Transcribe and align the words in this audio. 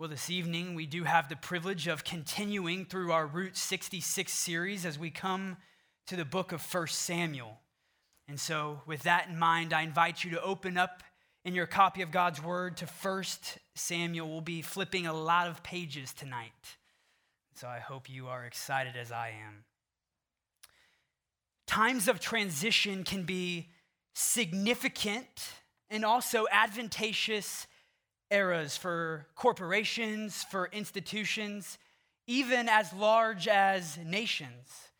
Well, 0.00 0.08
this 0.08 0.30
evening 0.30 0.74
we 0.74 0.86
do 0.86 1.04
have 1.04 1.28
the 1.28 1.36
privilege 1.36 1.86
of 1.86 2.04
continuing 2.04 2.86
through 2.86 3.12
our 3.12 3.26
Route 3.26 3.54
66 3.54 4.32
series 4.32 4.86
as 4.86 4.98
we 4.98 5.10
come 5.10 5.58
to 6.06 6.16
the 6.16 6.24
book 6.24 6.52
of 6.52 6.62
1 6.62 6.86
Samuel. 6.86 7.58
And 8.26 8.40
so, 8.40 8.80
with 8.86 9.02
that 9.02 9.28
in 9.28 9.38
mind, 9.38 9.74
I 9.74 9.82
invite 9.82 10.24
you 10.24 10.30
to 10.30 10.42
open 10.42 10.78
up 10.78 11.02
in 11.44 11.54
your 11.54 11.66
copy 11.66 12.00
of 12.00 12.10
God's 12.10 12.42
Word 12.42 12.78
to 12.78 12.86
1 12.86 13.24
Samuel. 13.74 14.26
We'll 14.26 14.40
be 14.40 14.62
flipping 14.62 15.06
a 15.06 15.12
lot 15.12 15.48
of 15.48 15.62
pages 15.62 16.14
tonight. 16.14 16.78
So, 17.56 17.68
I 17.68 17.80
hope 17.80 18.08
you 18.08 18.28
are 18.28 18.46
excited 18.46 18.96
as 18.96 19.12
I 19.12 19.34
am. 19.46 19.64
Times 21.66 22.08
of 22.08 22.20
transition 22.20 23.04
can 23.04 23.24
be 23.24 23.68
significant 24.14 25.52
and 25.90 26.06
also 26.06 26.46
advantageous 26.50 27.66
eras 28.30 28.76
for 28.76 29.26
corporations, 29.34 30.44
for 30.44 30.68
institutions, 30.72 31.78
even 32.26 32.68
as 32.68 32.92
large 32.92 33.48
as 33.48 33.98
nations. 33.98 34.90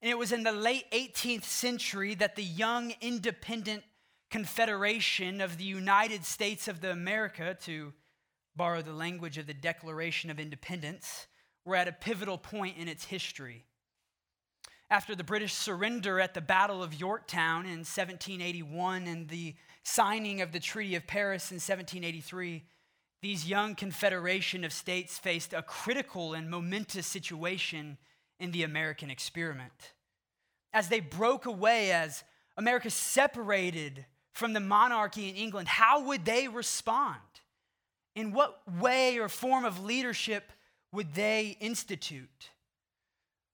And 0.00 0.10
it 0.10 0.18
was 0.18 0.32
in 0.32 0.44
the 0.44 0.52
late 0.52 0.90
18th 0.92 1.44
century 1.44 2.14
that 2.16 2.36
the 2.36 2.44
young 2.44 2.94
independent 3.00 3.82
confederation 4.30 5.40
of 5.40 5.58
the 5.58 5.64
United 5.64 6.24
States 6.24 6.68
of 6.68 6.80
the 6.80 6.90
America, 6.90 7.56
to 7.62 7.92
borrow 8.54 8.82
the 8.82 8.92
language 8.92 9.38
of 9.38 9.46
the 9.46 9.54
Declaration 9.54 10.30
of 10.30 10.38
Independence, 10.38 11.26
were 11.64 11.76
at 11.76 11.88
a 11.88 11.92
pivotal 11.92 12.38
point 12.38 12.76
in 12.76 12.88
its 12.88 13.06
history. 13.06 13.64
After 14.88 15.16
the 15.16 15.24
British 15.24 15.52
surrender 15.52 16.20
at 16.20 16.34
the 16.34 16.40
Battle 16.40 16.82
of 16.82 16.94
Yorktown 16.94 17.64
in 17.64 17.78
1781 17.78 19.06
and 19.08 19.28
the 19.28 19.56
signing 19.82 20.40
of 20.40 20.52
the 20.52 20.60
Treaty 20.60 20.94
of 20.94 21.06
Paris 21.06 21.50
in 21.50 21.56
1783, 21.56 22.64
these 23.22 23.48
young 23.48 23.74
confederation 23.74 24.64
of 24.64 24.72
states 24.72 25.18
faced 25.18 25.52
a 25.52 25.62
critical 25.62 26.34
and 26.34 26.50
momentous 26.50 27.06
situation 27.06 27.98
in 28.38 28.50
the 28.50 28.62
American 28.62 29.10
experiment. 29.10 29.92
As 30.72 30.88
they 30.88 31.00
broke 31.00 31.46
away, 31.46 31.92
as 31.92 32.22
America 32.56 32.90
separated 32.90 34.04
from 34.32 34.52
the 34.52 34.60
monarchy 34.60 35.28
in 35.28 35.36
England, 35.36 35.68
how 35.68 36.02
would 36.04 36.24
they 36.24 36.48
respond? 36.48 37.20
In 38.14 38.32
what 38.32 38.60
way 38.80 39.18
or 39.18 39.28
form 39.28 39.64
of 39.64 39.82
leadership 39.82 40.52
would 40.92 41.14
they 41.14 41.56
institute? 41.60 42.50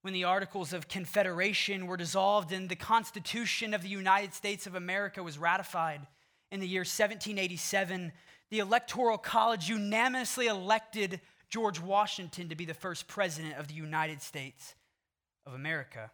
When 0.01 0.13
the 0.13 0.25
Articles 0.25 0.73
of 0.73 0.89
Confederation 0.89 1.87
were 1.87 1.95
dissolved 1.95 2.51
and 2.51 2.67
the 2.67 2.75
Constitution 2.75 3.73
of 3.73 3.83
the 3.83 3.89
United 3.89 4.33
States 4.33 4.67
of 4.67 4.75
America 4.75 5.23
was 5.23 5.37
ratified 5.37 6.05
in 6.51 6.59
the 6.59 6.67
year 6.67 6.81
1787, 6.81 8.11
the 8.53 8.59
Electoral 8.59 9.17
College 9.17 9.67
unanimously 9.67 10.45
elected 10.45 11.19
George 11.49 11.79
Washington 11.79 12.49
to 12.49 12.55
be 12.55 12.65
the 12.65 12.75
first 12.75 13.07
president 13.07 13.55
of 13.57 13.67
the 13.67 13.73
United 13.73 14.21
States 14.21 14.75
of 15.47 15.55
America. 15.55 16.11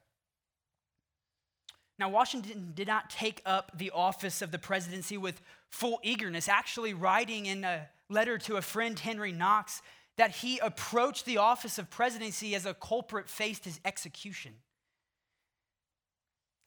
Now, 1.99 2.07
Washington 2.07 2.71
did 2.73 2.87
not 2.87 3.09
take 3.09 3.41
up 3.45 3.73
the 3.77 3.91
office 3.91 4.41
of 4.41 4.51
the 4.51 4.57
presidency 4.57 5.17
with 5.17 5.41
full 5.69 5.99
eagerness, 6.01 6.47
actually, 6.47 6.93
writing 6.93 7.45
in 7.45 7.65
a 7.65 7.89
letter 8.09 8.37
to 8.37 8.55
a 8.55 8.61
friend, 8.61 8.97
Henry 8.97 9.33
Knox, 9.33 9.81
that 10.15 10.31
he 10.31 10.59
approached 10.59 11.25
the 11.25 11.39
office 11.39 11.77
of 11.77 11.89
presidency 11.89 12.55
as 12.55 12.65
a 12.65 12.73
culprit 12.73 13.27
faced 13.27 13.65
his 13.65 13.81
execution. 13.83 14.53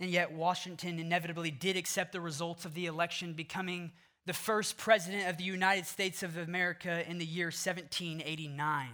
And 0.01 0.11
yet, 0.11 0.33
Washington 0.33 0.99
inevitably 0.99 1.51
did 1.51 1.79
accept 1.79 2.13
the 2.13 2.21
results 2.21 2.67
of 2.67 2.75
the 2.75 2.85
election, 2.85 3.33
becoming 3.33 3.93
the 4.27 4.33
first 4.33 4.77
president 4.77 5.29
of 5.29 5.37
the 5.37 5.45
United 5.45 5.87
States 5.87 6.23
of 6.23 6.37
America 6.37 7.09
in 7.09 7.19
the 7.19 7.27
year 7.27 7.47
1789. 7.47 8.89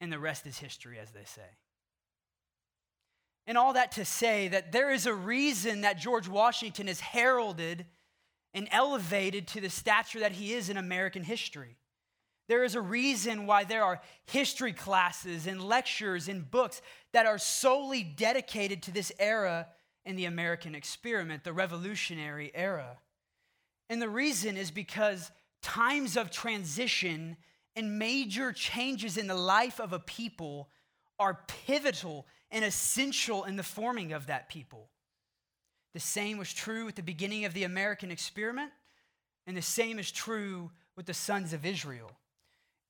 And 0.00 0.12
the 0.12 0.18
rest 0.18 0.46
is 0.46 0.58
history, 0.58 0.98
as 0.98 1.10
they 1.10 1.24
say. 1.24 1.42
And 3.46 3.58
all 3.58 3.72
that 3.72 3.92
to 3.92 4.04
say 4.04 4.48
that 4.48 4.72
there 4.72 4.90
is 4.90 5.06
a 5.06 5.14
reason 5.14 5.80
that 5.80 5.98
George 5.98 6.28
Washington 6.28 6.88
is 6.88 7.00
heralded 7.00 7.86
and 8.54 8.68
elevated 8.70 9.46
to 9.48 9.60
the 9.60 9.70
stature 9.70 10.20
that 10.20 10.32
he 10.32 10.52
is 10.52 10.68
in 10.68 10.76
American 10.76 11.22
history. 11.22 11.76
There 12.48 12.64
is 12.64 12.74
a 12.74 12.80
reason 12.80 13.46
why 13.46 13.64
there 13.64 13.84
are 13.84 14.00
history 14.26 14.72
classes 14.72 15.46
and 15.46 15.62
lectures 15.62 16.28
and 16.28 16.50
books 16.50 16.82
that 17.12 17.26
are 17.26 17.38
solely 17.38 18.02
dedicated 18.02 18.82
to 18.84 18.90
this 18.90 19.12
era 19.18 19.68
in 20.04 20.16
the 20.16 20.24
American 20.24 20.74
experiment, 20.74 21.44
the 21.44 21.52
Revolutionary 21.52 22.50
era. 22.54 22.98
And 23.90 24.00
the 24.00 24.08
reason 24.08 24.56
is 24.56 24.70
because 24.70 25.32
times 25.62 26.16
of 26.16 26.30
transition 26.30 27.36
and 27.74 27.98
major 27.98 28.52
changes 28.52 29.16
in 29.16 29.26
the 29.26 29.34
life 29.34 29.80
of 29.80 29.92
a 29.92 29.98
people 29.98 30.68
are 31.18 31.40
pivotal 31.66 32.26
and 32.52 32.64
essential 32.64 33.44
in 33.44 33.56
the 33.56 33.64
forming 33.64 34.12
of 34.12 34.28
that 34.28 34.48
people. 34.48 34.88
The 35.92 36.00
same 36.00 36.38
was 36.38 36.52
true 36.52 36.86
at 36.86 36.94
the 36.94 37.02
beginning 37.02 37.44
of 37.44 37.52
the 37.52 37.64
American 37.64 38.12
experiment, 38.12 38.70
and 39.48 39.56
the 39.56 39.62
same 39.62 39.98
is 39.98 40.12
true 40.12 40.70
with 40.96 41.06
the 41.06 41.14
sons 41.14 41.52
of 41.52 41.66
Israel. 41.66 42.12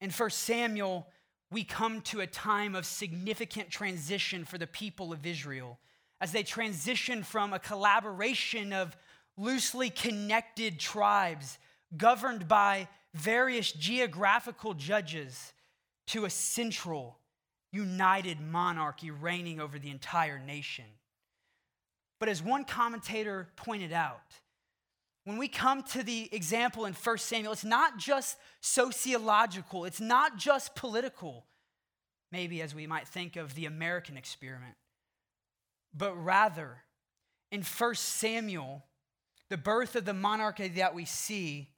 In 0.03 0.11
1 0.11 0.31
Samuel, 0.31 1.07
we 1.51 1.65
come 1.65 2.03
to 2.03 2.21
a 2.21 2.27
time 2.27 2.75
of 2.75 2.85
significant 2.85 3.71
transition 3.71 4.45
for 4.45 4.59
the 4.59 4.67
people 4.67 5.15
of 5.15 5.25
Israel 5.25 5.79
as 6.21 6.33
they 6.33 6.43
transition 6.43 7.23
from 7.23 7.55
a 7.55 7.59
collaboration 7.59 8.75
of 8.75 8.95
loosely 9.41 9.89
connected 9.89 10.79
tribes 10.79 11.59
governed 11.97 12.47
by 12.47 12.87
various 13.15 13.73
geographical 13.73 14.75
judges 14.75 15.53
to 16.09 16.25
a 16.25 16.31
central, 16.31 17.19
united 17.73 18.41
monarchy 18.41 19.11
reigning 19.11 19.59
over 19.59 19.79
the 19.79 19.91
entire 19.91 20.39
nation. 20.39 20.85
But 22.19 22.29
as 22.29 22.43
one 22.43 22.65
commentator 22.65 23.49
pointed 23.57 23.93
out, 23.93 24.21
when 25.25 25.39
we 25.39 25.49
come 25.49 25.83
to 25.85 26.03
the 26.03 26.29
example 26.33 26.85
in 26.85 26.93
1 26.93 27.19
Samuel, 27.19 27.53
it's 27.53 27.65
not 27.65 27.97
just 27.99 28.37
sociological, 28.61 29.85
it's 29.85 30.01
not 30.01 30.37
just 30.37 30.75
political, 30.75 31.47
maybe 32.31 32.61
as 32.61 32.75
we 32.75 32.87
might 32.87 33.09
think 33.09 33.37
of 33.37 33.55
the 33.55 33.67
American 33.67 34.17
experiment, 34.17 34.75
but 35.95 36.15
rather 36.15 36.83
in 37.51 37.63
1 37.63 37.95
Samuel, 37.95 38.85
the 39.51 39.59
birth 39.59 39.97
of 39.97 40.05
the 40.05 40.15
monarchy 40.15 40.69
that 40.69 40.95
we 40.95 41.05
see 41.05 41.69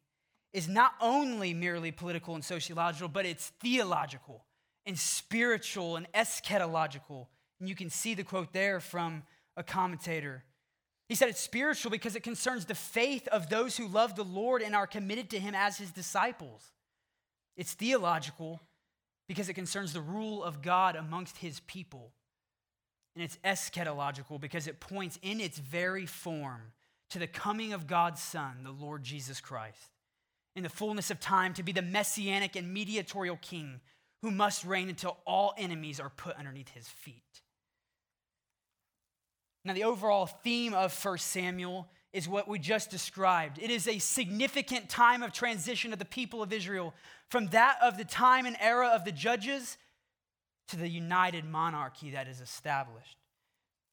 is 0.53 0.69
not 0.69 0.93
only 1.00 1.55
merely 1.55 1.91
political 1.91 2.34
and 2.34 2.44
sociological, 2.44 3.09
but 3.09 3.25
it's 3.25 3.49
theological 3.60 4.44
and 4.84 4.99
spiritual 4.99 5.97
and 5.97 6.06
eschatological. 6.12 7.27
And 7.59 7.69
you 7.69 7.75
can 7.75 7.88
see 7.88 8.15
the 8.15 8.25
quote 8.25 8.53
there 8.53 8.78
from 8.78 9.22
a 9.56 9.62
commentator. 9.62 10.44
He 11.09 11.15
said 11.15 11.31
it's 11.31 11.41
spiritual 11.41 11.91
because 11.91 12.15
it 12.15 12.22
concerns 12.22 12.66
the 12.66 12.75
faith 12.75 13.27
of 13.28 13.49
those 13.49 13.77
who 13.77 13.88
love 13.88 14.16
the 14.16 14.25
Lord 14.25 14.61
and 14.61 14.77
are 14.77 14.87
committed 14.87 15.31
to 15.31 15.41
him 15.41 15.55
as 15.55 15.78
his 15.78 15.91
disciples. 15.91 16.72
It's 17.56 17.72
theological 17.72 18.61
because 19.28 19.49
it 19.49 19.55
concerns 19.55 19.94
the 19.94 20.00
rule 20.00 20.44
of 20.44 20.61
God 20.61 20.97
amongst 20.97 21.38
his 21.38 21.61
people. 21.61 22.12
And 23.15 23.25
it's 23.25 23.38
eschatological 23.44 24.41
because 24.41 24.66
it 24.66 24.81
points 24.81 25.19
in 25.22 25.41
its 25.41 25.59
very 25.59 26.06
form 26.06 26.72
to 27.12 27.19
the 27.19 27.27
coming 27.27 27.75
of 27.75 27.87
God's 27.87 28.23
Son, 28.23 28.65
the 28.65 28.71
Lord 28.71 29.03
Jesus 29.03 29.41
Christ, 29.41 29.91
in 30.56 30.62
the 30.62 30.71
fullness 30.71 31.11
of 31.11 31.21
time 31.21 31.53
to 31.55 31.62
be 31.62 31.73
the 31.73 31.83
messianic 31.83 32.56
and 32.56 32.73
mediatorial 32.73 33.39
king 33.43 33.81
who 34.23 34.31
must 34.31 34.65
reign 34.65 34.89
until 34.89 35.19
all 35.27 35.53
enemies 35.59 36.00
are 36.00 36.11
put 36.11 36.37
underneath 36.37 36.71
his 36.71 36.89
feet. 36.89 37.43
Now, 39.65 39.75
the 39.75 39.84
overall 39.84 40.27
theme 40.27 40.73
of 40.73 41.05
1 41.05 41.19
Samuel 41.19 41.87
is 42.15 42.28
what 42.28 42.49
we 42.49 42.59
just 42.59 42.91
described. 42.91 43.59
It 43.61 43.71
is 43.71 43.87
a 43.87 43.99
significant 43.99 44.89
time 44.89 45.23
of 45.23 45.33
transition 45.33 45.93
of 45.93 45.99
the 45.99 46.05
people 46.06 46.43
of 46.43 46.53
Israel 46.53 46.94
from 47.31 47.49
that 47.49 47.77
of 47.83 47.99
the 47.99 48.05
time 48.05 48.47
and 48.47 48.56
era 48.59 48.88
of 48.88 49.05
the 49.05 49.12
judges 49.12 49.76
to 50.69 50.76
the 50.76 50.88
united 50.88 51.44
monarchy 51.44 52.11
that 52.11 52.26
is 52.26 52.41
established. 52.41 53.19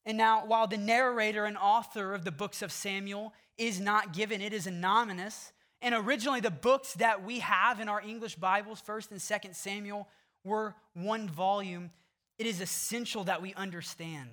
And 0.10 0.18
now, 0.18 0.44
while 0.44 0.66
the 0.66 0.76
narrator 0.76 1.46
and 1.46 1.56
author 1.56 2.16
of 2.16 2.26
the 2.26 2.32
books 2.32 2.64
of 2.64 2.72
Samuel 2.72 3.32
is 3.60 3.80
not 3.80 4.12
given, 4.12 4.42
it 4.42 4.54
is 4.54 4.66
anonymous. 4.66 5.52
And 5.84 5.94
originally, 5.94 6.40
the 6.40 6.50
books 6.50 6.96
that 6.96 7.24
we 7.24 7.38
have 7.42 7.80
in 7.80 7.88
our 7.88 8.02
English 8.02 8.34
Bibles, 8.34 8.82
1st 8.82 9.12
and 9.12 9.20
2nd 9.20 9.54
Samuel, 9.54 10.08
were 10.44 10.74
one 10.96 11.30
volume. 11.30 11.92
It 12.40 12.48
is 12.48 12.60
essential 12.60 13.26
that 13.26 13.40
we 13.40 13.54
understand 13.54 14.32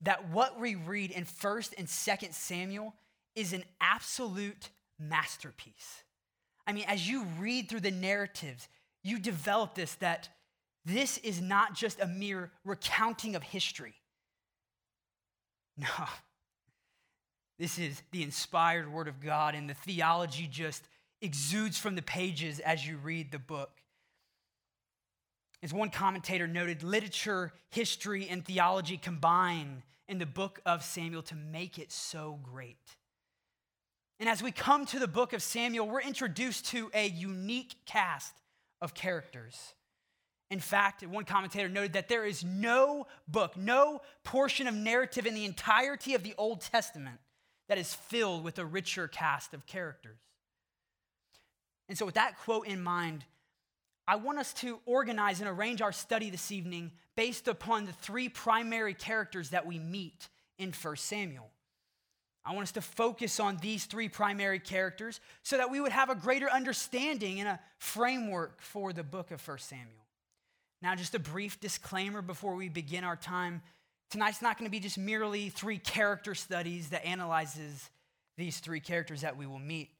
that 0.00 0.30
what 0.30 0.58
we 0.58 0.74
read 0.74 1.10
in 1.10 1.26
1st 1.26 1.74
and 1.76 1.86
2nd 1.86 2.32
Samuel 2.32 2.94
is 3.34 3.52
an 3.52 3.64
absolute 3.82 4.70
masterpiece. 4.98 6.02
I 6.66 6.72
mean, 6.72 6.86
as 6.88 7.06
you 7.06 7.26
read 7.38 7.68
through 7.68 7.80
the 7.80 7.90
narratives, 7.90 8.68
you 9.02 9.18
develop 9.18 9.74
this 9.74 9.96
that 9.96 10.30
this 10.86 11.18
is 11.18 11.42
not 11.42 11.74
just 11.74 12.00
a 12.00 12.06
mere 12.06 12.52
recounting 12.64 13.36
of 13.36 13.42
history. 13.42 13.92
No. 15.98 16.06
This 17.58 17.78
is 17.78 18.02
the 18.12 18.22
inspired 18.22 18.92
word 18.92 19.08
of 19.08 19.20
God, 19.20 19.54
and 19.54 19.68
the 19.68 19.74
theology 19.74 20.46
just 20.46 20.84
exudes 21.20 21.76
from 21.76 21.96
the 21.96 22.02
pages 22.02 22.60
as 22.60 22.86
you 22.86 22.96
read 22.96 23.32
the 23.32 23.38
book. 23.38 23.70
As 25.60 25.74
one 25.74 25.90
commentator 25.90 26.46
noted, 26.46 26.84
literature, 26.84 27.52
history, 27.70 28.28
and 28.28 28.44
theology 28.44 28.96
combine 28.96 29.82
in 30.06 30.18
the 30.18 30.26
book 30.26 30.60
of 30.64 30.84
Samuel 30.84 31.22
to 31.22 31.34
make 31.34 31.80
it 31.80 31.90
so 31.90 32.38
great. 32.44 32.76
And 34.20 34.28
as 34.28 34.40
we 34.40 34.52
come 34.52 34.86
to 34.86 35.00
the 35.00 35.08
book 35.08 35.32
of 35.32 35.42
Samuel, 35.42 35.88
we're 35.88 36.00
introduced 36.00 36.66
to 36.66 36.90
a 36.94 37.08
unique 37.08 37.74
cast 37.86 38.34
of 38.80 38.94
characters. 38.94 39.74
In 40.50 40.60
fact, 40.60 41.06
one 41.06 41.24
commentator 41.24 41.68
noted 41.68 41.92
that 41.92 42.08
there 42.08 42.24
is 42.24 42.42
no 42.42 43.06
book, 43.26 43.56
no 43.56 44.00
portion 44.24 44.66
of 44.66 44.74
narrative 44.74 45.26
in 45.26 45.34
the 45.34 45.44
entirety 45.44 46.14
of 46.14 46.22
the 46.22 46.34
Old 46.38 46.62
Testament 46.62 47.18
that 47.68 47.76
is 47.76 47.92
filled 47.92 48.44
with 48.44 48.58
a 48.58 48.64
richer 48.64 49.08
cast 49.08 49.52
of 49.52 49.66
characters. 49.66 50.18
And 51.88 51.98
so, 51.98 52.06
with 52.06 52.14
that 52.14 52.38
quote 52.38 52.66
in 52.66 52.82
mind, 52.82 53.24
I 54.06 54.16
want 54.16 54.38
us 54.38 54.54
to 54.54 54.80
organize 54.86 55.40
and 55.40 55.50
arrange 55.50 55.82
our 55.82 55.92
study 55.92 56.30
this 56.30 56.50
evening 56.50 56.92
based 57.14 57.46
upon 57.46 57.84
the 57.84 57.92
three 57.92 58.30
primary 58.30 58.94
characters 58.94 59.50
that 59.50 59.66
we 59.66 59.78
meet 59.78 60.28
in 60.58 60.72
1 60.72 60.96
Samuel. 60.96 61.50
I 62.42 62.54
want 62.54 62.62
us 62.62 62.72
to 62.72 62.80
focus 62.80 63.38
on 63.38 63.58
these 63.58 63.84
three 63.84 64.08
primary 64.08 64.60
characters 64.60 65.20
so 65.42 65.58
that 65.58 65.70
we 65.70 65.80
would 65.80 65.92
have 65.92 66.08
a 66.08 66.14
greater 66.14 66.48
understanding 66.48 67.40
and 67.40 67.48
a 67.48 67.60
framework 67.76 68.62
for 68.62 68.94
the 68.94 69.04
book 69.04 69.30
of 69.30 69.46
1 69.46 69.58
Samuel. 69.58 70.07
Now, 70.80 70.94
just 70.94 71.14
a 71.14 71.18
brief 71.18 71.60
disclaimer 71.60 72.22
before 72.22 72.54
we 72.54 72.68
begin 72.68 73.04
our 73.04 73.16
time. 73.16 73.62
Tonight's 74.10 74.40
not 74.40 74.58
going 74.58 74.66
to 74.66 74.70
be 74.70 74.80
just 74.80 74.96
merely 74.96 75.48
three 75.48 75.78
character 75.78 76.34
studies 76.34 76.90
that 76.90 77.04
analyzes 77.04 77.90
these 78.36 78.58
three 78.60 78.80
characters 78.80 79.22
that 79.22 79.36
we 79.36 79.46
will 79.46 79.58
meet, 79.58 79.90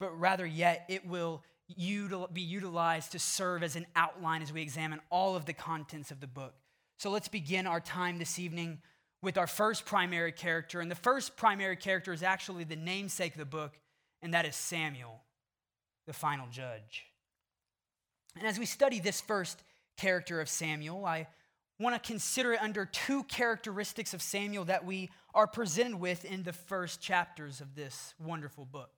but 0.00 0.10
rather 0.18 0.44
yet 0.44 0.84
it 0.88 1.06
will 1.06 1.42
util- 1.78 2.32
be 2.32 2.42
utilized 2.42 3.12
to 3.12 3.18
serve 3.18 3.62
as 3.62 3.76
an 3.76 3.86
outline 3.94 4.42
as 4.42 4.52
we 4.52 4.60
examine 4.60 5.00
all 5.08 5.36
of 5.36 5.46
the 5.46 5.52
contents 5.52 6.10
of 6.10 6.20
the 6.20 6.26
book. 6.26 6.54
So 6.98 7.10
let's 7.10 7.28
begin 7.28 7.66
our 7.66 7.80
time 7.80 8.18
this 8.18 8.38
evening 8.38 8.78
with 9.22 9.38
our 9.38 9.46
first 9.46 9.86
primary 9.86 10.32
character. 10.32 10.80
And 10.80 10.90
the 10.90 10.96
first 10.96 11.36
primary 11.36 11.76
character 11.76 12.12
is 12.12 12.22
actually 12.22 12.64
the 12.64 12.76
namesake 12.76 13.32
of 13.32 13.38
the 13.38 13.44
book, 13.44 13.78
and 14.20 14.34
that 14.34 14.44
is 14.44 14.56
Samuel, 14.56 15.22
the 16.06 16.12
final 16.12 16.46
judge. 16.50 17.04
And 18.36 18.46
as 18.46 18.58
we 18.58 18.66
study 18.66 18.98
this 19.00 19.20
first 19.20 19.62
character 19.96 20.40
of 20.40 20.48
Samuel, 20.48 21.04
I 21.04 21.26
want 21.78 22.00
to 22.00 22.06
consider 22.06 22.52
it 22.52 22.62
under 22.62 22.86
two 22.86 23.24
characteristics 23.24 24.14
of 24.14 24.22
Samuel 24.22 24.64
that 24.66 24.84
we 24.84 25.10
are 25.34 25.46
presented 25.46 25.98
with 25.98 26.24
in 26.24 26.42
the 26.42 26.52
first 26.52 27.00
chapters 27.00 27.60
of 27.60 27.74
this 27.74 28.14
wonderful 28.18 28.64
book. 28.64 28.90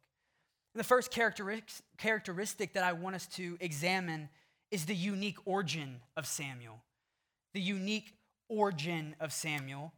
The 0.75 0.84
first 0.84 1.10
characteristic 1.10 2.75
that 2.75 2.84
I 2.84 2.93
want 2.93 3.16
us 3.16 3.26
to 3.28 3.56
examine 3.60 4.28
is 4.70 4.84
the 4.84 4.94
unique 4.94 5.38
origin 5.46 6.00
of 6.16 6.26
Samuel. 6.26 6.82
The 7.54 7.62
unique 7.62 8.12
origin 8.49 9.16
of 9.19 9.32
Samuel. 9.32 9.94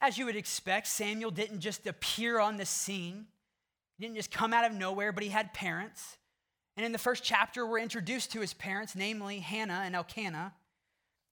As 0.00 0.16
you 0.16 0.24
would 0.24 0.36
expect, 0.36 0.86
Samuel 0.86 1.30
didn't 1.30 1.60
just 1.60 1.86
appear 1.86 2.40
on 2.40 2.56
the 2.56 2.64
scene, 2.64 3.26
he 3.98 4.04
didn't 4.04 4.16
just 4.16 4.30
come 4.30 4.52
out 4.52 4.64
of 4.64 4.76
nowhere, 4.76 5.12
but 5.12 5.22
he 5.22 5.28
had 5.28 5.52
parents. 5.52 6.16
And 6.76 6.84
in 6.84 6.92
the 6.92 6.98
first 6.98 7.22
chapter, 7.22 7.66
we're 7.66 7.78
introduced 7.78 8.32
to 8.32 8.40
his 8.40 8.52
parents, 8.52 8.96
namely 8.96 9.38
Hannah 9.38 9.82
and 9.84 9.94
Elkanah. 9.94 10.52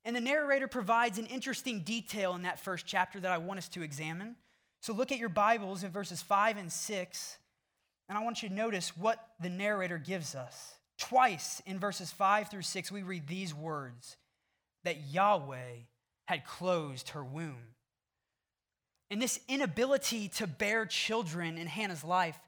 And 0.05 0.15
the 0.15 0.21
narrator 0.21 0.69
provides 0.69 1.19
an 1.19 1.27
interesting 1.27 1.81
detail 1.81 2.35
in 2.35 2.43
that 2.43 2.61
first 2.61 2.87
chapter 2.87 3.21
that 3.21 3.31
I 3.31 3.39
want 3.39 3.59
us 3.59 3.69
to 3.71 3.83
examine. 3.83 4.37
So 4.81 4.93
look 4.93 5.12
at 5.12 5.19
your 5.19 5.29
Bibles 5.29 5.85
in 5.85 5.91
verses 5.91 6.23
5 6.23 6.56
and 6.56 6.73
6. 6.73 7.39
And 8.09 8.19
I 8.19 8.23
want 8.23 8.43
you 8.43 8.49
to 8.49 8.55
notice 8.55 8.97
what 8.97 9.19
the 9.41 9.49
narrator 9.49 9.99
gives 9.99 10.35
us. 10.35 10.75
Twice 10.99 11.62
in 11.67 11.79
verses 11.79 12.11
5 12.12 12.49
through 12.49 12.62
6, 12.62 12.93
we 12.93 13.03
read 13.03 13.27
these 13.27 13.55
words 13.55 14.17
that 14.85 15.09
Yahweh 15.12 15.85
had 16.27 16.44
closed 16.44 17.11
her 17.11 17.25
womb. 17.25 17.75
And 19.11 19.21
this 19.21 19.41
inability 19.49 20.29
to 20.37 20.47
bear 20.47 20.87
children 20.87 21.59
in 21.59 21.67
Hannah's 21.67 22.05
life 22.05 22.39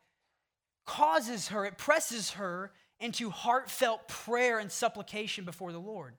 causes 0.87 1.49
her, 1.49 1.65
it 1.65 1.79
presses 1.79 2.33
her 2.33 2.73
into 3.05 3.29
heartfelt 3.29 4.09
prayer 4.09 4.59
and 4.59 4.73
supplication 4.73 5.45
before 5.45 5.73
the 5.73 5.79
Lord. 5.79 6.15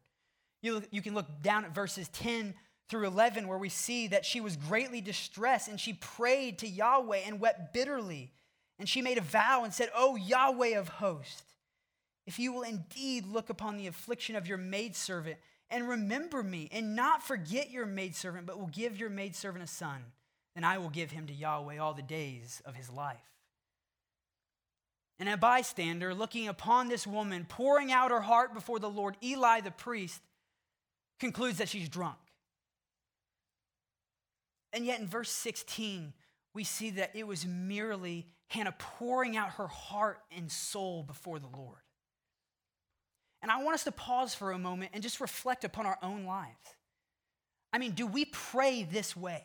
You, 0.62 0.84
you 0.92 1.02
can 1.02 1.16
look 1.16 1.42
down 1.42 1.66
at 1.66 1.74
verses 1.74 2.08
10 2.10 2.54
through 2.90 3.08
11, 3.08 3.48
where 3.48 3.58
we 3.58 3.70
see 3.70 4.08
that 4.10 4.24
she 4.24 4.40
was 4.40 4.56
greatly 4.56 5.02
distressed 5.02 5.68
and 5.68 5.80
she 5.80 5.94
prayed 5.94 6.60
to 6.60 6.68
Yahweh 6.68 7.22
and 7.26 7.40
wept 7.40 7.74
bitterly. 7.74 8.32
And 8.78 8.88
she 8.88 9.02
made 9.02 9.18
a 9.18 9.22
vow 9.22 9.64
and 9.64 9.74
said, 9.74 9.90
O 9.96 10.16
Yahweh 10.16 10.78
of 10.78 10.88
hosts, 10.88 11.42
if 12.28 12.38
you 12.38 12.54
will 12.54 12.62
indeed 12.62 13.26
look 13.26 13.50
upon 13.50 13.78
the 13.78 13.88
affliction 13.88 14.36
of 14.36 14.48
your 14.48 14.60
maidservant 14.60 15.38
and 15.72 15.90
remember 15.90 16.44
me 16.44 16.70
and 16.72 16.96
not 16.96 17.24
forget 17.24 17.72
your 17.72 17.88
maidservant, 17.88 18.46
but 18.46 18.60
will 18.60 18.68
give 18.68 19.00
your 19.00 19.10
maidservant 19.10 19.64
a 19.64 19.68
son, 19.68 20.04
then 20.54 20.64
I 20.64 20.78
will 20.78 20.90
give 20.90 21.10
him 21.10 21.26
to 21.26 21.34
Yahweh 21.34 21.80
all 21.80 21.96
the 21.96 22.04
days 22.04 22.62
of 22.64 22.76
his 22.76 22.92
life. 22.92 23.35
And 25.19 25.29
a 25.29 25.38
bystander 25.38 26.13
looking 26.13 26.47
upon 26.47 26.89
this 26.89 27.07
woman 27.07 27.45
pouring 27.47 27.91
out 27.91 28.12
her 28.12 28.21
heart 28.21 28.53
before 28.53 28.79
the 28.79 28.89
Lord, 28.89 29.15
Eli 29.23 29.62
the 29.62 29.71
priest, 29.71 30.21
concludes 31.19 31.59
that 31.59 31.69
she's 31.69 31.88
drunk. 31.88 32.17
And 34.73 34.85
yet 34.85 35.00
in 35.00 35.07
verse 35.07 35.29
16, 35.29 36.13
we 36.53 36.65
see 36.65 36.89
that 36.91 37.12
it 37.13 37.25
was 37.25 37.45
merely 37.45 38.27
Hannah 38.47 38.75
pouring 38.77 39.38
out 39.38 39.51
her 39.51 39.67
heart 39.67 40.19
and 40.35 40.51
soul 40.51 41.03
before 41.03 41.39
the 41.39 41.47
Lord. 41.47 41.79
And 43.41 43.51
I 43.51 43.63
want 43.63 43.75
us 43.75 43.83
to 43.85 43.91
pause 43.91 44.35
for 44.35 44.51
a 44.51 44.57
moment 44.57 44.91
and 44.94 45.01
just 45.01 45.21
reflect 45.21 45.63
upon 45.63 45.85
our 45.85 45.97
own 46.01 46.25
lives. 46.25 46.57
I 47.71 47.77
mean, 47.77 47.91
do 47.91 48.07
we 48.07 48.25
pray 48.25 48.83
this 48.83 49.15
way? 49.15 49.44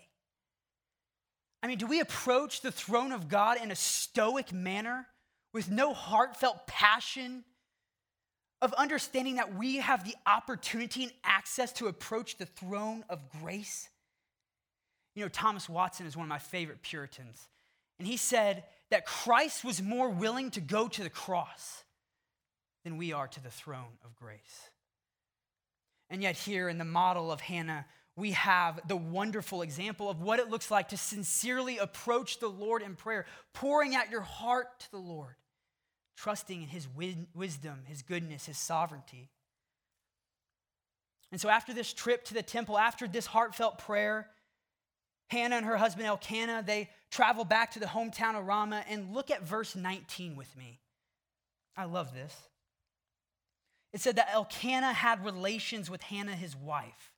I 1.62 1.67
mean, 1.67 1.78
do 1.78 1.87
we 1.87 2.00
approach 2.00 2.62
the 2.62 2.72
throne 2.72 3.12
of 3.12 3.28
God 3.28 3.58
in 3.62 3.70
a 3.70 3.76
stoic 3.76 4.52
manner 4.52 5.06
with 5.52 5.70
no 5.70 5.93
heartfelt 5.93 6.67
passion 6.67 7.44
of 8.62 8.73
understanding 8.75 9.37
that 9.37 9.55
we 9.55 9.76
have 9.76 10.05
the 10.05 10.14
opportunity 10.26 11.05
and 11.05 11.12
access 11.25 11.73
to 11.73 11.87
approach 11.87 12.37
the 12.37 12.47
throne 12.47 13.05
of 13.08 13.20
grace? 13.41 13.88
You 15.14 15.25
know, 15.25 15.29
Thomas 15.29 15.69
Watson 15.69 16.06
is 16.06 16.17
one 16.17 16.25
of 16.25 16.29
my 16.29 16.38
favorite 16.38 16.82
Puritans. 16.82 17.49
And 17.99 18.06
he 18.06 18.17
said 18.17 18.64
that 18.91 19.06
Christ 19.06 19.64
was 19.64 19.82
more 19.82 20.08
willing 20.08 20.50
to 20.52 20.61
go 20.61 20.88
to 20.88 21.02
the 21.02 21.11
cross 21.11 21.85
than 22.85 22.96
we 22.96 23.12
are 23.12 23.29
to 23.29 23.43
the 23.43 23.50
throne 23.50 23.99
of 24.05 24.17
grace. 24.17 24.70
And 26.08 26.23
yet, 26.23 26.36
here 26.36 26.69
in 26.69 26.79
the 26.79 26.84
model 26.84 27.31
of 27.31 27.41
Hannah, 27.41 27.86
we 28.17 28.32
have 28.32 28.81
the 28.89 28.96
wonderful 28.96 29.63
example 29.63 30.10
of 30.10 30.20
what 30.20 30.41
it 30.41 30.51
looks 30.51 30.70
like 30.70 30.89
to 30.89 30.96
sincerely 30.96 31.79
approach 31.79 32.39
the 32.39 32.48
Lord 32.48 32.82
in 32.82 32.96
prayer, 32.96 33.27
pouring 33.53 33.94
out 33.94 34.10
your 34.10 34.20
heart 34.20 34.81
to 34.81 34.91
the 34.91 34.98
Lord, 34.98 35.34
trusting 36.20 36.62
in 36.62 36.69
His 36.69 36.86
wisdom, 37.34 37.81
His 37.86 38.03
goodness, 38.03 38.46
His 38.46 38.58
sovereignty. 38.58 39.31
And 41.32 41.41
so, 41.41 41.48
after 41.48 41.72
this 41.72 41.93
trip 41.93 42.24
to 42.27 42.34
the 42.34 42.43
temple, 42.43 42.77
after 42.77 43.08
this 43.08 43.27
heartfelt 43.27 43.79
prayer, 43.79 44.29
Hannah 45.29 45.56
and 45.56 45.67
her 45.67 45.77
husband 45.77 46.06
Elkanah, 46.06 46.65
they 46.67 46.91
travel 47.10 47.44
back 47.44 47.70
to 47.72 47.81
the 47.81 47.86
hometown 47.86 48.39
of 48.39 48.46
Ramah 48.46 48.84
and 48.89 49.15
look 49.15 49.31
at 49.31 49.46
verse 49.46 49.74
19 49.74 50.36
with 50.36 50.55
me. 50.56 50.81
I 51.77 51.84
love 51.84 52.12
this. 52.12 52.36
It 53.93 54.00
said 54.00 54.17
that 54.17 54.31
Elkanah 54.32 54.93
had 54.93 55.24
relations 55.24 55.89
with 55.89 56.03
Hannah, 56.03 56.36
his 56.36 56.55
wife, 56.55 57.12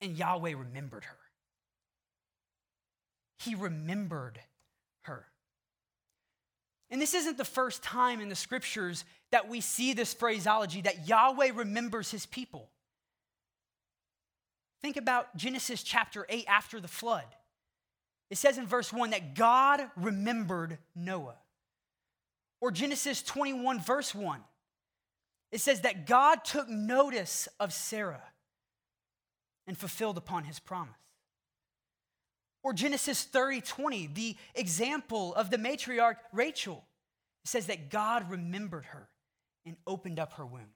and 0.00 0.16
Yahweh 0.16 0.54
remembered 0.56 1.04
her. 1.04 1.16
He 3.38 3.54
remembered. 3.54 4.38
And 6.94 7.02
this 7.02 7.14
isn't 7.14 7.38
the 7.38 7.44
first 7.44 7.82
time 7.82 8.20
in 8.20 8.28
the 8.28 8.36
scriptures 8.36 9.04
that 9.32 9.48
we 9.48 9.60
see 9.60 9.94
this 9.94 10.14
phraseology 10.14 10.80
that 10.82 11.08
Yahweh 11.08 11.50
remembers 11.52 12.12
his 12.12 12.24
people. 12.24 12.70
Think 14.80 14.96
about 14.96 15.36
Genesis 15.36 15.82
chapter 15.82 16.24
8 16.28 16.44
after 16.46 16.78
the 16.78 16.86
flood. 16.86 17.24
It 18.30 18.38
says 18.38 18.58
in 18.58 18.66
verse 18.68 18.92
1 18.92 19.10
that 19.10 19.34
God 19.34 19.80
remembered 19.96 20.78
Noah. 20.94 21.34
Or 22.60 22.70
Genesis 22.70 23.24
21, 23.24 23.80
verse 23.80 24.14
1. 24.14 24.38
It 25.50 25.60
says 25.60 25.80
that 25.80 26.06
God 26.06 26.44
took 26.44 26.68
notice 26.68 27.48
of 27.58 27.72
Sarah 27.72 28.22
and 29.66 29.76
fulfilled 29.76 30.16
upon 30.16 30.44
his 30.44 30.60
promise. 30.60 30.94
Or 32.64 32.72
Genesis 32.72 33.22
30, 33.22 33.60
20, 33.60 34.06
the 34.08 34.36
example 34.54 35.34
of 35.34 35.50
the 35.50 35.58
matriarch 35.58 36.16
Rachel. 36.32 36.84
Says 37.44 37.66
that 37.66 37.90
God 37.90 38.30
remembered 38.30 38.86
her 38.86 39.06
and 39.66 39.76
opened 39.86 40.18
up 40.18 40.32
her 40.34 40.46
womb. 40.46 40.70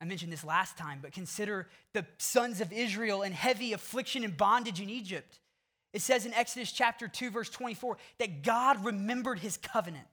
I 0.00 0.06
mentioned 0.06 0.32
this 0.32 0.42
last 0.42 0.76
time, 0.76 0.98
but 1.00 1.12
consider 1.12 1.68
the 1.92 2.04
sons 2.18 2.60
of 2.60 2.72
Israel 2.72 3.22
in 3.22 3.30
heavy 3.32 3.72
affliction 3.72 4.24
and 4.24 4.36
bondage 4.36 4.80
in 4.80 4.90
Egypt. 4.90 5.38
It 5.92 6.02
says 6.02 6.26
in 6.26 6.34
Exodus 6.34 6.72
chapter 6.72 7.06
2, 7.06 7.30
verse 7.30 7.50
24, 7.50 7.96
that 8.18 8.42
God 8.42 8.84
remembered 8.84 9.38
his 9.38 9.56
covenant 9.56 10.08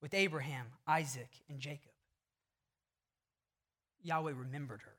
with 0.00 0.14
Abraham, 0.14 0.66
Isaac, 0.86 1.28
and 1.50 1.58
Jacob. 1.58 1.92
Yahweh 4.02 4.32
remembered 4.34 4.80
her. 4.82 4.97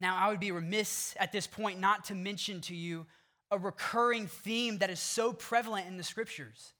Now, 0.00 0.16
I 0.16 0.28
would 0.28 0.40
be 0.40 0.52
remiss 0.52 1.14
at 1.18 1.32
this 1.32 1.46
point 1.46 1.80
not 1.80 2.04
to 2.06 2.14
mention 2.14 2.60
to 2.62 2.74
you 2.74 3.06
a 3.50 3.58
recurring 3.58 4.26
theme 4.26 4.78
that 4.78 4.90
is 4.90 5.00
so 5.00 5.32
prevalent 5.32 5.86
in 5.86 5.96
the 5.96 6.02
scriptures. 6.02 6.72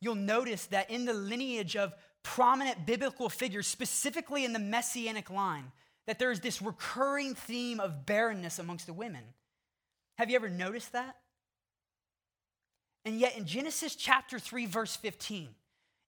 You'll 0.00 0.14
notice 0.16 0.66
that 0.66 0.90
in 0.90 1.04
the 1.04 1.14
lineage 1.14 1.76
of 1.76 1.94
prominent 2.22 2.86
biblical 2.86 3.28
figures, 3.28 3.66
specifically 3.66 4.44
in 4.44 4.52
the 4.52 4.58
messianic 4.58 5.30
line, 5.30 5.70
that 6.06 6.18
there 6.18 6.30
is 6.30 6.40
this 6.40 6.60
recurring 6.60 7.34
theme 7.34 7.80
of 7.80 8.06
barrenness 8.06 8.58
amongst 8.58 8.86
the 8.86 8.92
women. 8.92 9.22
Have 10.18 10.30
you 10.30 10.36
ever 10.36 10.50
noticed 10.50 10.92
that? 10.92 11.16
And 13.04 13.20
yet, 13.20 13.36
in 13.36 13.46
Genesis 13.46 13.94
chapter 13.94 14.38
3, 14.38 14.66
verse 14.66 14.96
15, 14.96 15.48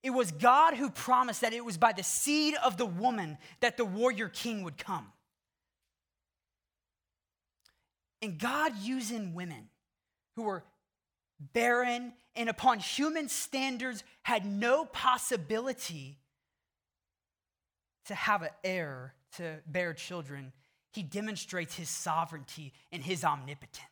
it 0.02 0.10
was 0.10 0.30
God 0.30 0.74
who 0.74 0.90
promised 0.90 1.42
that 1.42 1.52
it 1.52 1.64
was 1.64 1.76
by 1.76 1.92
the 1.92 2.02
seed 2.02 2.54
of 2.64 2.76
the 2.76 2.86
woman 2.86 3.38
that 3.60 3.76
the 3.76 3.84
warrior 3.84 4.28
king 4.28 4.62
would 4.62 4.78
come. 4.78 5.06
And 8.26 8.40
God 8.40 8.72
using 8.80 9.34
women 9.34 9.68
who 10.34 10.42
were 10.42 10.64
barren 11.52 12.12
and 12.34 12.48
upon 12.48 12.80
human 12.80 13.28
standards 13.28 14.02
had 14.24 14.44
no 14.44 14.84
possibility 14.84 16.18
to 18.06 18.16
have 18.16 18.42
an 18.42 18.48
heir 18.64 19.14
to 19.36 19.58
bear 19.68 19.94
children, 19.94 20.52
he 20.92 21.04
demonstrates 21.04 21.76
his 21.76 21.88
sovereignty 21.88 22.72
and 22.90 23.00
his 23.00 23.22
omnipotence. 23.22 23.84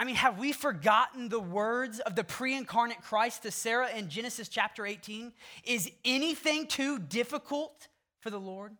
I 0.00 0.04
mean, 0.04 0.16
have 0.16 0.40
we 0.40 0.52
forgotten 0.52 1.28
the 1.28 1.38
words 1.38 2.00
of 2.00 2.16
the 2.16 2.24
pre 2.24 2.52
incarnate 2.56 3.00
Christ 3.00 3.44
to 3.44 3.52
Sarah 3.52 3.90
in 3.90 4.08
Genesis 4.08 4.48
chapter 4.48 4.84
18? 4.84 5.32
Is 5.62 5.88
anything 6.04 6.66
too 6.66 6.98
difficult 6.98 7.86
for 8.18 8.30
the 8.30 8.40
Lord? 8.40 8.72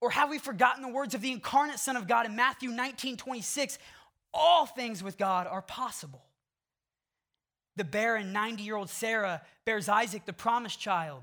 Or 0.00 0.10
have 0.10 0.30
we 0.30 0.38
forgotten 0.38 0.82
the 0.82 0.88
words 0.88 1.14
of 1.14 1.20
the 1.20 1.32
incarnate 1.32 1.78
Son 1.78 1.96
of 1.96 2.08
God 2.08 2.26
in 2.26 2.34
Matthew 2.34 2.70
19 2.70 3.16
26? 3.16 3.78
All 4.32 4.66
things 4.66 5.02
with 5.02 5.18
God 5.18 5.46
are 5.46 5.62
possible. 5.62 6.22
The 7.76 7.84
barren 7.84 8.32
90 8.32 8.62
year 8.62 8.76
old 8.76 8.90
Sarah 8.90 9.42
bears 9.64 9.88
Isaac, 9.88 10.24
the 10.26 10.32
promised 10.32 10.80
child. 10.80 11.22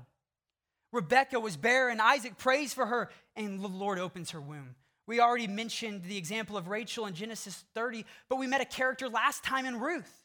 Rebecca 0.92 1.38
was 1.38 1.56
barren. 1.56 2.00
Isaac 2.00 2.38
prays 2.38 2.72
for 2.72 2.86
her, 2.86 3.10
and 3.36 3.60
the 3.60 3.68
Lord 3.68 3.98
opens 3.98 4.30
her 4.30 4.40
womb. 4.40 4.74
We 5.06 5.20
already 5.20 5.46
mentioned 5.46 6.04
the 6.04 6.16
example 6.16 6.56
of 6.56 6.68
Rachel 6.68 7.06
in 7.06 7.14
Genesis 7.14 7.64
30, 7.74 8.04
but 8.28 8.36
we 8.36 8.46
met 8.46 8.60
a 8.60 8.66
character 8.66 9.08
last 9.08 9.42
time 9.42 9.66
in 9.66 9.80
Ruth. 9.80 10.24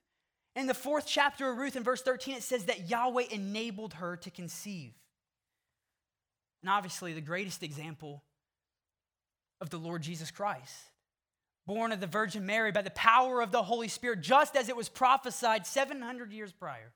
In 0.55 0.67
the 0.67 0.73
fourth 0.73 1.05
chapter 1.07 1.49
of 1.49 1.57
Ruth, 1.57 1.75
in 1.75 1.83
verse 1.83 2.01
13, 2.01 2.35
it 2.35 2.43
says 2.43 2.65
that 2.65 2.89
Yahweh 2.89 3.25
enabled 3.31 3.95
her 3.95 4.17
to 4.17 4.29
conceive. 4.29 4.93
And 6.61 6.69
obviously, 6.69 7.13
the 7.13 7.21
greatest 7.21 7.63
example 7.63 8.23
of 9.63 9.69
the 9.69 9.79
Lord 9.79 10.01
Jesus 10.01 10.29
Christ, 10.29 10.75
born 11.65 11.93
of 11.93 12.01
the 12.01 12.05
Virgin 12.05 12.45
Mary 12.45 12.73
by 12.73 12.81
the 12.81 12.91
power 12.91 13.41
of 13.41 13.51
the 13.51 13.63
Holy 13.63 13.87
Spirit, 13.87 14.19
just 14.19 14.57
as 14.57 14.67
it 14.67 14.75
was 14.75 14.89
prophesied 14.89 15.65
700 15.65 16.33
years 16.33 16.51
prior 16.51 16.91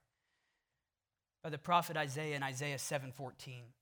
by 1.42 1.50
the 1.50 1.58
prophet 1.58 1.96
Isaiah 1.96 2.36
in 2.36 2.44
Isaiah 2.44 2.78
7:14. 2.78 3.74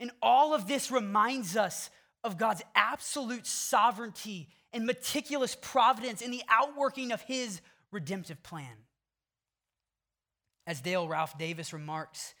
And 0.00 0.10
all 0.20 0.54
of 0.54 0.66
this 0.66 0.90
reminds 0.90 1.56
us 1.56 1.88
of 2.24 2.36
God's 2.36 2.62
absolute 2.74 3.46
sovereignty 3.46 4.48
and 4.72 4.84
meticulous 4.86 5.54
providence 5.54 6.20
in 6.20 6.32
the 6.32 6.42
outworking 6.48 7.12
of 7.12 7.22
his 7.22 7.60
redemptive 7.92 8.42
plan. 8.42 8.86
As 10.66 10.80
Dale 10.80 11.06
Ralph 11.06 11.38
Davis 11.38 11.72
remarks, 11.72 12.34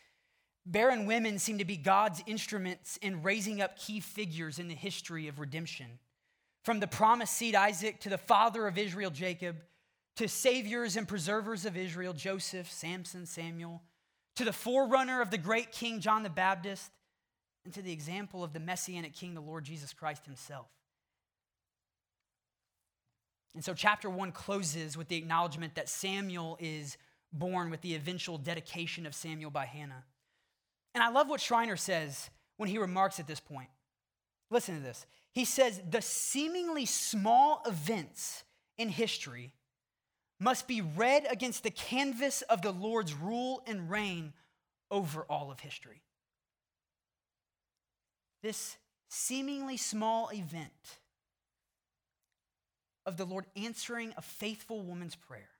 Barren 0.66 1.06
women 1.06 1.38
seem 1.38 1.58
to 1.58 1.64
be 1.64 1.76
God's 1.76 2.22
instruments 2.26 2.98
in 2.98 3.22
raising 3.22 3.60
up 3.60 3.78
key 3.78 4.00
figures 4.00 4.58
in 4.58 4.68
the 4.68 4.74
history 4.74 5.28
of 5.28 5.38
redemption. 5.38 5.98
From 6.64 6.80
the 6.80 6.86
promised 6.86 7.34
seed 7.34 7.54
Isaac 7.54 8.00
to 8.00 8.08
the 8.08 8.18
father 8.18 8.66
of 8.66 8.76
Israel, 8.76 9.10
Jacob, 9.10 9.56
to 10.16 10.28
saviors 10.28 10.96
and 10.96 11.08
preservers 11.08 11.64
of 11.64 11.76
Israel, 11.76 12.12
Joseph, 12.12 12.70
Samson, 12.70 13.24
Samuel, 13.24 13.82
to 14.36 14.44
the 14.44 14.52
forerunner 14.52 15.22
of 15.22 15.30
the 15.30 15.38
great 15.38 15.72
King 15.72 16.00
John 16.00 16.22
the 16.22 16.30
Baptist, 16.30 16.90
and 17.64 17.72
to 17.74 17.82
the 17.82 17.92
example 17.92 18.44
of 18.44 18.52
the 18.52 18.60
messianic 18.60 19.14
king, 19.14 19.34
the 19.34 19.40
Lord 19.40 19.64
Jesus 19.64 19.92
Christ 19.92 20.24
himself. 20.24 20.66
And 23.54 23.64
so, 23.64 23.74
chapter 23.74 24.08
one 24.08 24.32
closes 24.32 24.96
with 24.96 25.08
the 25.08 25.16
acknowledgement 25.16 25.74
that 25.74 25.88
Samuel 25.88 26.56
is 26.60 26.96
born 27.32 27.70
with 27.70 27.80
the 27.80 27.94
eventual 27.94 28.38
dedication 28.38 29.06
of 29.06 29.14
Samuel 29.14 29.50
by 29.50 29.66
Hannah. 29.66 30.04
And 30.94 31.02
I 31.02 31.10
love 31.10 31.28
what 31.28 31.40
Schreiner 31.40 31.76
says 31.76 32.30
when 32.56 32.68
he 32.68 32.78
remarks 32.78 33.20
at 33.20 33.26
this 33.26 33.40
point. 33.40 33.68
Listen 34.50 34.76
to 34.76 34.82
this. 34.82 35.06
He 35.32 35.44
says, 35.44 35.80
The 35.88 36.02
seemingly 36.02 36.86
small 36.86 37.62
events 37.66 38.44
in 38.76 38.88
history 38.88 39.52
must 40.40 40.66
be 40.66 40.80
read 40.80 41.26
against 41.30 41.62
the 41.62 41.70
canvas 41.70 42.42
of 42.42 42.62
the 42.62 42.72
Lord's 42.72 43.14
rule 43.14 43.62
and 43.66 43.90
reign 43.90 44.32
over 44.90 45.22
all 45.28 45.50
of 45.50 45.60
history. 45.60 46.02
This 48.42 48.76
seemingly 49.08 49.76
small 49.76 50.30
event 50.32 50.98
of 53.06 53.16
the 53.16 53.26
Lord 53.26 53.46
answering 53.54 54.14
a 54.16 54.22
faithful 54.22 54.82
woman's 54.82 55.14
prayer 55.14 55.50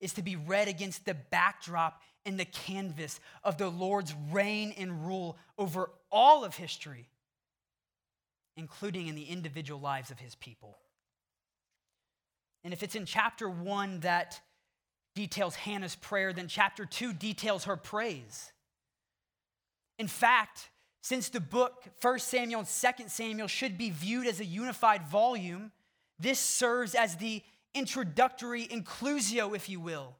is 0.00 0.14
to 0.14 0.22
be 0.22 0.36
read 0.36 0.68
against 0.68 1.04
the 1.04 1.14
backdrop 1.14 2.02
and 2.26 2.38
the 2.38 2.44
canvas 2.44 3.20
of 3.44 3.56
the 3.56 3.68
Lord's 3.68 4.14
reign 4.30 4.74
and 4.76 5.06
rule 5.06 5.38
over 5.56 5.90
all 6.10 6.44
of 6.44 6.56
history, 6.56 7.08
including 8.56 9.06
in 9.06 9.14
the 9.14 9.24
individual 9.24 9.80
lives 9.80 10.10
of 10.10 10.18
his 10.18 10.34
people. 10.34 10.76
And 12.64 12.74
if 12.74 12.82
it's 12.82 12.96
in 12.96 13.06
chapter 13.06 13.48
one 13.48 14.00
that 14.00 14.40
details 15.14 15.54
Hannah's 15.54 15.94
prayer, 15.94 16.32
then 16.32 16.48
chapter 16.48 16.84
two 16.84 17.12
details 17.12 17.64
her 17.64 17.76
praise. 17.76 18.52
In 19.98 20.08
fact, 20.08 20.68
since 21.00 21.28
the 21.28 21.40
book 21.40 21.84
1 22.02 22.18
Samuel 22.18 22.60
and 22.60 22.68
2 22.68 23.04
Samuel 23.08 23.46
should 23.46 23.78
be 23.78 23.90
viewed 23.90 24.26
as 24.26 24.40
a 24.40 24.44
unified 24.44 25.06
volume, 25.06 25.70
this 26.18 26.40
serves 26.40 26.96
as 26.96 27.16
the 27.16 27.42
introductory 27.72 28.66
inclusio, 28.66 29.54
if 29.54 29.68
you 29.68 29.78
will, 29.78 30.16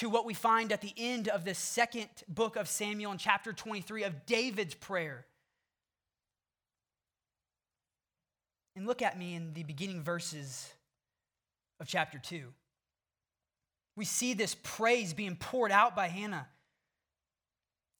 to 0.00 0.08
what 0.08 0.24
we 0.24 0.32
find 0.32 0.72
at 0.72 0.80
the 0.80 0.94
end 0.96 1.28
of 1.28 1.44
the 1.44 1.52
second 1.54 2.08
book 2.26 2.56
of 2.56 2.66
Samuel 2.66 3.12
in 3.12 3.18
chapter 3.18 3.52
23 3.52 4.04
of 4.04 4.24
David's 4.24 4.74
prayer. 4.74 5.26
And 8.74 8.86
look 8.86 9.02
at 9.02 9.18
me 9.18 9.34
in 9.34 9.52
the 9.52 9.62
beginning 9.62 10.02
verses 10.02 10.72
of 11.80 11.86
chapter 11.86 12.18
2. 12.18 12.46
We 13.94 14.06
see 14.06 14.32
this 14.32 14.56
praise 14.62 15.12
being 15.12 15.36
poured 15.36 15.70
out 15.70 15.94
by 15.94 16.08
Hannah, 16.08 16.48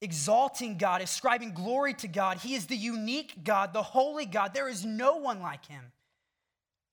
exalting 0.00 0.78
God, 0.78 1.02
ascribing 1.02 1.52
glory 1.52 1.92
to 1.94 2.08
God. 2.08 2.38
He 2.38 2.54
is 2.54 2.64
the 2.64 2.76
unique 2.76 3.44
God, 3.44 3.74
the 3.74 3.82
holy 3.82 4.24
God. 4.24 4.54
There 4.54 4.70
is 4.70 4.86
no 4.86 5.16
one 5.16 5.42
like 5.42 5.66
him, 5.66 5.92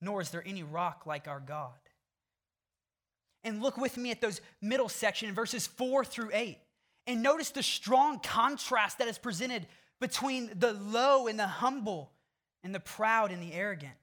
nor 0.02 0.20
is 0.20 0.28
there 0.28 0.44
any 0.44 0.64
rock 0.64 1.04
like 1.06 1.26
our 1.26 1.40
God. 1.40 1.78
And 3.44 3.62
look 3.62 3.76
with 3.76 3.96
me 3.96 4.10
at 4.10 4.20
those 4.20 4.40
middle 4.60 4.88
section, 4.88 5.34
verses 5.34 5.66
four 5.66 6.04
through 6.04 6.30
eight. 6.32 6.58
And 7.06 7.22
notice 7.22 7.50
the 7.50 7.62
strong 7.62 8.20
contrast 8.20 8.98
that 8.98 9.08
is 9.08 9.18
presented 9.18 9.66
between 10.00 10.50
the 10.58 10.72
low 10.72 11.26
and 11.26 11.38
the 11.38 11.46
humble, 11.46 12.12
and 12.62 12.74
the 12.74 12.80
proud 12.80 13.32
and 13.32 13.42
the 13.42 13.52
arrogant. 13.52 13.94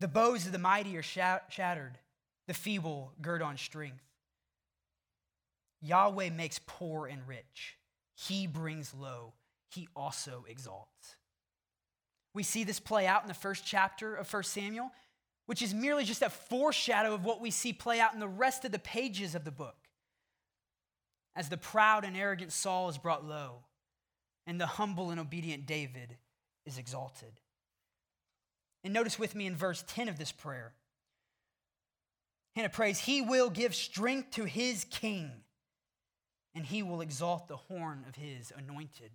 The 0.00 0.08
bows 0.08 0.46
of 0.46 0.52
the 0.52 0.58
mighty 0.58 0.96
are 0.96 1.02
shattered, 1.02 1.98
the 2.46 2.54
feeble 2.54 3.12
gird 3.20 3.42
on 3.42 3.56
strength. 3.56 4.02
Yahweh 5.80 6.30
makes 6.30 6.60
poor 6.66 7.06
and 7.06 7.26
rich, 7.26 7.76
he 8.14 8.46
brings 8.46 8.94
low, 8.94 9.34
he 9.70 9.88
also 9.94 10.44
exalts. 10.48 11.16
We 12.34 12.42
see 12.42 12.64
this 12.64 12.80
play 12.80 13.06
out 13.06 13.22
in 13.22 13.28
the 13.28 13.34
first 13.34 13.64
chapter 13.66 14.14
of 14.14 14.32
1 14.32 14.42
Samuel 14.44 14.90
which 15.48 15.62
is 15.62 15.72
merely 15.72 16.04
just 16.04 16.20
a 16.20 16.28
foreshadow 16.28 17.14
of 17.14 17.24
what 17.24 17.40
we 17.40 17.50
see 17.50 17.72
play 17.72 18.00
out 18.00 18.12
in 18.12 18.20
the 18.20 18.28
rest 18.28 18.66
of 18.66 18.70
the 18.70 18.78
pages 18.78 19.34
of 19.34 19.44
the 19.44 19.50
book. 19.50 19.88
As 21.34 21.48
the 21.48 21.56
proud 21.56 22.04
and 22.04 22.14
arrogant 22.14 22.52
Saul 22.52 22.90
is 22.90 22.98
brought 22.98 23.24
low, 23.24 23.60
and 24.46 24.60
the 24.60 24.66
humble 24.66 25.10
and 25.10 25.18
obedient 25.18 25.64
David 25.64 26.18
is 26.66 26.76
exalted. 26.76 27.40
And 28.84 28.92
notice 28.92 29.18
with 29.18 29.34
me 29.34 29.46
in 29.46 29.56
verse 29.56 29.82
10 29.88 30.10
of 30.10 30.18
this 30.18 30.32
prayer 30.32 30.74
Hannah 32.54 32.68
prays, 32.68 32.98
He 32.98 33.22
will 33.22 33.48
give 33.48 33.74
strength 33.74 34.32
to 34.32 34.44
his 34.44 34.84
king, 34.84 35.30
and 36.54 36.66
he 36.66 36.82
will 36.82 37.00
exalt 37.00 37.48
the 37.48 37.56
horn 37.56 38.04
of 38.06 38.16
his 38.16 38.52
anointed. 38.54 39.12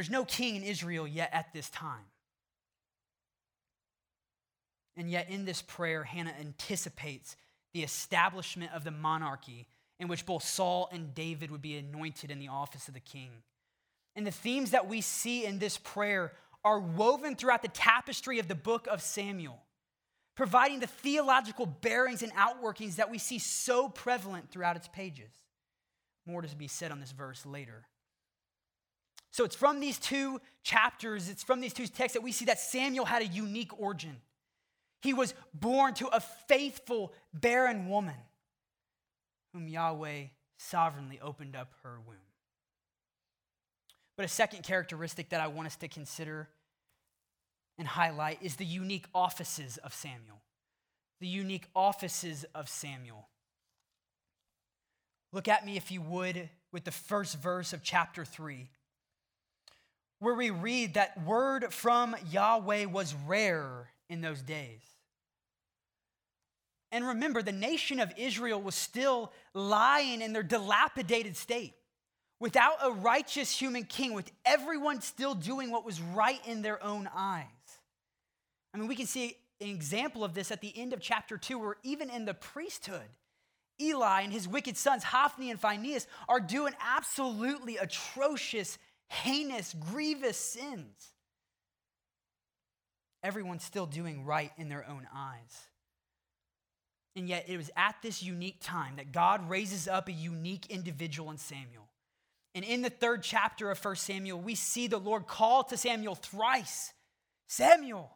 There's 0.00 0.08
no 0.08 0.24
king 0.24 0.56
in 0.56 0.62
Israel 0.62 1.06
yet 1.06 1.28
at 1.30 1.52
this 1.52 1.68
time. 1.68 2.06
And 4.96 5.10
yet, 5.10 5.28
in 5.28 5.44
this 5.44 5.60
prayer, 5.60 6.04
Hannah 6.04 6.32
anticipates 6.40 7.36
the 7.74 7.82
establishment 7.82 8.72
of 8.74 8.82
the 8.82 8.92
monarchy 8.92 9.66
in 9.98 10.08
which 10.08 10.24
both 10.24 10.42
Saul 10.42 10.88
and 10.90 11.14
David 11.14 11.50
would 11.50 11.60
be 11.60 11.76
anointed 11.76 12.30
in 12.30 12.38
the 12.38 12.48
office 12.48 12.88
of 12.88 12.94
the 12.94 13.00
king. 13.00 13.28
And 14.16 14.26
the 14.26 14.30
themes 14.30 14.70
that 14.70 14.88
we 14.88 15.02
see 15.02 15.44
in 15.44 15.58
this 15.58 15.76
prayer 15.76 16.32
are 16.64 16.80
woven 16.80 17.36
throughout 17.36 17.60
the 17.60 17.68
tapestry 17.68 18.38
of 18.38 18.48
the 18.48 18.54
book 18.54 18.86
of 18.90 19.02
Samuel, 19.02 19.60
providing 20.34 20.80
the 20.80 20.86
theological 20.86 21.66
bearings 21.66 22.22
and 22.22 22.32
outworkings 22.32 22.96
that 22.96 23.10
we 23.10 23.18
see 23.18 23.38
so 23.38 23.90
prevalent 23.90 24.50
throughout 24.50 24.76
its 24.76 24.88
pages. 24.88 25.34
More 26.24 26.40
to 26.40 26.56
be 26.56 26.68
said 26.68 26.90
on 26.90 27.00
this 27.00 27.12
verse 27.12 27.44
later. 27.44 27.84
So 29.32 29.44
it's 29.44 29.56
from 29.56 29.80
these 29.80 29.98
two 29.98 30.40
chapters, 30.62 31.28
it's 31.28 31.42
from 31.42 31.60
these 31.60 31.72
two 31.72 31.86
texts 31.86 32.14
that 32.14 32.22
we 32.22 32.32
see 32.32 32.46
that 32.46 32.58
Samuel 32.58 33.04
had 33.04 33.22
a 33.22 33.26
unique 33.26 33.78
origin. 33.80 34.16
He 35.02 35.14
was 35.14 35.34
born 35.54 35.94
to 35.94 36.08
a 36.08 36.20
faithful, 36.20 37.12
barren 37.32 37.88
woman 37.88 38.16
whom 39.52 39.68
Yahweh 39.68 40.24
sovereignly 40.58 41.18
opened 41.22 41.56
up 41.56 41.72
her 41.82 41.98
womb. 42.06 42.16
But 44.16 44.26
a 44.26 44.28
second 44.28 44.64
characteristic 44.64 45.30
that 45.30 45.40
I 45.40 45.46
want 45.46 45.66
us 45.66 45.76
to 45.76 45.88
consider 45.88 46.48
and 47.78 47.88
highlight 47.88 48.42
is 48.42 48.56
the 48.56 48.66
unique 48.66 49.06
offices 49.14 49.78
of 49.78 49.94
Samuel. 49.94 50.42
The 51.20 51.26
unique 51.26 51.66
offices 51.74 52.44
of 52.54 52.68
Samuel. 52.68 53.28
Look 55.32 55.48
at 55.48 55.64
me, 55.64 55.76
if 55.76 55.90
you 55.90 56.02
would, 56.02 56.50
with 56.72 56.84
the 56.84 56.90
first 56.90 57.38
verse 57.38 57.72
of 57.72 57.82
chapter 57.82 58.24
3, 58.24 58.68
where 60.20 60.34
we 60.34 60.50
read 60.50 60.94
that 60.94 61.22
word 61.24 61.72
from 61.72 62.14
Yahweh 62.30 62.84
was 62.84 63.14
rare 63.26 63.90
in 64.08 64.20
those 64.20 64.42
days. 64.42 64.82
And 66.92 67.06
remember, 67.06 67.42
the 67.42 67.52
nation 67.52 68.00
of 68.00 68.12
Israel 68.16 68.60
was 68.60 68.74
still 68.74 69.32
lying 69.54 70.22
in 70.22 70.32
their 70.32 70.42
dilapidated 70.42 71.36
state 71.36 71.74
without 72.40 72.76
a 72.82 72.90
righteous 72.90 73.50
human 73.50 73.84
king, 73.84 74.12
with 74.14 74.30
everyone 74.44 75.00
still 75.00 75.34
doing 75.34 75.70
what 75.70 75.84
was 75.84 76.00
right 76.00 76.40
in 76.46 76.62
their 76.62 76.82
own 76.82 77.08
eyes. 77.14 77.46
I 78.74 78.78
mean, 78.78 78.88
we 78.88 78.96
can 78.96 79.06
see 79.06 79.36
an 79.60 79.68
example 79.68 80.24
of 80.24 80.34
this 80.34 80.50
at 80.50 80.60
the 80.60 80.72
end 80.76 80.92
of 80.92 81.00
chapter 81.00 81.36
2, 81.36 81.58
where 81.58 81.76
even 81.82 82.08
in 82.10 82.24
the 82.24 82.34
priesthood, 82.34 83.08
Eli 83.80 84.22
and 84.22 84.32
his 84.32 84.48
wicked 84.48 84.76
sons, 84.76 85.04
Hophni 85.04 85.50
and 85.50 85.60
Phinehas, 85.60 86.06
are 86.28 86.40
doing 86.40 86.74
absolutely 86.80 87.76
atrocious, 87.76 88.78
heinous, 89.10 89.74
grievous 89.90 90.36
sins. 90.36 91.10
Everyone's 93.22 93.64
still 93.64 93.86
doing 93.86 94.24
right 94.24 94.52
in 94.56 94.68
their 94.68 94.88
own 94.88 95.06
eyes. 95.14 95.66
And 97.16 97.28
yet, 97.28 97.46
it 97.48 97.56
was 97.56 97.70
at 97.76 97.96
this 98.02 98.22
unique 98.22 98.58
time 98.60 98.96
that 98.96 99.12
God 99.12 99.50
raises 99.50 99.88
up 99.88 100.08
a 100.08 100.12
unique 100.12 100.66
individual 100.70 101.30
in 101.30 101.38
Samuel. 101.38 101.88
And 102.54 102.64
in 102.64 102.82
the 102.82 102.90
third 102.90 103.22
chapter 103.22 103.70
of 103.70 103.84
1 103.84 103.96
Samuel, 103.96 104.40
we 104.40 104.54
see 104.54 104.86
the 104.86 104.98
Lord 104.98 105.26
call 105.26 105.64
to 105.64 105.76
Samuel 105.76 106.14
thrice 106.14 106.92
Samuel. 107.48 108.10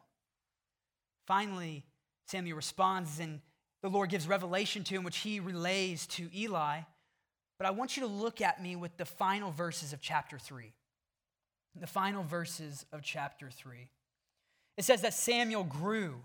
Finally, 1.27 1.83
Samuel 2.27 2.55
responds, 2.55 3.19
and 3.19 3.41
the 3.83 3.89
Lord 3.89 4.09
gives 4.09 4.27
revelation 4.27 4.85
to 4.85 4.95
him, 4.95 5.03
which 5.03 5.17
he 5.17 5.41
relays 5.41 6.07
to 6.07 6.29
Eli. 6.33 6.79
But 7.57 7.67
I 7.67 7.71
want 7.71 7.97
you 7.97 8.03
to 8.03 8.07
look 8.07 8.41
at 8.41 8.63
me 8.63 8.77
with 8.77 8.95
the 8.95 9.05
final 9.05 9.51
verses 9.51 9.91
of 9.91 9.99
chapter 10.01 10.39
3. 10.39 10.73
The 11.79 11.87
final 11.87 12.23
verses 12.23 12.85
of 12.91 13.01
chapter 13.01 13.49
3. 13.49 13.89
It 14.77 14.85
says 14.85 15.01
that 15.01 15.13
Samuel 15.13 15.63
grew, 15.63 16.15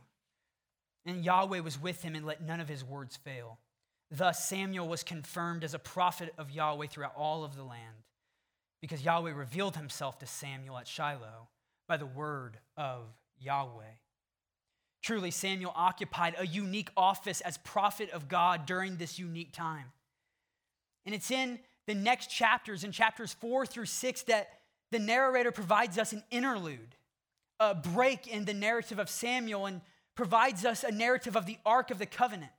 and 1.04 1.24
Yahweh 1.24 1.60
was 1.60 1.80
with 1.80 2.02
him 2.02 2.14
and 2.14 2.24
let 2.24 2.42
none 2.42 2.60
of 2.60 2.68
his 2.68 2.84
words 2.84 3.16
fail. 3.16 3.58
Thus, 4.10 4.48
Samuel 4.48 4.88
was 4.88 5.02
confirmed 5.02 5.64
as 5.64 5.74
a 5.74 5.78
prophet 5.78 6.34
of 6.38 6.50
Yahweh 6.50 6.86
throughout 6.88 7.14
all 7.16 7.44
of 7.44 7.56
the 7.56 7.62
land, 7.64 8.04
because 8.80 9.04
Yahweh 9.04 9.32
revealed 9.32 9.76
himself 9.76 10.18
to 10.18 10.26
Samuel 10.26 10.78
at 10.78 10.88
Shiloh 10.88 11.48
by 11.88 11.96
the 11.96 12.06
word 12.06 12.58
of 12.76 13.02
Yahweh. 13.38 13.84
Truly, 15.02 15.30
Samuel 15.30 15.72
occupied 15.74 16.34
a 16.38 16.46
unique 16.46 16.90
office 16.96 17.40
as 17.40 17.58
prophet 17.58 18.10
of 18.10 18.28
God 18.28 18.66
during 18.66 18.96
this 18.96 19.18
unique 19.18 19.52
time. 19.52 19.86
And 21.06 21.14
it's 21.14 21.30
in 21.30 21.58
the 21.86 21.94
next 21.94 22.28
chapters, 22.28 22.84
in 22.84 22.92
chapters 22.92 23.32
four 23.32 23.64
through 23.64 23.86
six, 23.86 24.22
that 24.24 24.59
the 24.90 24.98
narrator 24.98 25.52
provides 25.52 25.98
us 25.98 26.12
an 26.12 26.22
interlude, 26.30 26.96
a 27.58 27.74
break 27.74 28.26
in 28.26 28.44
the 28.44 28.54
narrative 28.54 28.98
of 28.98 29.08
Samuel, 29.08 29.66
and 29.66 29.80
provides 30.14 30.64
us 30.64 30.84
a 30.84 30.90
narrative 30.90 31.36
of 31.36 31.46
the 31.46 31.58
Ark 31.64 31.90
of 31.90 31.98
the 31.98 32.06
Covenant. 32.06 32.52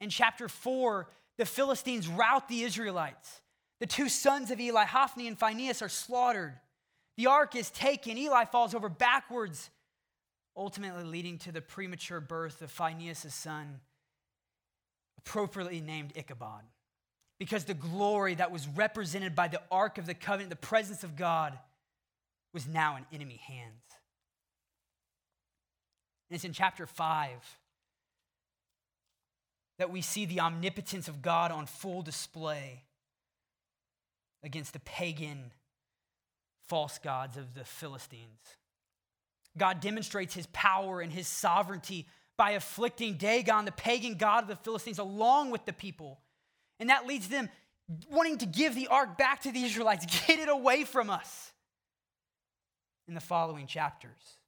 In 0.00 0.10
chapter 0.10 0.48
4, 0.48 1.08
the 1.38 1.46
Philistines 1.46 2.08
rout 2.08 2.48
the 2.48 2.62
Israelites. 2.62 3.40
The 3.80 3.86
two 3.86 4.08
sons 4.08 4.50
of 4.50 4.60
Eli, 4.60 4.84
Hophni 4.84 5.26
and 5.26 5.38
Phinehas, 5.38 5.82
are 5.82 5.88
slaughtered. 5.88 6.54
The 7.16 7.26
ark 7.26 7.56
is 7.56 7.70
taken. 7.70 8.16
Eli 8.18 8.44
falls 8.44 8.74
over 8.74 8.88
backwards, 8.88 9.70
ultimately 10.56 11.04
leading 11.04 11.38
to 11.38 11.52
the 11.52 11.60
premature 11.60 12.20
birth 12.20 12.62
of 12.62 12.70
Phinehas' 12.70 13.34
son, 13.34 13.80
appropriately 15.18 15.80
named 15.80 16.12
Ichabod. 16.16 16.62
Because 17.38 17.64
the 17.64 17.74
glory 17.74 18.36
that 18.36 18.52
was 18.52 18.66
represented 18.68 19.34
by 19.34 19.48
the 19.48 19.60
Ark 19.70 19.98
of 19.98 20.06
the 20.06 20.14
Covenant, 20.14 20.50
the 20.50 20.56
presence 20.56 21.02
of 21.02 21.16
God, 21.16 21.58
was 22.52 22.66
now 22.66 22.96
in 22.96 23.04
enemy 23.12 23.40
hands. 23.46 23.82
And 26.30 26.36
it's 26.36 26.44
in 26.44 26.52
chapter 26.52 26.86
5 26.86 27.30
that 29.78 29.90
we 29.90 30.00
see 30.00 30.24
the 30.24 30.40
omnipotence 30.40 31.08
of 31.08 31.20
God 31.20 31.50
on 31.50 31.66
full 31.66 32.02
display 32.02 32.84
against 34.42 34.72
the 34.72 34.80
pagan 34.80 35.50
false 36.68 36.98
gods 36.98 37.36
of 37.36 37.54
the 37.54 37.64
Philistines. 37.64 38.56
God 39.56 39.80
demonstrates 39.80 40.34
his 40.34 40.46
power 40.52 41.00
and 41.00 41.12
his 41.12 41.26
sovereignty 41.26 42.06
by 42.36 42.52
afflicting 42.52 43.14
Dagon, 43.14 43.64
the 43.64 43.72
pagan 43.72 44.16
god 44.16 44.44
of 44.44 44.48
the 44.48 44.56
Philistines, 44.56 44.98
along 44.98 45.50
with 45.50 45.64
the 45.64 45.72
people. 45.72 46.18
And 46.80 46.90
that 46.90 47.06
leads 47.06 47.28
them 47.28 47.48
wanting 48.10 48.38
to 48.38 48.46
give 48.46 48.74
the 48.74 48.88
ark 48.88 49.16
back 49.18 49.42
to 49.42 49.52
the 49.52 49.62
Israelites, 49.62 50.06
get 50.26 50.38
it 50.38 50.48
away 50.48 50.84
from 50.84 51.10
us 51.10 51.52
in 53.06 53.14
the 53.14 53.20
following 53.20 53.66
chapters. 53.66 54.38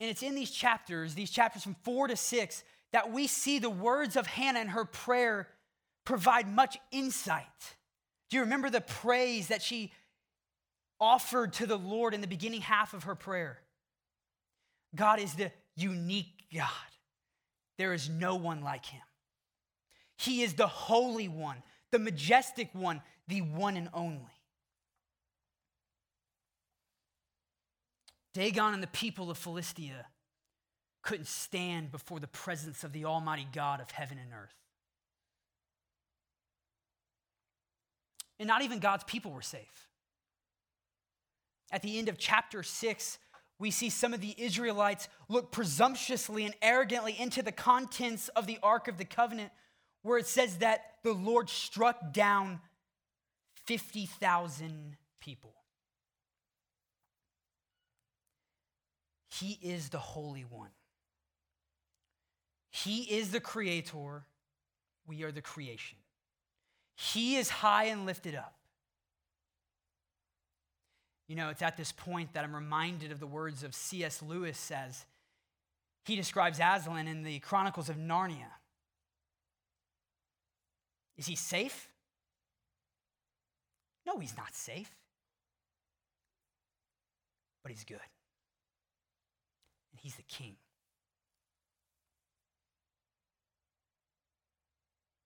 And 0.00 0.10
it's 0.10 0.22
in 0.22 0.34
these 0.34 0.50
chapters, 0.50 1.14
these 1.14 1.30
chapters 1.30 1.62
from 1.62 1.76
four 1.82 2.08
to 2.08 2.16
six, 2.16 2.64
that 2.92 3.12
we 3.12 3.26
see 3.26 3.58
the 3.58 3.70
words 3.70 4.16
of 4.16 4.26
Hannah 4.26 4.60
and 4.60 4.70
her 4.70 4.84
prayer 4.84 5.48
provide 6.04 6.48
much 6.48 6.78
insight. 6.90 7.46
Do 8.30 8.36
you 8.36 8.42
remember 8.42 8.70
the 8.70 8.80
praise 8.80 9.48
that 9.48 9.62
she 9.62 9.92
offered 11.00 11.52
to 11.54 11.66
the 11.66 11.78
Lord 11.78 12.14
in 12.14 12.20
the 12.20 12.26
beginning 12.26 12.62
half 12.62 12.94
of 12.94 13.04
her 13.04 13.14
prayer? 13.14 13.58
God 14.94 15.20
is 15.20 15.34
the 15.34 15.52
unique 15.76 16.44
God. 16.54 16.68
There 17.78 17.92
is 17.92 18.08
no 18.08 18.36
one 18.36 18.62
like 18.62 18.86
him. 18.86 19.02
He 20.20 20.42
is 20.42 20.52
the 20.52 20.66
holy 20.66 21.28
one, 21.28 21.62
the 21.92 21.98
majestic 21.98 22.68
one, 22.74 23.00
the 23.26 23.40
one 23.40 23.76
and 23.78 23.88
only. 23.94 24.20
Dagon 28.34 28.74
and 28.74 28.82
the 28.82 28.88
people 28.88 29.30
of 29.30 29.38
Philistia 29.38 30.06
couldn't 31.02 31.26
stand 31.26 31.90
before 31.90 32.20
the 32.20 32.26
presence 32.26 32.84
of 32.84 32.92
the 32.92 33.06
Almighty 33.06 33.46
God 33.50 33.80
of 33.80 33.90
heaven 33.92 34.18
and 34.18 34.30
earth. 34.34 34.54
And 38.38 38.46
not 38.46 38.60
even 38.60 38.78
God's 38.78 39.04
people 39.04 39.32
were 39.32 39.40
safe. 39.40 39.88
At 41.72 41.80
the 41.80 41.98
end 41.98 42.10
of 42.10 42.18
chapter 42.18 42.62
6, 42.62 43.18
we 43.58 43.70
see 43.70 43.88
some 43.88 44.12
of 44.12 44.20
the 44.20 44.34
Israelites 44.36 45.08
look 45.30 45.50
presumptuously 45.50 46.44
and 46.44 46.54
arrogantly 46.60 47.18
into 47.18 47.42
the 47.42 47.52
contents 47.52 48.28
of 48.28 48.46
the 48.46 48.58
Ark 48.62 48.86
of 48.86 48.98
the 48.98 49.04
Covenant, 49.06 49.52
where 50.02 50.18
it 50.18 50.26
says 50.26 50.58
that 50.58 50.96
the 51.02 51.12
Lord 51.12 51.48
struck 51.48 52.12
down 52.12 52.60
50,000 53.66 54.96
people. 55.20 55.54
He 59.38 59.58
is 59.62 59.90
the 59.90 59.98
Holy 59.98 60.42
One. 60.42 60.70
He 62.70 63.02
is 63.02 63.30
the 63.30 63.40
creator, 63.40 64.24
we 65.06 65.22
are 65.22 65.32
the 65.32 65.42
creation. 65.42 65.98
He 66.94 67.36
is 67.36 67.48
high 67.50 67.84
and 67.84 68.06
lifted 68.06 68.34
up. 68.34 68.54
You 71.26 71.36
know, 71.36 71.48
it's 71.50 71.62
at 71.62 71.76
this 71.76 71.92
point 71.92 72.32
that 72.34 72.44
I'm 72.44 72.54
reminded 72.54 73.12
of 73.12 73.20
the 73.20 73.26
words 73.26 73.62
of 73.62 73.74
C.S. 73.74 74.20
Lewis 74.20 74.70
as 74.70 75.06
he 76.04 76.16
describes 76.16 76.58
Aslan 76.58 77.06
in 77.06 77.22
the 77.22 77.38
Chronicles 77.38 77.88
of 77.88 77.96
Narnia. 77.96 78.50
Is 81.20 81.26
he 81.26 81.36
safe? 81.36 81.86
No, 84.06 84.18
he's 84.18 84.34
not 84.38 84.54
safe. 84.54 84.90
But 87.62 87.72
he's 87.72 87.84
good. 87.84 87.98
And 89.92 90.00
he's 90.00 90.14
the 90.14 90.22
king. 90.22 90.56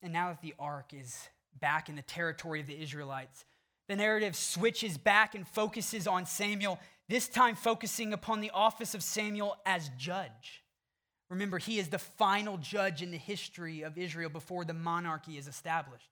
And 0.02 0.12
now 0.12 0.30
that 0.30 0.42
the 0.42 0.54
ark 0.58 0.92
is 0.92 1.28
back 1.60 1.88
in 1.88 1.94
the 1.94 2.02
territory 2.02 2.60
of 2.60 2.66
the 2.66 2.82
Israelites, 2.82 3.44
the 3.86 3.94
narrative 3.94 4.34
switches 4.34 4.98
back 4.98 5.36
and 5.36 5.46
focuses 5.46 6.08
on 6.08 6.26
Samuel, 6.26 6.80
this 7.08 7.28
time 7.28 7.54
focusing 7.54 8.12
upon 8.12 8.40
the 8.40 8.50
office 8.50 8.96
of 8.96 9.02
Samuel 9.04 9.56
as 9.64 9.90
judge. 9.96 10.63
Remember, 11.34 11.58
he 11.58 11.80
is 11.80 11.88
the 11.88 11.98
final 11.98 12.58
judge 12.58 13.02
in 13.02 13.10
the 13.10 13.18
history 13.18 13.82
of 13.82 13.98
Israel 13.98 14.30
before 14.30 14.64
the 14.64 14.72
monarchy 14.72 15.36
is 15.36 15.48
established. 15.48 16.08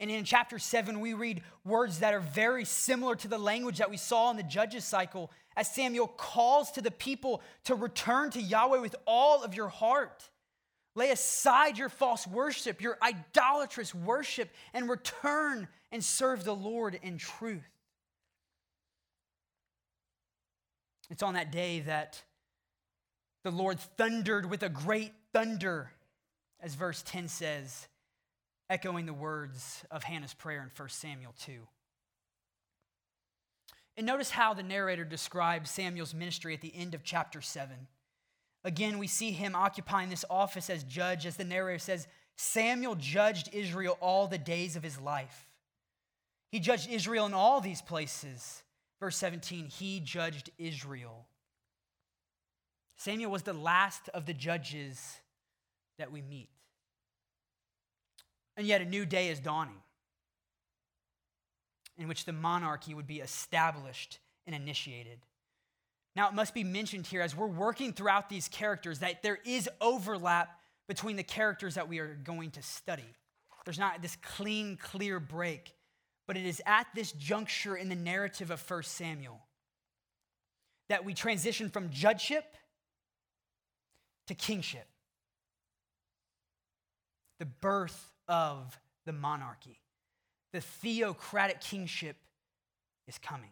And 0.00 0.10
in 0.10 0.24
chapter 0.24 0.58
7, 0.58 0.98
we 0.98 1.14
read 1.14 1.42
words 1.64 2.00
that 2.00 2.12
are 2.12 2.18
very 2.18 2.64
similar 2.64 3.14
to 3.16 3.28
the 3.28 3.38
language 3.38 3.78
that 3.78 3.88
we 3.88 3.96
saw 3.96 4.32
in 4.32 4.36
the 4.36 4.42
Judges 4.42 4.84
cycle 4.84 5.30
as 5.56 5.72
Samuel 5.72 6.08
calls 6.08 6.72
to 6.72 6.82
the 6.82 6.90
people 6.90 7.40
to 7.64 7.76
return 7.76 8.30
to 8.30 8.42
Yahweh 8.42 8.80
with 8.80 8.96
all 9.06 9.44
of 9.44 9.54
your 9.54 9.68
heart. 9.68 10.28
Lay 10.96 11.12
aside 11.12 11.78
your 11.78 11.88
false 11.88 12.26
worship, 12.26 12.80
your 12.80 12.98
idolatrous 13.00 13.94
worship, 13.94 14.50
and 14.74 14.90
return 14.90 15.68
and 15.92 16.02
serve 16.02 16.42
the 16.42 16.54
Lord 16.54 16.98
in 17.00 17.16
truth. 17.16 17.62
It's 21.10 21.22
on 21.22 21.34
that 21.34 21.52
day 21.52 21.78
that 21.80 22.22
the 23.50 23.56
Lord 23.56 23.80
thundered 23.80 24.50
with 24.50 24.62
a 24.62 24.68
great 24.68 25.12
thunder, 25.32 25.90
as 26.60 26.74
verse 26.74 27.02
10 27.06 27.28
says, 27.28 27.88
echoing 28.68 29.06
the 29.06 29.14
words 29.14 29.84
of 29.90 30.02
Hannah's 30.02 30.34
prayer 30.34 30.62
in 30.62 30.70
1 30.76 30.88
Samuel 30.90 31.34
2. 31.40 31.52
And 33.96 34.06
notice 34.06 34.30
how 34.30 34.52
the 34.52 34.62
narrator 34.62 35.04
describes 35.04 35.70
Samuel's 35.70 36.14
ministry 36.14 36.52
at 36.52 36.60
the 36.60 36.74
end 36.76 36.94
of 36.94 37.02
chapter 37.02 37.40
7. 37.40 37.74
Again, 38.64 38.98
we 38.98 39.06
see 39.06 39.30
him 39.30 39.54
occupying 39.54 40.10
this 40.10 40.26
office 40.28 40.68
as 40.68 40.84
judge, 40.84 41.24
as 41.24 41.36
the 41.36 41.44
narrator 41.44 41.78
says, 41.78 42.06
Samuel 42.36 42.96
judged 42.96 43.48
Israel 43.54 43.96
all 44.00 44.26
the 44.26 44.38
days 44.38 44.76
of 44.76 44.82
his 44.82 45.00
life. 45.00 45.48
He 46.52 46.60
judged 46.60 46.88
Israel 46.90 47.24
in 47.26 47.34
all 47.34 47.60
these 47.60 47.82
places. 47.82 48.62
Verse 49.00 49.16
17, 49.16 49.66
he 49.66 50.00
judged 50.00 50.50
Israel. 50.58 51.26
Samuel 52.98 53.30
was 53.30 53.44
the 53.44 53.52
last 53.52 54.08
of 54.10 54.26
the 54.26 54.34
judges 54.34 55.20
that 55.98 56.12
we 56.12 56.20
meet. 56.20 56.50
And 58.56 58.66
yet, 58.66 58.82
a 58.82 58.84
new 58.84 59.06
day 59.06 59.28
is 59.28 59.38
dawning 59.38 59.80
in 61.96 62.08
which 62.08 62.24
the 62.24 62.32
monarchy 62.32 62.94
would 62.94 63.06
be 63.06 63.20
established 63.20 64.18
and 64.46 64.54
initiated. 64.54 65.20
Now, 66.16 66.28
it 66.28 66.34
must 66.34 66.54
be 66.54 66.64
mentioned 66.64 67.06
here 67.06 67.22
as 67.22 67.36
we're 67.36 67.46
working 67.46 67.92
throughout 67.92 68.28
these 68.28 68.48
characters 68.48 68.98
that 68.98 69.22
there 69.22 69.38
is 69.44 69.70
overlap 69.80 70.58
between 70.88 71.14
the 71.14 71.22
characters 71.22 71.76
that 71.76 71.88
we 71.88 72.00
are 72.00 72.14
going 72.24 72.50
to 72.52 72.62
study. 72.62 73.14
There's 73.64 73.78
not 73.78 74.02
this 74.02 74.16
clean, 74.22 74.76
clear 74.76 75.20
break, 75.20 75.74
but 76.26 76.36
it 76.36 76.46
is 76.46 76.60
at 76.66 76.88
this 76.94 77.12
juncture 77.12 77.76
in 77.76 77.88
the 77.88 77.94
narrative 77.94 78.50
of 78.50 78.68
1 78.68 78.82
Samuel 78.82 79.40
that 80.88 81.04
we 81.04 81.14
transition 81.14 81.68
from 81.68 81.90
judgeship 81.90 82.56
to 84.28 84.34
kingship, 84.34 84.86
the 87.38 87.46
birth 87.46 88.12
of 88.28 88.78
the 89.04 89.12
monarchy. 89.12 89.80
The 90.52 90.60
theocratic 90.60 91.60
kingship 91.60 92.16
is 93.06 93.18
coming. 93.18 93.50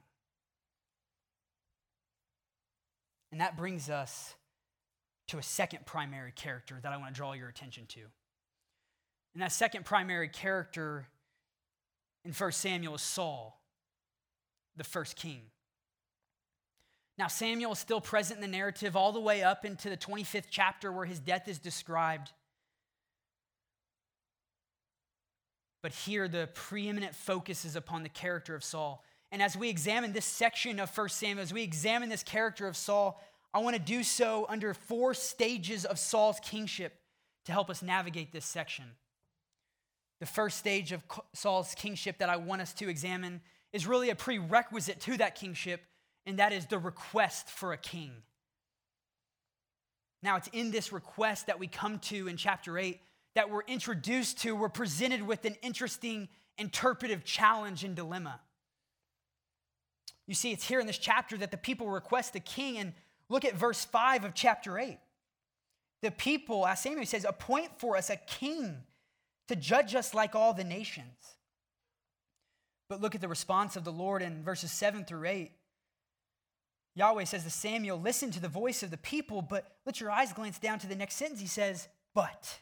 And 3.32 3.40
that 3.40 3.56
brings 3.56 3.90
us 3.90 4.34
to 5.28 5.38
a 5.38 5.42
second 5.42 5.84
primary 5.84 6.32
character 6.32 6.78
that 6.82 6.92
I 6.92 6.96
want 6.96 7.14
to 7.14 7.18
draw 7.18 7.32
your 7.32 7.48
attention 7.48 7.86
to. 7.88 8.00
And 9.34 9.42
that 9.42 9.52
second 9.52 9.84
primary 9.84 10.28
character 10.28 11.06
in 12.24 12.32
1 12.32 12.52
Samuel 12.52 12.94
is 12.94 13.02
Saul, 13.02 13.60
the 14.76 14.84
first 14.84 15.16
king. 15.16 15.42
Now, 17.18 17.28
Samuel 17.28 17.72
is 17.72 17.78
still 17.78 18.00
present 18.00 18.38
in 18.38 18.42
the 18.42 18.56
narrative 18.56 18.94
all 18.94 19.12
the 19.12 19.20
way 19.20 19.42
up 19.42 19.64
into 19.64 19.88
the 19.88 19.96
25th 19.96 20.46
chapter 20.50 20.92
where 20.92 21.06
his 21.06 21.18
death 21.18 21.48
is 21.48 21.58
described. 21.58 22.30
But 25.82 25.92
here, 25.92 26.28
the 26.28 26.48
preeminent 26.52 27.14
focus 27.14 27.64
is 27.64 27.76
upon 27.76 28.02
the 28.02 28.08
character 28.08 28.54
of 28.54 28.64
Saul. 28.64 29.02
And 29.32 29.42
as 29.42 29.56
we 29.56 29.68
examine 29.68 30.12
this 30.12 30.24
section 30.24 30.78
of 30.78 30.96
1 30.96 31.08
Samuel, 31.08 31.42
as 31.42 31.52
we 31.52 31.62
examine 31.62 32.08
this 32.08 32.22
character 32.22 32.66
of 32.66 32.76
Saul, 32.76 33.22
I 33.54 33.60
want 33.60 33.76
to 33.76 33.82
do 33.82 34.02
so 34.02 34.46
under 34.48 34.74
four 34.74 35.14
stages 35.14 35.84
of 35.84 35.98
Saul's 35.98 36.40
kingship 36.40 37.00
to 37.46 37.52
help 37.52 37.70
us 37.70 37.82
navigate 37.82 38.32
this 38.32 38.44
section. 38.44 38.84
The 40.20 40.26
first 40.26 40.58
stage 40.58 40.92
of 40.92 41.02
Saul's 41.34 41.74
kingship 41.74 42.18
that 42.18 42.28
I 42.28 42.36
want 42.36 42.62
us 42.62 42.72
to 42.74 42.88
examine 42.88 43.40
is 43.72 43.86
really 43.86 44.10
a 44.10 44.14
prerequisite 44.14 45.00
to 45.00 45.16
that 45.18 45.34
kingship, 45.34 45.82
and 46.26 46.38
that 46.38 46.52
is 46.52 46.66
the 46.66 46.78
request 46.78 47.48
for 47.48 47.72
a 47.72 47.76
king. 47.76 48.10
Now, 50.22 50.36
it's 50.36 50.48
in 50.52 50.70
this 50.70 50.92
request 50.92 51.46
that 51.46 51.58
we 51.58 51.68
come 51.68 51.98
to 52.00 52.26
in 52.26 52.36
chapter 52.36 52.76
8 52.78 53.00
that 53.36 53.50
we're 53.50 53.62
introduced 53.68 54.38
to, 54.38 54.56
we're 54.56 54.68
presented 54.68 55.22
with 55.22 55.44
an 55.44 55.56
interesting 55.62 56.28
interpretive 56.58 57.22
challenge 57.22 57.84
and 57.84 57.94
dilemma. 57.94 58.40
You 60.26 60.34
see, 60.34 60.52
it's 60.52 60.66
here 60.66 60.80
in 60.80 60.86
this 60.86 60.98
chapter 60.98 61.36
that 61.36 61.50
the 61.50 61.56
people 61.56 61.88
request 61.88 62.34
a 62.34 62.40
king, 62.40 62.78
and 62.78 62.94
look 63.28 63.44
at 63.44 63.54
verse 63.54 63.84
5 63.84 64.24
of 64.24 64.34
chapter 64.34 64.78
8. 64.78 64.98
The 66.02 66.10
people, 66.10 66.66
as 66.66 66.82
Samuel 66.82 67.06
says, 67.06 67.26
appoint 67.28 67.78
for 67.78 67.96
us 67.96 68.10
a 68.10 68.16
king 68.16 68.78
to 69.48 69.54
judge 69.54 69.94
us 69.94 70.14
like 70.14 70.34
all 70.34 70.54
the 70.54 70.64
nations. 70.64 71.36
But 72.88 73.00
look 73.00 73.14
at 73.14 73.20
the 73.20 73.28
response 73.28 73.76
of 73.76 73.84
the 73.84 73.92
Lord 73.92 74.22
in 74.22 74.42
verses 74.42 74.72
7 74.72 75.04
through 75.04 75.26
8. 75.26 75.52
Yahweh 76.96 77.24
says 77.24 77.44
to 77.44 77.50
Samuel, 77.50 78.00
Listen 78.00 78.32
to 78.32 78.40
the 78.40 78.48
voice 78.48 78.82
of 78.82 78.90
the 78.90 78.96
people, 78.96 79.42
but 79.42 79.76
let 79.86 80.00
your 80.00 80.10
eyes 80.10 80.32
glance 80.32 80.58
down 80.58 80.80
to 80.80 80.88
the 80.88 80.96
next 80.96 81.14
sentence. 81.14 81.40
He 81.40 81.46
says, 81.46 81.86
But 82.14 82.58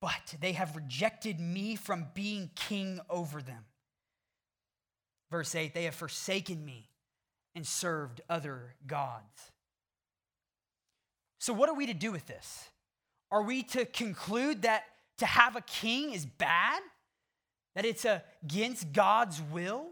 but 0.00 0.36
they 0.40 0.52
have 0.52 0.76
rejected 0.76 1.40
me 1.40 1.76
from 1.76 2.06
being 2.14 2.50
king 2.54 3.00
over 3.10 3.42
them. 3.42 3.64
Verse 5.30 5.54
8 5.54 5.74
they 5.74 5.84
have 5.84 5.94
forsaken 5.94 6.64
me 6.64 6.88
and 7.54 7.66
served 7.66 8.20
other 8.28 8.74
gods. 8.86 9.52
So, 11.40 11.52
what 11.52 11.68
are 11.68 11.74
we 11.74 11.86
to 11.86 11.94
do 11.94 12.12
with 12.12 12.26
this? 12.26 12.68
Are 13.30 13.42
we 13.42 13.62
to 13.64 13.84
conclude 13.84 14.62
that 14.62 14.84
to 15.18 15.26
have 15.26 15.56
a 15.56 15.60
king 15.60 16.12
is 16.12 16.24
bad? 16.24 16.80
That 17.74 17.84
it's 17.84 18.06
against 18.44 18.92
God's 18.92 19.40
will? 19.42 19.86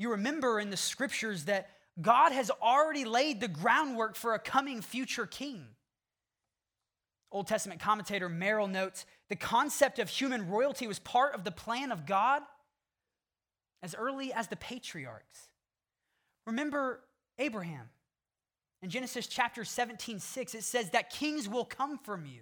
You 0.00 0.12
remember 0.12 0.58
in 0.58 0.70
the 0.70 0.78
scriptures 0.78 1.44
that 1.44 1.68
God 2.00 2.32
has 2.32 2.50
already 2.50 3.04
laid 3.04 3.38
the 3.38 3.48
groundwork 3.48 4.16
for 4.16 4.32
a 4.32 4.38
coming 4.38 4.80
future 4.80 5.26
king. 5.26 5.66
Old 7.30 7.46
Testament 7.46 7.80
commentator 7.80 8.30
Merrill 8.30 8.66
notes 8.66 9.04
the 9.28 9.36
concept 9.36 9.98
of 9.98 10.08
human 10.08 10.48
royalty 10.48 10.86
was 10.86 10.98
part 10.98 11.34
of 11.34 11.44
the 11.44 11.50
plan 11.50 11.92
of 11.92 12.06
God 12.06 12.40
as 13.82 13.94
early 13.94 14.32
as 14.32 14.48
the 14.48 14.56
patriarchs. 14.56 15.50
Remember 16.46 17.00
Abraham. 17.38 17.90
In 18.80 18.88
Genesis 18.88 19.26
chapter 19.26 19.66
17, 19.66 20.18
6, 20.18 20.54
it 20.54 20.64
says 20.64 20.88
that 20.90 21.10
kings 21.10 21.46
will 21.46 21.66
come 21.66 21.98
from 21.98 22.24
you. 22.24 22.40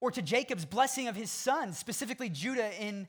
Or 0.00 0.12
to 0.12 0.22
Jacob's 0.22 0.66
blessing 0.66 1.08
of 1.08 1.16
his 1.16 1.32
sons, 1.32 1.78
specifically 1.78 2.28
Judah 2.28 2.70
in 2.80 3.08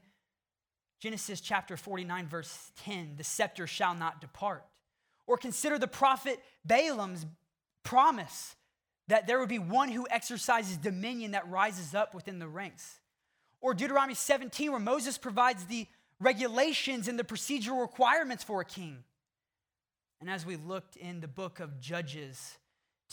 Genesis 1.04 1.42
chapter 1.42 1.76
49, 1.76 2.30
verse 2.30 2.72
10, 2.86 3.16
the 3.18 3.26
scepter 3.26 3.68
shall 3.68 3.94
not 3.94 4.22
depart. 4.22 4.64
Or 5.28 5.36
consider 5.36 5.78
the 5.78 5.86
prophet 5.86 6.40
Balaam's 6.64 7.26
promise 7.84 8.56
that 9.10 9.28
there 9.28 9.38
would 9.38 9.50
be 9.50 9.60
one 9.60 9.90
who 9.90 10.08
exercises 10.10 10.78
dominion 10.78 11.32
that 11.32 11.46
rises 11.50 11.94
up 11.94 12.16
within 12.16 12.40
the 12.40 12.48
ranks. 12.48 13.02
Or 13.60 13.74
Deuteronomy 13.74 14.14
17, 14.14 14.72
where 14.72 14.80
Moses 14.80 15.18
provides 15.18 15.66
the 15.66 15.88
regulations 16.22 17.10
and 17.10 17.20
the 17.20 17.26
procedural 17.26 17.82
requirements 17.82 18.46
for 18.46 18.62
a 18.62 18.66
king. 18.66 19.04
And 20.22 20.30
as 20.30 20.46
we 20.46 20.56
looked 20.56 20.96
in 20.96 21.20
the 21.20 21.28
book 21.28 21.60
of 21.60 21.82
Judges 21.82 22.58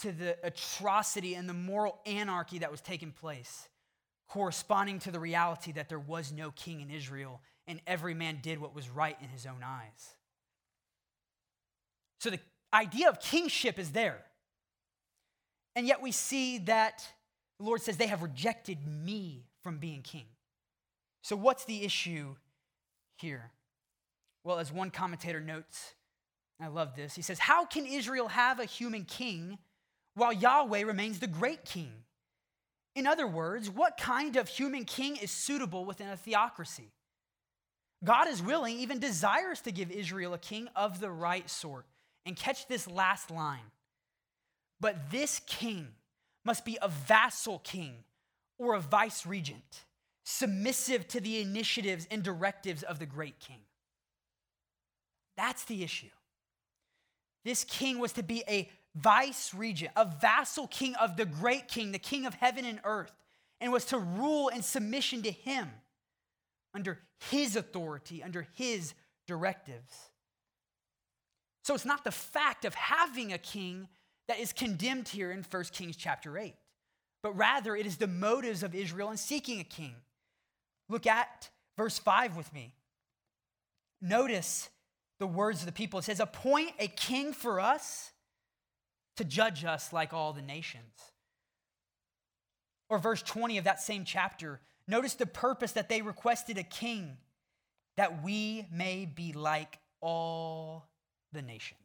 to 0.03 0.13
the 0.13 0.37
atrocity 0.45 1.35
and 1.35 1.49
the 1.49 1.55
moral 1.55 1.99
anarchy 2.07 2.61
that 2.61 2.71
was 2.71 2.81
taking 2.81 3.11
place, 3.11 3.69
corresponding 4.29 5.01
to 5.01 5.11
the 5.11 5.19
reality 5.19 5.73
that 5.73 5.89
there 5.89 5.99
was 5.99 6.31
no 6.31 6.53
king 6.53 6.83
in 6.83 6.89
Israel 6.89 7.41
and 7.71 7.81
every 7.87 8.15
man 8.15 8.41
did 8.43 8.61
what 8.61 8.75
was 8.75 8.91
right 8.91 9.17
in 9.23 9.29
his 9.29 9.47
own 9.47 9.63
eyes. 9.65 10.15
So 12.19 12.31
the 12.31 12.41
idea 12.75 13.09
of 13.09 13.21
kingship 13.21 13.79
is 13.79 13.93
there. 13.93 14.19
And 15.77 15.87
yet 15.87 16.03
we 16.03 16.11
see 16.11 16.59
that 16.59 17.07
the 17.59 17.65
Lord 17.65 17.81
says, 17.81 17.97
They 17.97 18.09
have 18.09 18.23
rejected 18.23 18.79
me 18.87 19.45
from 19.63 19.79
being 19.79 20.03
king. 20.03 20.27
So, 21.23 21.37
what's 21.37 21.65
the 21.65 21.85
issue 21.85 22.35
here? 23.19 23.53
Well, 24.43 24.59
as 24.59 24.73
one 24.73 24.91
commentator 24.91 25.41
notes, 25.41 25.95
I 26.61 26.67
love 26.67 26.97
this, 26.97 27.15
he 27.15 27.23
says, 27.23 27.39
How 27.39 27.65
can 27.65 27.87
Israel 27.87 28.29
have 28.29 28.59
a 28.59 28.65
human 28.65 29.05
king 29.05 29.59
while 30.15 30.33
Yahweh 30.33 30.83
remains 30.83 31.21
the 31.21 31.29
great 31.29 31.65
king? 31.65 31.93
In 32.97 33.07
other 33.07 33.29
words, 33.29 33.71
what 33.71 33.97
kind 33.97 34.37
of 34.37 34.49
human 34.49 34.85
king 34.85 35.17
is 35.17 35.31
suitable 35.31 35.85
within 35.85 36.09
a 36.09 36.17
theocracy? 36.17 36.91
God 38.03 38.29
is 38.29 38.43
willing, 38.43 38.79
even 38.79 38.99
desires 38.99 39.61
to 39.63 39.73
give 39.73 39.91
Israel 39.91 40.35
a 40.35 40.39
king 40.39 40.69
of 40.75 41.01
the 41.01 41.11
right 41.11 41.49
sort. 41.49 41.85
And 42.27 42.37
catch 42.37 42.69
this 42.69 42.87
last 42.87 43.31
line. 43.31 43.71
But 44.79 45.11
this 45.11 45.41
king 45.47 45.89
must 46.45 46.65
be 46.65 46.79
a 46.81 46.89
vassal 46.89 47.61
king 47.61 48.05
or 48.59 48.75
a 48.75 48.81
vice 48.81 49.27
regent, 49.27 49.85
submissive 50.25 51.09
to 51.09 51.21
the 51.21 51.41
initiatives 51.41 52.07
and 52.11 52.23
directives 52.23 52.83
of 52.83 52.99
the 52.99 53.07
great 53.07 53.39
king. 53.41 53.61
That's 55.37 55.65
the 55.65 55.83
issue. 55.83 56.11
This 57.45 57.65
king 57.65 57.99
was 57.99 58.13
to 58.13 58.23
be 58.23 58.45
a 58.47 58.71
vice 58.95 59.55
regent, 59.55 59.93
a 59.97 60.05
vassal 60.05 60.67
king 60.67 60.95
of 60.97 61.17
the 61.17 61.25
great 61.25 61.69
king, 61.69 61.93
the 61.93 61.99
king 61.99 62.27
of 62.27 62.35
heaven 62.35 62.67
and 62.67 62.81
earth, 62.85 63.13
and 63.61 63.73
was 63.73 63.87
to 63.87 63.99
rule 63.99 64.49
in 64.49 64.63
submission 64.63 65.23
to 65.23 65.31
him 65.31 65.71
under 66.75 66.99
his 67.31 67.57
authority, 67.57 68.23
under 68.23 68.47
his 68.55 68.95
directives. 69.27 70.11
So 71.63 71.75
it's 71.75 71.85
not 71.85 72.05
the 72.05 72.11
fact 72.11 72.65
of 72.65 72.75
having 72.75 73.33
a 73.33 73.39
king 73.39 73.89
that 74.29 74.39
is 74.39 74.53
condemned 74.53 75.09
here 75.09 75.31
in 75.31 75.45
1 75.49 75.65
Kings 75.73 75.97
chapter 75.97 76.39
8, 76.39 76.55
but 77.23 77.37
rather 77.37 77.77
it 77.77 77.87
is 77.87 77.97
the 77.97 78.07
motives 78.07 78.63
of 78.63 78.75
Israel 78.75 79.11
in 79.11 79.17
seeking 79.17 79.61
a 79.61 79.65
king. 79.65 79.95
Look 80.89 81.07
at 81.07 81.51
verse 81.77 81.99
5 81.99 82.37
with 82.37 82.53
me. 82.53 82.75
Notice 84.01 84.71
the 85.19 85.27
words 85.27 85.61
of 85.61 85.67
the 85.67 85.73
people. 85.73 85.99
It 85.99 86.05
says, 86.05 86.21
Appoint 86.21 86.73
a 86.79 86.89
king 86.89 87.33
for 87.33 87.61
us 87.61 88.13
to 89.17 89.25
judge 89.25 89.65
us 89.65 89.93
like 89.93 90.13
all 90.13 90.33
the 90.33 90.43
nations. 90.43 90.95
Or 92.89 92.99
verse 92.99 93.23
20 93.23 93.59
of 93.59 93.65
that 93.65 93.81
same 93.81 94.05
chapter, 94.05 94.61
notice 94.91 95.15
the 95.15 95.27
purpose 95.27 95.73
that 95.73 95.89
they 95.89 96.03
requested 96.03 96.59
a 96.59 96.63
king 96.63 97.17
that 97.97 98.23
we 98.23 98.67
may 98.73 99.05
be 99.05 99.33
like 99.33 99.79
all 100.01 100.89
the 101.33 101.43
nations. 101.43 101.81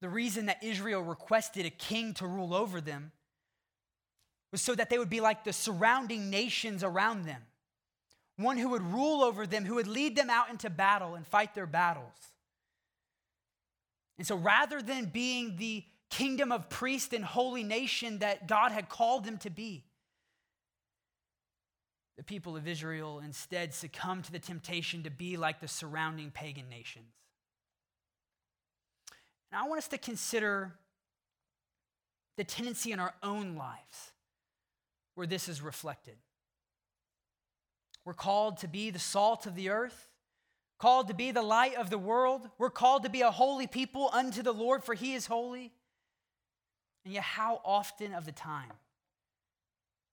The 0.00 0.08
reason 0.08 0.46
that 0.46 0.62
Israel 0.62 1.02
requested 1.02 1.64
a 1.64 1.70
king 1.70 2.14
to 2.14 2.26
rule 2.26 2.54
over 2.54 2.80
them 2.80 3.12
was 4.50 4.60
so 4.60 4.74
that 4.74 4.90
they 4.90 4.98
would 4.98 5.10
be 5.10 5.20
like 5.20 5.44
the 5.44 5.52
surrounding 5.52 6.28
nations 6.28 6.84
around 6.84 7.24
them, 7.24 7.40
one 8.36 8.58
who 8.58 8.70
would 8.70 8.82
rule 8.82 9.22
over 9.22 9.46
them, 9.46 9.64
who 9.64 9.76
would 9.76 9.86
lead 9.86 10.16
them 10.16 10.28
out 10.28 10.50
into 10.50 10.68
battle 10.68 11.14
and 11.14 11.26
fight 11.26 11.54
their 11.54 11.66
battles. 11.66 12.32
And 14.18 14.26
so 14.26 14.36
rather 14.36 14.82
than 14.82 15.06
being 15.06 15.56
the 15.56 15.84
kingdom 16.10 16.52
of 16.52 16.68
priest 16.68 17.14
and 17.14 17.24
holy 17.24 17.62
nation 17.62 18.18
that 18.18 18.46
God 18.46 18.72
had 18.72 18.88
called 18.88 19.24
them 19.24 19.38
to 19.38 19.50
be, 19.50 19.84
the 22.16 22.22
people 22.22 22.56
of 22.56 22.68
Israel 22.68 23.20
instead 23.24 23.72
succumbed 23.72 24.24
to 24.24 24.32
the 24.32 24.38
temptation 24.38 25.02
to 25.02 25.10
be 25.10 25.36
like 25.36 25.60
the 25.60 25.68
surrounding 25.68 26.30
pagan 26.30 26.68
nations. 26.68 27.14
And 29.50 29.60
I 29.60 29.66
want 29.66 29.78
us 29.78 29.88
to 29.88 29.98
consider 29.98 30.72
the 32.36 32.44
tendency 32.44 32.92
in 32.92 32.98
our 32.98 33.14
own 33.22 33.56
lives 33.56 34.12
where 35.14 35.26
this 35.26 35.48
is 35.48 35.60
reflected. 35.60 36.16
We're 38.04 38.14
called 38.14 38.58
to 38.58 38.68
be 38.68 38.90
the 38.90 38.98
salt 38.98 39.46
of 39.46 39.54
the 39.54 39.68
earth, 39.68 40.08
called 40.78 41.08
to 41.08 41.14
be 41.14 41.30
the 41.30 41.42
light 41.42 41.76
of 41.76 41.90
the 41.90 41.98
world. 41.98 42.48
We're 42.58 42.70
called 42.70 43.04
to 43.04 43.10
be 43.10 43.20
a 43.20 43.30
holy 43.30 43.66
people 43.66 44.10
unto 44.12 44.42
the 44.42 44.52
Lord, 44.52 44.82
for 44.82 44.94
he 44.94 45.14
is 45.14 45.26
holy. 45.26 45.72
And 47.04 47.14
yet, 47.14 47.22
how 47.22 47.60
often 47.64 48.14
of 48.14 48.24
the 48.24 48.32
time 48.32 48.72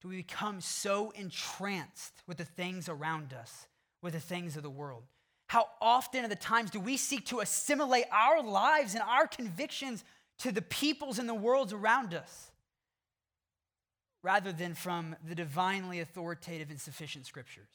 do 0.02 0.08
we 0.08 0.18
become 0.18 0.62
so 0.62 1.12
entranced 1.12 2.24
with 2.26 2.38
the 2.38 2.46
things 2.46 2.88
around 2.88 3.34
us, 3.34 3.68
with 4.02 4.14
the 4.14 4.20
things 4.20 4.56
of 4.56 4.64
the 4.64 4.70
world? 4.70 5.04
How 5.48 5.68
often 5.82 6.24
of 6.24 6.30
the 6.30 6.36
times 6.36 6.72
do 6.72 6.80
we 6.80 6.96
seek 6.96 7.26
to 7.28 7.40
assimilate 7.40 8.06
our 8.12 8.42
lives 8.42 8.94
and 8.94 9.04
our 9.04 9.28
convictions 9.28 10.04
to 10.40 10.52
the 10.52 10.62
peoples 10.62 11.20
and 11.20 11.28
the 11.28 11.34
worlds 11.34 11.74
around 11.74 12.14
us 12.14 12.52
rather 14.22 14.52
than 14.52 14.74
from 14.74 15.16
the 15.28 15.36
divinely 15.36 16.00
authoritative 16.00 16.70
and 16.70 16.80
sufficient 16.80 17.26
scriptures? 17.26 17.70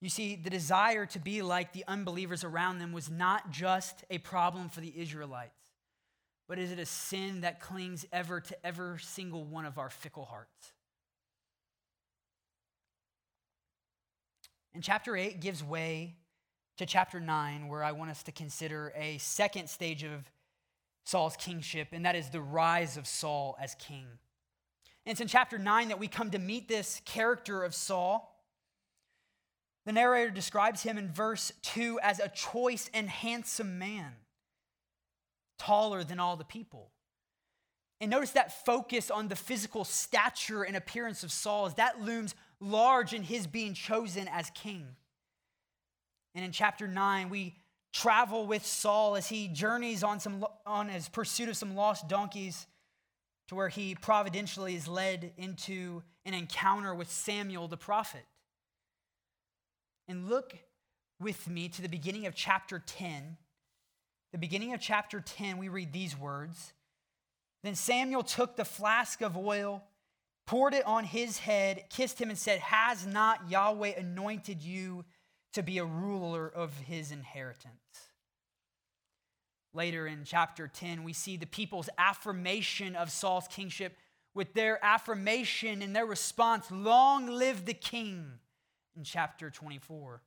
You 0.00 0.08
see, 0.08 0.34
the 0.34 0.50
desire 0.50 1.04
to 1.06 1.18
be 1.18 1.42
like 1.42 1.72
the 1.72 1.84
unbelievers 1.86 2.42
around 2.42 2.78
them 2.78 2.92
was 2.92 3.10
not 3.10 3.50
just 3.50 4.02
a 4.08 4.16
problem 4.18 4.70
for 4.70 4.80
the 4.80 4.94
Israelites 4.96 5.69
but 6.50 6.58
is 6.58 6.72
it 6.72 6.80
a 6.80 6.84
sin 6.84 7.42
that 7.42 7.60
clings 7.60 8.04
ever 8.12 8.40
to 8.40 8.66
every 8.66 8.98
single 8.98 9.44
one 9.44 9.64
of 9.64 9.78
our 9.78 9.88
fickle 9.88 10.24
hearts? 10.24 10.72
And 14.74 14.82
chapter 14.82 15.16
8 15.16 15.40
gives 15.40 15.62
way 15.62 16.16
to 16.78 16.86
chapter 16.86 17.20
9, 17.20 17.68
where 17.68 17.84
I 17.84 17.92
want 17.92 18.10
us 18.10 18.24
to 18.24 18.32
consider 18.32 18.92
a 18.96 19.18
second 19.18 19.70
stage 19.70 20.02
of 20.02 20.28
Saul's 21.04 21.36
kingship, 21.36 21.90
and 21.92 22.04
that 22.04 22.16
is 22.16 22.30
the 22.30 22.40
rise 22.40 22.96
of 22.96 23.06
Saul 23.06 23.56
as 23.60 23.76
king. 23.76 24.06
And 25.06 25.12
it's 25.12 25.20
in 25.20 25.28
chapter 25.28 25.56
9 25.56 25.86
that 25.86 26.00
we 26.00 26.08
come 26.08 26.32
to 26.32 26.40
meet 26.40 26.66
this 26.66 27.00
character 27.04 27.62
of 27.62 27.76
Saul. 27.76 28.44
The 29.86 29.92
narrator 29.92 30.30
describes 30.30 30.82
him 30.82 30.98
in 30.98 31.12
verse 31.12 31.52
2 31.62 32.00
as 32.02 32.18
a 32.18 32.28
choice 32.28 32.90
and 32.92 33.08
handsome 33.08 33.78
man 33.78 34.16
taller 35.60 36.02
than 36.02 36.18
all 36.18 36.36
the 36.36 36.44
people. 36.44 36.90
And 38.00 38.10
notice 38.10 38.30
that 38.30 38.64
focus 38.64 39.10
on 39.10 39.28
the 39.28 39.36
physical 39.36 39.84
stature 39.84 40.62
and 40.62 40.74
appearance 40.74 41.22
of 41.22 41.30
Saul 41.30 41.66
as 41.66 41.74
that 41.74 42.00
looms 42.00 42.34
large 42.58 43.12
in 43.12 43.22
his 43.22 43.46
being 43.46 43.74
chosen 43.74 44.26
as 44.26 44.50
king. 44.50 44.86
And 46.34 46.44
in 46.44 46.50
chapter 46.50 46.88
9, 46.88 47.28
we 47.28 47.56
travel 47.92 48.46
with 48.46 48.64
Saul 48.64 49.16
as 49.16 49.28
he 49.28 49.48
journeys 49.48 50.02
on, 50.02 50.18
some, 50.18 50.46
on 50.64 50.88
his 50.88 51.08
pursuit 51.08 51.50
of 51.50 51.56
some 51.56 51.74
lost 51.74 52.08
donkeys 52.08 52.66
to 53.48 53.54
where 53.54 53.68
he 53.68 53.94
providentially 53.94 54.74
is 54.74 54.88
led 54.88 55.32
into 55.36 56.02
an 56.24 56.32
encounter 56.32 56.94
with 56.94 57.10
Samuel 57.10 57.68
the 57.68 57.76
prophet. 57.76 58.24
And 60.08 60.28
look 60.28 60.56
with 61.18 61.48
me 61.48 61.68
to 61.68 61.82
the 61.82 61.88
beginning 61.88 62.26
of 62.26 62.34
chapter 62.34 62.78
10 62.78 63.36
the 64.32 64.38
beginning 64.38 64.74
of 64.74 64.80
chapter 64.80 65.20
10, 65.20 65.58
we 65.58 65.68
read 65.68 65.92
these 65.92 66.16
words 66.18 66.72
Then 67.62 67.74
Samuel 67.74 68.22
took 68.22 68.56
the 68.56 68.64
flask 68.64 69.20
of 69.20 69.36
oil, 69.36 69.82
poured 70.46 70.74
it 70.74 70.86
on 70.86 71.04
his 71.04 71.38
head, 71.38 71.84
kissed 71.90 72.20
him, 72.20 72.30
and 72.30 72.38
said, 72.38 72.60
Has 72.60 73.06
not 73.06 73.50
Yahweh 73.50 73.98
anointed 73.98 74.62
you 74.62 75.04
to 75.52 75.62
be 75.62 75.78
a 75.78 75.84
ruler 75.84 76.48
of 76.48 76.76
his 76.78 77.10
inheritance? 77.10 77.74
Later 79.72 80.06
in 80.06 80.24
chapter 80.24 80.66
10, 80.66 81.04
we 81.04 81.12
see 81.12 81.36
the 81.36 81.46
people's 81.46 81.88
affirmation 81.96 82.96
of 82.96 83.10
Saul's 83.10 83.46
kingship 83.48 83.96
with 84.34 84.52
their 84.54 84.84
affirmation 84.84 85.82
and 85.82 85.94
their 85.94 86.06
response, 86.06 86.70
Long 86.70 87.26
live 87.26 87.66
the 87.66 87.74
king, 87.74 88.26
in 88.96 89.04
chapter 89.04 89.50
24, 89.50 90.22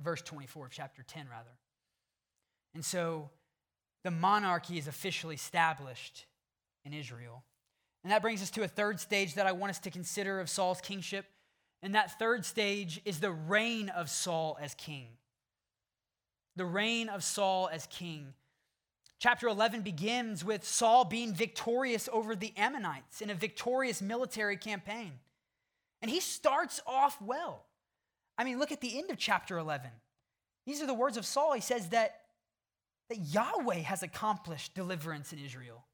verse 0.00 0.22
24 0.22 0.66
of 0.66 0.72
chapter 0.72 1.02
10, 1.02 1.26
rather. 1.30 1.59
And 2.74 2.84
so 2.84 3.30
the 4.04 4.10
monarchy 4.10 4.78
is 4.78 4.86
officially 4.86 5.34
established 5.34 6.26
in 6.84 6.92
Israel. 6.92 7.44
And 8.02 8.10
that 8.12 8.22
brings 8.22 8.42
us 8.42 8.50
to 8.52 8.62
a 8.62 8.68
third 8.68 9.00
stage 9.00 9.34
that 9.34 9.46
I 9.46 9.52
want 9.52 9.70
us 9.70 9.78
to 9.80 9.90
consider 9.90 10.40
of 10.40 10.48
Saul's 10.48 10.80
kingship. 10.80 11.26
And 11.82 11.94
that 11.94 12.18
third 12.18 12.44
stage 12.44 13.00
is 13.04 13.20
the 13.20 13.30
reign 13.30 13.88
of 13.88 14.08
Saul 14.08 14.58
as 14.60 14.74
king. 14.74 15.08
The 16.56 16.64
reign 16.64 17.08
of 17.08 17.22
Saul 17.22 17.68
as 17.72 17.86
king. 17.86 18.34
Chapter 19.18 19.48
11 19.48 19.82
begins 19.82 20.44
with 20.44 20.66
Saul 20.66 21.04
being 21.04 21.34
victorious 21.34 22.08
over 22.10 22.34
the 22.34 22.54
Ammonites 22.56 23.20
in 23.20 23.28
a 23.28 23.34
victorious 23.34 24.00
military 24.00 24.56
campaign. 24.56 25.12
And 26.00 26.10
he 26.10 26.20
starts 26.20 26.80
off 26.86 27.20
well. 27.20 27.64
I 28.38 28.44
mean, 28.44 28.58
look 28.58 28.72
at 28.72 28.80
the 28.80 28.98
end 28.98 29.10
of 29.10 29.18
chapter 29.18 29.58
11. 29.58 29.90
These 30.66 30.80
are 30.80 30.86
the 30.86 30.94
words 30.94 31.18
of 31.18 31.26
Saul. 31.26 31.52
He 31.52 31.60
says 31.60 31.90
that 31.90 32.19
that 33.10 33.18
Yahweh 33.18 33.80
has 33.80 34.02
accomplished 34.02 34.72
deliverance 34.74 35.32
in 35.32 35.40
Israel. 35.40 35.84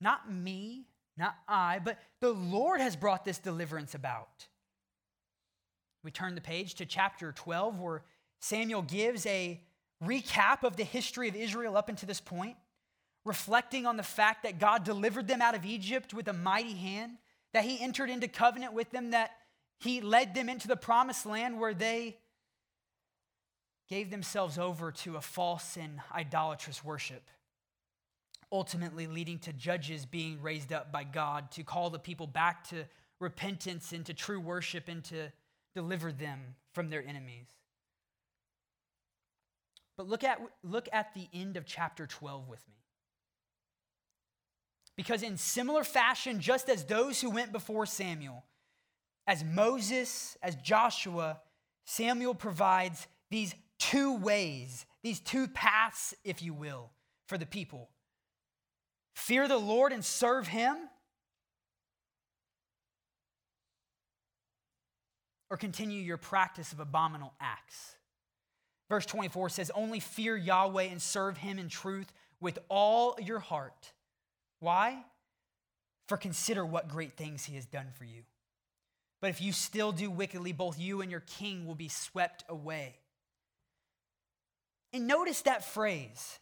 Not 0.00 0.30
me, 0.30 0.86
not 1.16 1.36
I, 1.48 1.78
but 1.82 1.98
the 2.20 2.32
Lord 2.32 2.80
has 2.80 2.96
brought 2.96 3.24
this 3.24 3.38
deliverance 3.38 3.94
about. 3.94 4.48
We 6.02 6.10
turn 6.10 6.34
the 6.34 6.40
page 6.40 6.74
to 6.76 6.86
chapter 6.86 7.30
12, 7.30 7.78
where 7.78 8.02
Samuel 8.40 8.82
gives 8.82 9.24
a 9.26 9.60
recap 10.02 10.64
of 10.64 10.76
the 10.76 10.84
history 10.84 11.28
of 11.28 11.36
Israel 11.36 11.76
up 11.76 11.88
until 11.88 12.08
this 12.08 12.20
point, 12.20 12.56
reflecting 13.24 13.86
on 13.86 13.96
the 13.96 14.02
fact 14.02 14.42
that 14.42 14.58
God 14.58 14.82
delivered 14.82 15.28
them 15.28 15.42
out 15.42 15.54
of 15.54 15.64
Egypt 15.64 16.12
with 16.12 16.26
a 16.26 16.32
mighty 16.32 16.74
hand, 16.74 17.18
that 17.52 17.64
he 17.64 17.80
entered 17.80 18.10
into 18.10 18.26
covenant 18.26 18.72
with 18.72 18.90
them, 18.90 19.12
that 19.12 19.32
he 19.78 20.00
led 20.00 20.34
them 20.34 20.48
into 20.48 20.66
the 20.66 20.76
promised 20.76 21.24
land 21.24 21.60
where 21.60 21.74
they 21.74 22.16
gave 23.90 24.10
themselves 24.10 24.56
over 24.56 24.90
to 24.92 25.16
a 25.16 25.20
false 25.20 25.76
and 25.76 26.00
idolatrous 26.14 26.82
worship. 26.82 27.28
ultimately 28.52 29.06
leading 29.06 29.38
to 29.38 29.52
judges 29.52 30.04
being 30.04 30.40
raised 30.42 30.72
up 30.72 30.90
by 30.90 31.04
God 31.04 31.50
to 31.52 31.62
call 31.62 31.90
the 31.90 31.98
people 31.98 32.26
back 32.26 32.68
to 32.68 32.84
repentance 33.20 33.92
and 33.92 34.04
to 34.06 34.14
true 34.14 34.40
worship 34.40 34.88
and 34.88 35.04
to 35.04 35.30
deliver 35.74 36.10
them 36.10 36.56
from 36.72 36.90
their 36.90 37.04
enemies. 37.06 37.46
But 39.96 40.08
look 40.08 40.24
at, 40.24 40.40
look 40.62 40.88
at 40.92 41.14
the 41.14 41.28
end 41.32 41.56
of 41.56 41.66
chapter 41.66 42.06
12 42.06 42.48
with 42.48 42.66
me. 42.68 42.74
Because, 44.96 45.22
in 45.22 45.36
similar 45.36 45.84
fashion, 45.84 46.40
just 46.40 46.68
as 46.68 46.84
those 46.84 47.20
who 47.20 47.30
went 47.30 47.52
before 47.52 47.86
Samuel, 47.86 48.44
as 49.26 49.44
Moses, 49.44 50.36
as 50.42 50.56
Joshua, 50.56 51.40
Samuel 51.84 52.34
provides 52.34 53.06
these 53.30 53.54
two 53.80 54.16
ways, 54.16 54.86
these 55.02 55.18
two 55.18 55.48
paths, 55.48 56.14
if 56.22 56.42
you 56.42 56.54
will, 56.54 56.90
for 57.26 57.36
the 57.36 57.46
people 57.46 57.88
fear 59.14 59.48
the 59.48 59.58
Lord 59.58 59.92
and 59.92 60.04
serve 60.04 60.48
Him, 60.48 60.76
or 65.50 65.56
continue 65.56 66.00
your 66.00 66.16
practice 66.16 66.72
of 66.72 66.80
abominable 66.80 67.34
acts. 67.40 67.96
Verse 68.88 69.06
24 69.06 69.50
says, 69.50 69.70
Only 69.74 70.00
fear 70.00 70.36
Yahweh 70.36 70.84
and 70.84 71.02
serve 71.02 71.36
Him 71.36 71.58
in 71.58 71.68
truth 71.68 72.12
with 72.40 72.58
all 72.68 73.16
your 73.22 73.40
heart. 73.40 73.92
Why? 74.58 75.04
For 76.08 76.16
consider 76.16 76.64
what 76.64 76.88
great 76.88 77.16
things 77.16 77.44
He 77.44 77.56
has 77.56 77.66
done 77.66 77.88
for 77.96 78.04
you. 78.04 78.22
But 79.20 79.30
if 79.30 79.42
you 79.42 79.52
still 79.52 79.92
do 79.92 80.10
wickedly, 80.10 80.52
both 80.52 80.78
you 80.78 81.02
and 81.02 81.10
your 81.10 81.20
king 81.20 81.66
will 81.66 81.74
be 81.74 81.88
swept 81.88 82.42
away. 82.48 82.99
And 84.92 85.06
notice 85.06 85.42
that 85.42 85.64
phrase 85.64 86.38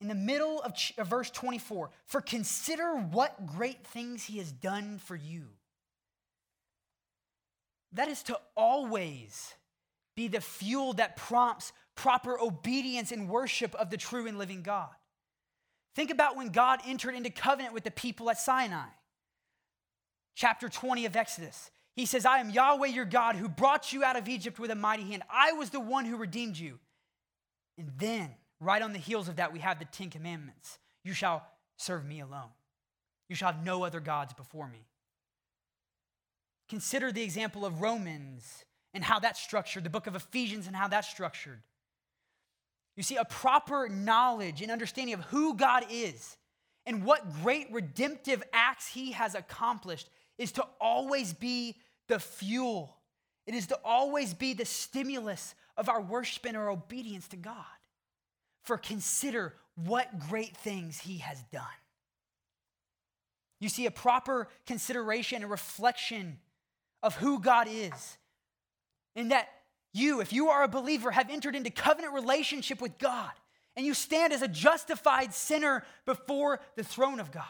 in 0.00 0.08
the 0.08 0.14
middle 0.14 0.60
of, 0.60 0.74
of 0.98 1.06
verse 1.06 1.30
24 1.30 1.90
for 2.06 2.20
consider 2.20 2.94
what 2.94 3.46
great 3.46 3.86
things 3.86 4.24
he 4.24 4.38
has 4.38 4.52
done 4.52 4.98
for 4.98 5.16
you. 5.16 5.44
That 7.92 8.08
is 8.08 8.22
to 8.24 8.38
always 8.56 9.54
be 10.16 10.28
the 10.28 10.40
fuel 10.40 10.94
that 10.94 11.16
prompts 11.16 11.72
proper 11.94 12.38
obedience 12.38 13.12
and 13.12 13.28
worship 13.28 13.74
of 13.76 13.90
the 13.90 13.96
true 13.96 14.26
and 14.26 14.36
living 14.36 14.62
God. 14.62 14.90
Think 15.94 16.10
about 16.10 16.36
when 16.36 16.48
God 16.48 16.80
entered 16.86 17.14
into 17.14 17.30
covenant 17.30 17.72
with 17.72 17.84
the 17.84 17.90
people 17.90 18.28
at 18.30 18.38
Sinai. 18.38 18.86
Chapter 20.34 20.68
20 20.68 21.06
of 21.06 21.14
Exodus. 21.14 21.70
He 21.96 22.06
says, 22.06 22.26
I 22.26 22.38
am 22.38 22.50
Yahweh 22.50 22.88
your 22.88 23.04
God 23.04 23.36
who 23.36 23.48
brought 23.48 23.92
you 23.92 24.02
out 24.02 24.16
of 24.16 24.28
Egypt 24.28 24.58
with 24.58 24.70
a 24.70 24.74
mighty 24.74 25.04
hand. 25.04 25.22
I 25.30 25.52
was 25.52 25.70
the 25.70 25.80
one 25.80 26.04
who 26.04 26.16
redeemed 26.16 26.56
you. 26.56 26.78
And 27.78 27.90
then, 27.98 28.30
right 28.60 28.82
on 28.82 28.92
the 28.92 28.98
heels 28.98 29.28
of 29.28 29.36
that, 29.36 29.52
we 29.52 29.60
have 29.60 29.78
the 29.78 29.84
Ten 29.84 30.10
Commandments. 30.10 30.78
You 31.04 31.12
shall 31.12 31.46
serve 31.76 32.04
me 32.04 32.20
alone. 32.20 32.50
You 33.28 33.36
shall 33.36 33.52
have 33.52 33.64
no 33.64 33.84
other 33.84 34.00
gods 34.00 34.32
before 34.34 34.68
me. 34.68 34.86
Consider 36.68 37.12
the 37.12 37.22
example 37.22 37.64
of 37.64 37.80
Romans 37.80 38.64
and 38.92 39.04
how 39.04 39.18
that's 39.18 39.40
structured, 39.40 39.84
the 39.84 39.90
book 39.90 40.06
of 40.06 40.16
Ephesians 40.16 40.66
and 40.66 40.74
how 40.74 40.88
that's 40.88 41.08
structured. 41.08 41.62
You 42.96 43.02
see, 43.02 43.16
a 43.16 43.24
proper 43.24 43.88
knowledge 43.88 44.62
and 44.62 44.70
understanding 44.70 45.14
of 45.14 45.20
who 45.24 45.56
God 45.56 45.84
is 45.90 46.36
and 46.86 47.04
what 47.04 47.42
great 47.42 47.68
redemptive 47.72 48.42
acts 48.52 48.88
he 48.88 49.12
has 49.12 49.34
accomplished 49.34 50.08
is 50.38 50.52
to 50.52 50.66
always 50.80 51.32
be 51.32 51.76
the 52.08 52.18
fuel. 52.18 52.96
It 53.46 53.54
is 53.54 53.66
to 53.68 53.78
always 53.84 54.34
be 54.34 54.54
the 54.54 54.64
stimulus 54.64 55.54
of 55.76 55.88
our 55.88 56.00
worship 56.00 56.46
and 56.46 56.56
our 56.56 56.70
obedience 56.70 57.28
to 57.28 57.36
God. 57.36 57.56
For 58.62 58.78
consider 58.78 59.54
what 59.74 60.18
great 60.28 60.56
things 60.56 60.98
he 60.98 61.18
has 61.18 61.42
done. 61.52 61.64
You 63.60 63.68
see, 63.68 63.86
a 63.86 63.90
proper 63.90 64.48
consideration 64.66 65.42
and 65.42 65.50
reflection 65.50 66.38
of 67.02 67.16
who 67.16 67.40
God 67.40 67.68
is, 67.70 68.18
in 69.14 69.28
that 69.28 69.48
you, 69.92 70.20
if 70.20 70.32
you 70.32 70.48
are 70.48 70.62
a 70.62 70.68
believer, 70.68 71.10
have 71.10 71.30
entered 71.30 71.54
into 71.54 71.70
covenant 71.70 72.14
relationship 72.14 72.80
with 72.80 72.98
God, 72.98 73.30
and 73.76 73.84
you 73.84 73.94
stand 73.94 74.32
as 74.32 74.42
a 74.42 74.48
justified 74.48 75.34
sinner 75.34 75.84
before 76.04 76.60
the 76.76 76.84
throne 76.84 77.20
of 77.20 77.30
God. 77.30 77.44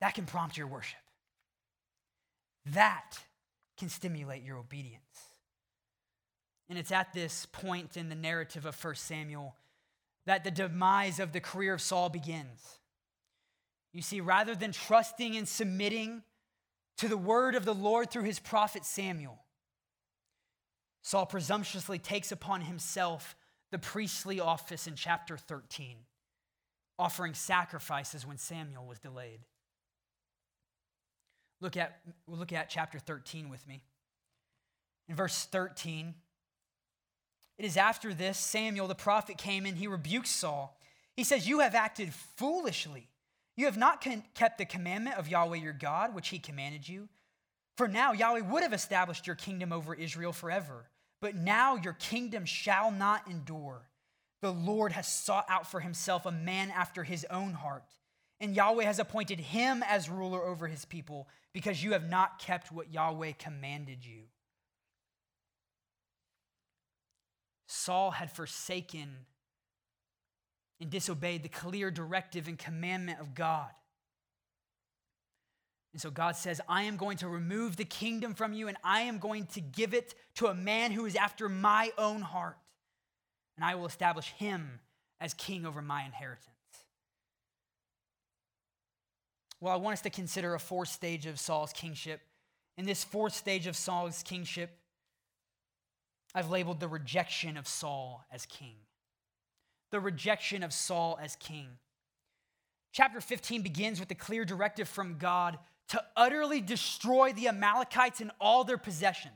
That 0.00 0.14
can 0.14 0.26
prompt 0.26 0.56
your 0.56 0.66
worship. 0.66 0.98
That 2.66 3.18
can 3.78 3.88
stimulate 3.88 4.42
your 4.42 4.58
obedience. 4.58 5.02
And 6.68 6.78
it's 6.78 6.92
at 6.92 7.12
this 7.12 7.46
point 7.46 7.96
in 7.96 8.08
the 8.08 8.14
narrative 8.14 8.66
of 8.66 8.82
1 8.82 8.94
Samuel 8.96 9.54
that 10.26 10.42
the 10.42 10.50
demise 10.50 11.20
of 11.20 11.32
the 11.32 11.40
career 11.40 11.74
of 11.74 11.80
Saul 11.80 12.08
begins. 12.08 12.78
You 13.92 14.02
see, 14.02 14.20
rather 14.20 14.54
than 14.54 14.72
trusting 14.72 15.36
and 15.36 15.48
submitting 15.48 16.22
to 16.98 17.08
the 17.08 17.16
word 17.16 17.54
of 17.54 17.64
the 17.64 17.74
Lord 17.74 18.10
through 18.10 18.24
his 18.24 18.40
prophet 18.40 18.84
Samuel, 18.84 19.38
Saul 21.02 21.26
presumptuously 21.26 22.00
takes 22.00 22.32
upon 22.32 22.62
himself 22.62 23.36
the 23.70 23.78
priestly 23.78 24.40
office 24.40 24.88
in 24.88 24.96
chapter 24.96 25.36
13, 25.36 25.98
offering 26.98 27.34
sacrifices 27.34 28.26
when 28.26 28.38
Samuel 28.38 28.86
was 28.86 28.98
delayed. 28.98 29.40
Look 31.60 31.76
at, 31.76 32.00
look 32.26 32.52
at 32.52 32.68
chapter 32.68 32.98
13 32.98 33.48
with 33.48 33.66
me. 33.66 33.82
In 35.08 35.14
verse 35.14 35.46
13, 35.46 36.14
it 37.58 37.64
is 37.64 37.76
after 37.76 38.12
this 38.12 38.38
Samuel 38.38 38.88
the 38.88 38.94
prophet 38.94 39.38
came 39.38 39.64
and 39.66 39.78
he 39.78 39.86
rebukes 39.86 40.30
Saul. 40.30 40.78
He 41.16 41.24
says, 41.24 41.48
You 41.48 41.60
have 41.60 41.74
acted 41.74 42.12
foolishly. 42.36 43.08
You 43.56 43.64
have 43.64 43.78
not 43.78 44.06
kept 44.34 44.58
the 44.58 44.66
commandment 44.66 45.16
of 45.16 45.28
Yahweh 45.28 45.56
your 45.56 45.72
God, 45.72 46.14
which 46.14 46.28
he 46.28 46.38
commanded 46.38 46.86
you. 46.86 47.08
For 47.76 47.88
now 47.88 48.12
Yahweh 48.12 48.40
would 48.40 48.62
have 48.62 48.74
established 48.74 49.26
your 49.26 49.36
kingdom 49.36 49.72
over 49.72 49.94
Israel 49.94 50.32
forever. 50.32 50.90
But 51.22 51.34
now 51.34 51.76
your 51.76 51.94
kingdom 51.94 52.44
shall 52.44 52.90
not 52.90 53.28
endure. 53.28 53.88
The 54.42 54.52
Lord 54.52 54.92
has 54.92 55.08
sought 55.08 55.46
out 55.48 55.70
for 55.70 55.80
himself 55.80 56.26
a 56.26 56.30
man 56.30 56.70
after 56.70 57.02
his 57.02 57.26
own 57.30 57.54
heart, 57.54 57.84
and 58.40 58.54
Yahweh 58.54 58.84
has 58.84 58.98
appointed 58.98 59.40
him 59.40 59.82
as 59.88 60.10
ruler 60.10 60.42
over 60.42 60.66
his 60.66 60.84
people 60.84 61.28
because 61.52 61.82
you 61.82 61.92
have 61.92 62.08
not 62.08 62.38
kept 62.38 62.70
what 62.70 62.92
Yahweh 62.92 63.32
commanded 63.38 64.04
you. 64.04 64.24
Saul 67.66 68.10
had 68.10 68.30
forsaken 68.30 69.08
and 70.80 70.90
disobeyed 70.90 71.42
the 71.42 71.48
clear 71.48 71.90
directive 71.90 72.48
and 72.48 72.58
commandment 72.58 73.20
of 73.20 73.34
God. 73.34 73.70
And 75.92 76.00
so 76.00 76.10
God 76.10 76.36
says, 76.36 76.60
I 76.68 76.82
am 76.82 76.98
going 76.98 77.16
to 77.18 77.28
remove 77.28 77.76
the 77.76 77.86
kingdom 77.86 78.34
from 78.34 78.52
you 78.52 78.68
and 78.68 78.76
I 78.84 79.02
am 79.02 79.18
going 79.18 79.46
to 79.46 79.62
give 79.62 79.94
it 79.94 80.14
to 80.34 80.48
a 80.48 80.54
man 80.54 80.92
who 80.92 81.06
is 81.06 81.16
after 81.16 81.48
my 81.48 81.90
own 81.96 82.20
heart. 82.20 82.58
And 83.56 83.64
I 83.64 83.76
will 83.76 83.86
establish 83.86 84.30
him 84.32 84.80
as 85.20 85.32
king 85.32 85.64
over 85.64 85.80
my 85.80 86.04
inheritance. 86.04 86.55
Well, 89.60 89.72
I 89.72 89.76
want 89.76 89.94
us 89.94 90.02
to 90.02 90.10
consider 90.10 90.54
a 90.54 90.60
fourth 90.60 90.88
stage 90.88 91.26
of 91.26 91.40
Saul's 91.40 91.72
kingship. 91.72 92.20
In 92.76 92.84
this 92.84 93.04
fourth 93.04 93.34
stage 93.34 93.66
of 93.66 93.76
Saul's 93.76 94.22
kingship, 94.22 94.70
I've 96.34 96.50
labeled 96.50 96.80
the 96.80 96.88
rejection 96.88 97.56
of 97.56 97.66
Saul 97.66 98.24
as 98.30 98.44
king. 98.44 98.74
The 99.92 100.00
rejection 100.00 100.62
of 100.62 100.72
Saul 100.72 101.18
as 101.22 101.36
king. 101.36 101.68
Chapter 102.92 103.20
15 103.20 103.62
begins 103.62 104.00
with 104.00 104.10
a 104.10 104.14
clear 104.14 104.44
directive 104.44 104.88
from 104.88 105.16
God 105.18 105.58
to 105.88 106.02
utterly 106.16 106.60
destroy 106.60 107.32
the 107.32 107.48
Amalekites 107.48 108.20
and 108.20 108.30
all 108.40 108.64
their 108.64 108.78
possessions. 108.78 109.34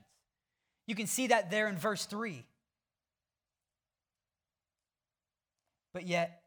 You 0.86 0.94
can 0.94 1.06
see 1.06 1.28
that 1.28 1.50
there 1.50 1.68
in 1.68 1.76
verse 1.76 2.04
3. 2.04 2.44
But 5.94 6.06
yet, 6.06 6.42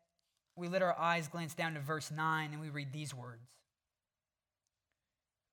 we 0.55 0.67
let 0.67 0.81
our 0.81 0.97
eyes 0.99 1.27
glance 1.27 1.53
down 1.53 1.73
to 1.73 1.79
verse 1.79 2.11
9 2.11 2.51
and 2.51 2.61
we 2.61 2.69
read 2.69 2.91
these 2.91 3.13
words 3.13 3.47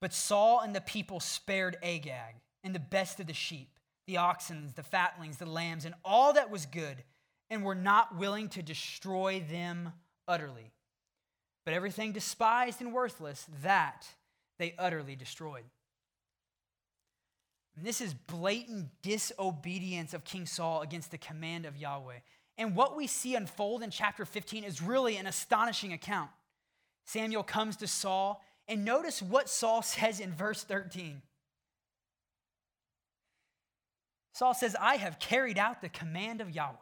but 0.00 0.12
Saul 0.12 0.60
and 0.60 0.74
the 0.74 0.80
people 0.80 1.20
spared 1.20 1.76
Agag 1.82 2.36
and 2.64 2.74
the 2.74 2.78
best 2.78 3.20
of 3.20 3.26
the 3.26 3.34
sheep, 3.34 3.78
the 4.06 4.16
oxen, 4.16 4.72
the 4.74 4.82
fatlings, 4.82 5.36
the 5.36 5.46
lambs, 5.46 5.84
and 5.84 5.94
all 6.04 6.32
that 6.32 6.50
was 6.50 6.66
good, 6.66 7.04
and 7.50 7.62
were 7.62 7.74
not 7.74 8.16
willing 8.16 8.48
to 8.50 8.62
destroy 8.62 9.44
them 9.50 9.92
utterly. 10.26 10.72
But 11.64 11.74
everything 11.74 12.12
despised 12.12 12.80
and 12.80 12.92
worthless, 12.92 13.46
that 13.62 14.06
they 14.58 14.74
utterly 14.78 15.16
destroyed. 15.16 15.64
And 17.76 17.86
this 17.86 18.00
is 18.00 18.14
blatant 18.14 18.88
disobedience 19.02 20.14
of 20.14 20.24
King 20.24 20.46
Saul 20.46 20.82
against 20.82 21.10
the 21.10 21.18
command 21.18 21.66
of 21.66 21.76
Yahweh. 21.76 22.18
And 22.58 22.76
what 22.76 22.96
we 22.96 23.06
see 23.06 23.34
unfold 23.34 23.82
in 23.82 23.90
chapter 23.90 24.24
15 24.24 24.64
is 24.64 24.82
really 24.82 25.16
an 25.16 25.26
astonishing 25.26 25.92
account. 25.92 26.30
Samuel 27.06 27.42
comes 27.42 27.76
to 27.76 27.86
Saul 27.86 28.42
and 28.70 28.84
notice 28.84 29.20
what 29.20 29.48
Saul 29.48 29.82
says 29.82 30.20
in 30.20 30.32
verse 30.32 30.62
13. 30.62 31.22
Saul 34.32 34.54
says, 34.54 34.76
I 34.80 34.94
have 34.94 35.18
carried 35.18 35.58
out 35.58 35.82
the 35.82 35.88
command 35.88 36.40
of 36.40 36.54
Yahweh. 36.54 36.76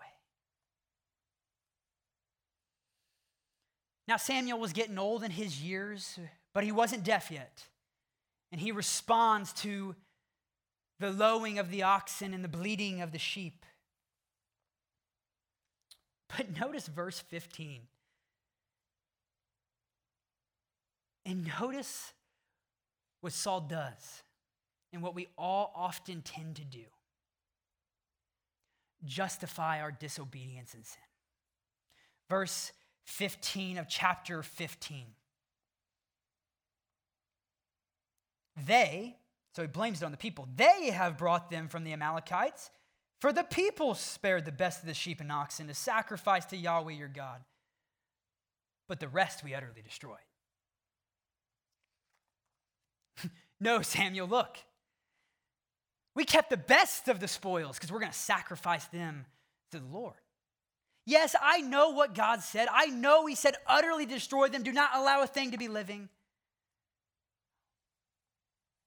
Now, 4.07 4.18
Samuel 4.18 4.59
was 4.59 4.74
getting 4.74 4.99
old 4.99 5.24
in 5.24 5.30
his 5.30 5.62
years, 5.62 6.18
but 6.53 6.62
he 6.62 6.72
wasn't 6.72 7.05
deaf 7.05 7.30
yet. 7.30 7.64
And 8.53 8.61
he 8.61 8.70
responds 8.70 9.55
to 9.55 9.97
the 11.01 11.11
lowing 11.11 11.59
of 11.59 11.70
the 11.70 11.84
oxen 11.84 12.34
and 12.34 12.45
the 12.45 12.49
bleating 12.49 13.01
of 13.01 13.12
the 13.12 13.18
sheep. 13.18 13.64
But 16.36 16.61
notice 16.61 16.86
verse 16.86 17.18
15. 17.18 17.80
And 21.28 21.46
notice 21.60 22.14
what 23.20 23.34
Saul 23.34 23.60
does 23.60 24.22
and 24.94 25.02
what 25.02 25.14
we 25.14 25.28
all 25.36 25.70
often 25.76 26.22
tend 26.22 26.56
to 26.56 26.64
do 26.64 26.84
justify 29.04 29.82
our 29.82 29.92
disobedience 29.92 30.72
and 30.72 30.86
sin. 30.86 31.02
Verse 32.30 32.72
15 33.04 33.76
of 33.76 33.88
chapter 33.88 34.42
15. 34.42 35.04
They, 38.66 39.16
so 39.54 39.62
he 39.62 39.68
blames 39.68 40.02
it 40.02 40.06
on 40.06 40.10
the 40.10 40.16
people, 40.16 40.48
they 40.56 40.90
have 40.90 41.18
brought 41.18 41.50
them 41.50 41.68
from 41.68 41.84
the 41.84 41.92
Amalekites, 41.92 42.70
for 43.20 43.34
the 43.34 43.44
people 43.44 43.94
spared 43.94 44.46
the 44.46 44.52
best 44.52 44.80
of 44.80 44.86
the 44.86 44.94
sheep 44.94 45.20
and 45.20 45.30
oxen 45.30 45.68
to 45.68 45.74
sacrifice 45.74 46.46
to 46.46 46.56
Yahweh 46.56 46.92
your 46.92 47.08
God. 47.08 47.42
But 48.88 48.98
the 48.98 49.08
rest 49.08 49.44
we 49.44 49.54
utterly 49.54 49.82
destroyed. 49.82 50.16
no, 53.60 53.82
Samuel, 53.82 54.28
look. 54.28 54.56
We 56.14 56.24
kept 56.24 56.50
the 56.50 56.56
best 56.56 57.08
of 57.08 57.20
the 57.20 57.28
spoils 57.28 57.76
because 57.76 57.92
we're 57.92 58.00
going 58.00 58.12
to 58.12 58.18
sacrifice 58.18 58.86
them 58.86 59.26
to 59.70 59.78
the 59.78 59.86
Lord. 59.86 60.16
Yes, 61.06 61.34
I 61.40 61.60
know 61.60 61.90
what 61.90 62.14
God 62.14 62.42
said. 62.42 62.68
I 62.72 62.86
know 62.86 63.26
He 63.26 63.34
said, 63.34 63.54
utterly 63.66 64.04
destroy 64.04 64.48
them, 64.48 64.62
do 64.62 64.72
not 64.72 64.90
allow 64.94 65.22
a 65.22 65.26
thing 65.26 65.52
to 65.52 65.58
be 65.58 65.68
living. 65.68 66.08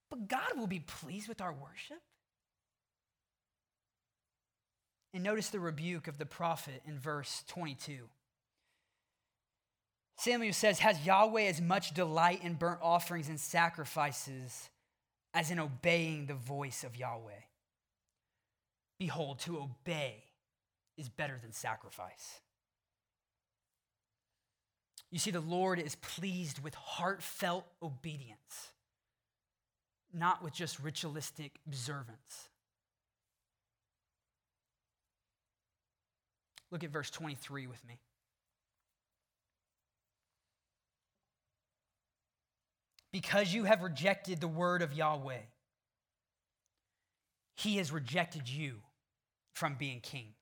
But 0.10 0.28
God 0.28 0.58
will 0.58 0.68
be 0.68 0.82
pleased 0.82 1.30
with 1.30 1.42
our 1.42 1.54
worship. 1.54 2.02
And 5.14 5.24
notice 5.24 5.50
the 5.50 5.60
rebuke 5.60 6.08
of 6.08 6.18
the 6.18 6.26
prophet 6.26 6.82
in 6.86 7.00
verse 7.00 7.44
22. 7.48 8.10
Samuel 10.22 10.54
says, 10.54 10.78
Has 10.78 11.04
Yahweh 11.04 11.46
as 11.46 11.60
much 11.60 11.96
delight 11.96 12.44
in 12.44 12.54
burnt 12.54 12.78
offerings 12.84 13.28
and 13.28 13.40
sacrifices 13.40 14.70
as 15.34 15.50
in 15.50 15.58
obeying 15.58 16.28
the 16.28 16.36
voice 16.36 16.84
of 16.84 16.96
Yahweh? 16.96 17.42
Behold, 19.00 19.40
to 19.40 19.58
obey 19.58 20.24
is 20.96 21.10
better 21.10 21.40
than 21.42 21.52
sacrifice. 21.54 22.40
You 25.10 25.18
see, 25.18 25.32
the 25.32 25.42
Lord 25.42 25.80
is 25.80 25.96
pleased 25.96 26.64
with 26.64 26.76
heartfelt 26.76 27.66
obedience, 27.82 28.70
not 30.14 30.44
with 30.44 30.54
just 30.54 30.80
ritualistic 30.80 31.54
observance. 31.66 32.50
Look 36.70 36.84
at 36.84 36.92
verse 36.92 37.10
23 37.10 37.66
with 37.66 37.84
me. 37.88 37.98
Because 43.12 43.54
you 43.54 43.66
have 43.66 43.82
rejected 43.82 44.40
the 44.40 44.48
word 44.48 44.82
of 44.82 44.94
Yahweh, 44.94 45.42
he 47.56 47.78
has 47.78 47.92
rejected 47.92 48.48
you 48.50 48.78
from 49.54 49.76
being 49.76 50.00
king 50.00 50.34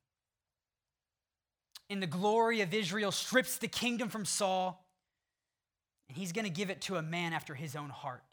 And 1.89 2.01
the 2.01 2.07
glory 2.07 2.61
of 2.61 2.73
Israel, 2.73 3.11
strips 3.11 3.57
the 3.57 3.67
kingdom 3.67 4.09
from 4.09 4.23
Saul, 4.23 4.85
and 6.07 6.17
he's 6.17 6.31
going 6.31 6.45
to 6.45 6.51
give 6.51 6.69
it 6.69 6.81
to 6.81 6.97
a 6.97 7.01
man 7.01 7.33
after 7.33 7.55
his 7.55 7.75
own 7.75 7.89
heart, 7.89 8.23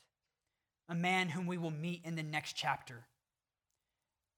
a 0.89 0.95
man 0.95 1.31
whom 1.31 1.47
we 1.47 1.59
will 1.59 1.71
meet 1.71 2.03
in 2.05 2.17
the 2.17 2.23
next 2.23 2.53
chapter. 2.55 3.07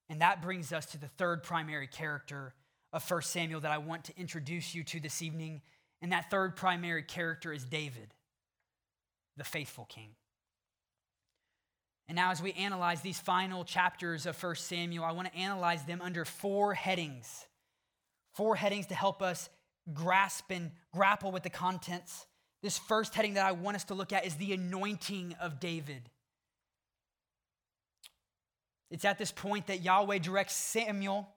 And 0.09 0.21
that 0.21 0.41
brings 0.41 0.73
us 0.73 0.87
to 0.87 0.99
the 0.99 1.09
third 1.09 1.43
primary 1.43 1.87
character 1.87 2.55
of 2.93 3.09
1 3.09 3.23
Samuel 3.23 3.61
that 3.61 3.73
I 3.73 3.79
want 3.79 4.05
to 4.05 4.19
introduce 4.19 4.75
you 4.75 4.85
to 4.85 5.01
this 5.01 5.21
evening. 5.21 5.61
And 6.01 6.13
that 6.13 6.31
third 6.31 6.57
primary 6.57 7.03
character 7.03 7.53
is 7.53 7.65
David, 7.65 8.15
the 9.39 9.45
faithful 9.45 9.87
king. 9.89 10.11
And 12.09 12.17
now, 12.17 12.31
as 12.31 12.43
we 12.43 12.53
analyze 12.53 13.03
these 13.03 13.21
final 13.21 13.65
chapters 13.65 14.27
of 14.27 14.43
1 14.43 14.55
Samuel, 14.57 15.05
I 15.05 15.13
want 15.13 15.33
to 15.33 15.39
analyze 15.39 15.85
them 15.85 16.01
under 16.03 16.25
four 16.25 16.75
headings 16.75 17.47
four 18.39 18.55
headings 18.55 18.87
to 18.87 18.95
help 18.95 19.21
us 19.21 19.51
grasp 19.93 20.45
and 20.51 20.71
grapple 20.95 21.33
with 21.33 21.43
the 21.43 21.51
contents. 21.51 22.25
This 22.63 22.79
first 22.79 23.17
heading 23.17 23.35
that 23.35 23.45
I 23.45 23.51
want 23.51 23.75
us 23.75 23.83
to 23.85 23.95
look 23.95 24.13
at 24.13 24.25
is 24.25 24.37
the 24.37 24.53
anointing 24.53 25.35
of 25.41 25.59
David. 25.59 26.09
It's 28.93 29.05
at 29.05 29.19
this 29.19 29.33
point 29.33 29.67
that 29.67 29.83
Yahweh 29.83 30.19
directs 30.19 30.55
Samuel 30.55 31.29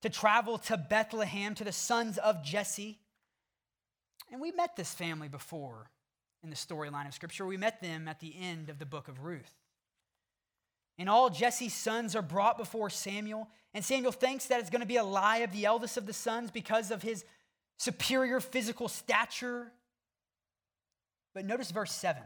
to 0.00 0.08
travel 0.08 0.56
to 0.56 0.78
Bethlehem 0.78 1.54
to 1.56 1.64
the 1.64 1.72
sons 1.72 2.16
of 2.16 2.42
Jesse. 2.42 2.98
And 4.32 4.40
we 4.40 4.50
met 4.50 4.76
this 4.76 4.94
family 4.94 5.28
before 5.28 5.90
in 6.44 6.50
the 6.50 6.56
storyline 6.56 7.08
of 7.08 7.14
Scripture. 7.14 7.46
We 7.46 7.56
met 7.56 7.80
them 7.80 8.06
at 8.06 8.20
the 8.20 8.34
end 8.38 8.68
of 8.68 8.78
the 8.78 8.86
book 8.86 9.08
of 9.08 9.24
Ruth. 9.24 9.50
And 10.98 11.08
all 11.08 11.30
Jesse's 11.30 11.74
sons 11.74 12.14
are 12.14 12.22
brought 12.22 12.56
before 12.56 12.88
Samuel. 12.90 13.48
And 13.72 13.84
Samuel 13.84 14.12
thinks 14.12 14.46
that 14.46 14.60
it's 14.60 14.70
going 14.70 14.82
to 14.82 14.86
be 14.86 14.96
Eliab 14.96 15.50
the 15.50 15.64
eldest 15.64 15.96
of 15.96 16.06
the 16.06 16.12
sons 16.12 16.50
because 16.50 16.90
of 16.90 17.02
his 17.02 17.24
superior 17.78 18.38
physical 18.38 18.88
stature. 18.88 19.72
But 21.34 21.44
notice 21.44 21.72
verse 21.72 21.92
7. 21.92 22.22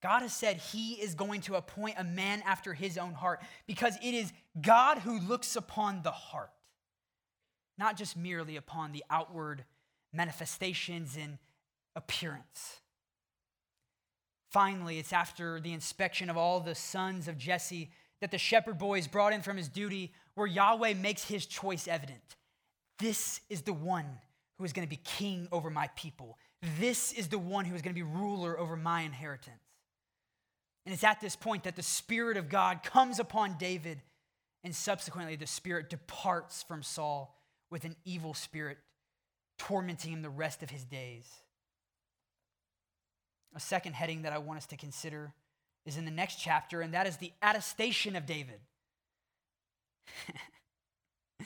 God 0.00 0.22
has 0.22 0.32
said 0.32 0.58
he 0.58 0.92
is 0.94 1.14
going 1.14 1.40
to 1.42 1.56
appoint 1.56 1.96
a 1.98 2.04
man 2.04 2.42
after 2.46 2.72
his 2.72 2.96
own 2.96 3.12
heart 3.12 3.40
because 3.66 3.96
it 3.96 4.14
is 4.14 4.32
God 4.60 4.98
who 4.98 5.18
looks 5.18 5.56
upon 5.56 6.02
the 6.02 6.12
heart, 6.12 6.52
not 7.76 7.96
just 7.96 8.16
merely 8.16 8.56
upon 8.56 8.92
the 8.92 9.04
outward 9.10 9.64
manifestations 10.12 11.16
and 11.20 11.38
appearance. 11.98 12.80
Finally, 14.50 14.98
it's 14.98 15.12
after 15.12 15.60
the 15.60 15.74
inspection 15.74 16.30
of 16.30 16.38
all 16.38 16.60
the 16.60 16.74
sons 16.74 17.28
of 17.28 17.36
Jesse 17.36 17.90
that 18.22 18.30
the 18.30 18.38
shepherd 18.38 18.78
boy 18.78 18.98
is 18.98 19.06
brought 19.06 19.34
in 19.34 19.42
from 19.42 19.58
his 19.58 19.68
duty, 19.68 20.12
where 20.34 20.46
Yahweh 20.46 20.94
makes 20.94 21.24
his 21.24 21.44
choice 21.44 21.86
evident. 21.86 22.36
This 22.98 23.40
is 23.50 23.62
the 23.62 23.74
one 23.74 24.06
who 24.56 24.64
is 24.64 24.72
going 24.72 24.86
to 24.86 24.90
be 24.90 25.00
king 25.04 25.48
over 25.52 25.70
my 25.70 25.88
people. 25.94 26.38
This 26.80 27.12
is 27.12 27.28
the 27.28 27.38
one 27.38 27.64
who 27.64 27.74
is 27.74 27.82
going 27.82 27.94
to 27.94 27.98
be 27.98 28.10
ruler 28.10 28.58
over 28.58 28.74
my 28.76 29.02
inheritance. 29.02 29.56
And 30.86 30.92
it's 30.94 31.04
at 31.04 31.20
this 31.20 31.36
point 31.36 31.64
that 31.64 31.76
the 31.76 31.82
Spirit 31.82 32.36
of 32.36 32.48
God 32.48 32.82
comes 32.82 33.20
upon 33.20 33.58
David, 33.58 34.02
and 34.64 34.74
subsequently 34.74 35.36
the 35.36 35.46
Spirit 35.46 35.90
departs 35.90 36.62
from 36.62 36.82
Saul 36.82 37.36
with 37.70 37.84
an 37.84 37.94
evil 38.04 38.32
spirit, 38.32 38.78
tormenting 39.58 40.12
him 40.12 40.22
the 40.22 40.30
rest 40.30 40.62
of 40.62 40.70
his 40.70 40.84
days. 40.84 41.28
A 43.54 43.60
second 43.60 43.94
heading 43.94 44.22
that 44.22 44.32
I 44.32 44.38
want 44.38 44.58
us 44.58 44.66
to 44.66 44.76
consider 44.76 45.32
is 45.86 45.96
in 45.96 46.04
the 46.04 46.10
next 46.10 46.36
chapter, 46.36 46.80
and 46.80 46.94
that 46.94 47.06
is 47.06 47.16
the 47.16 47.32
attestation 47.42 48.14
of 48.14 48.26
David. 48.26 48.60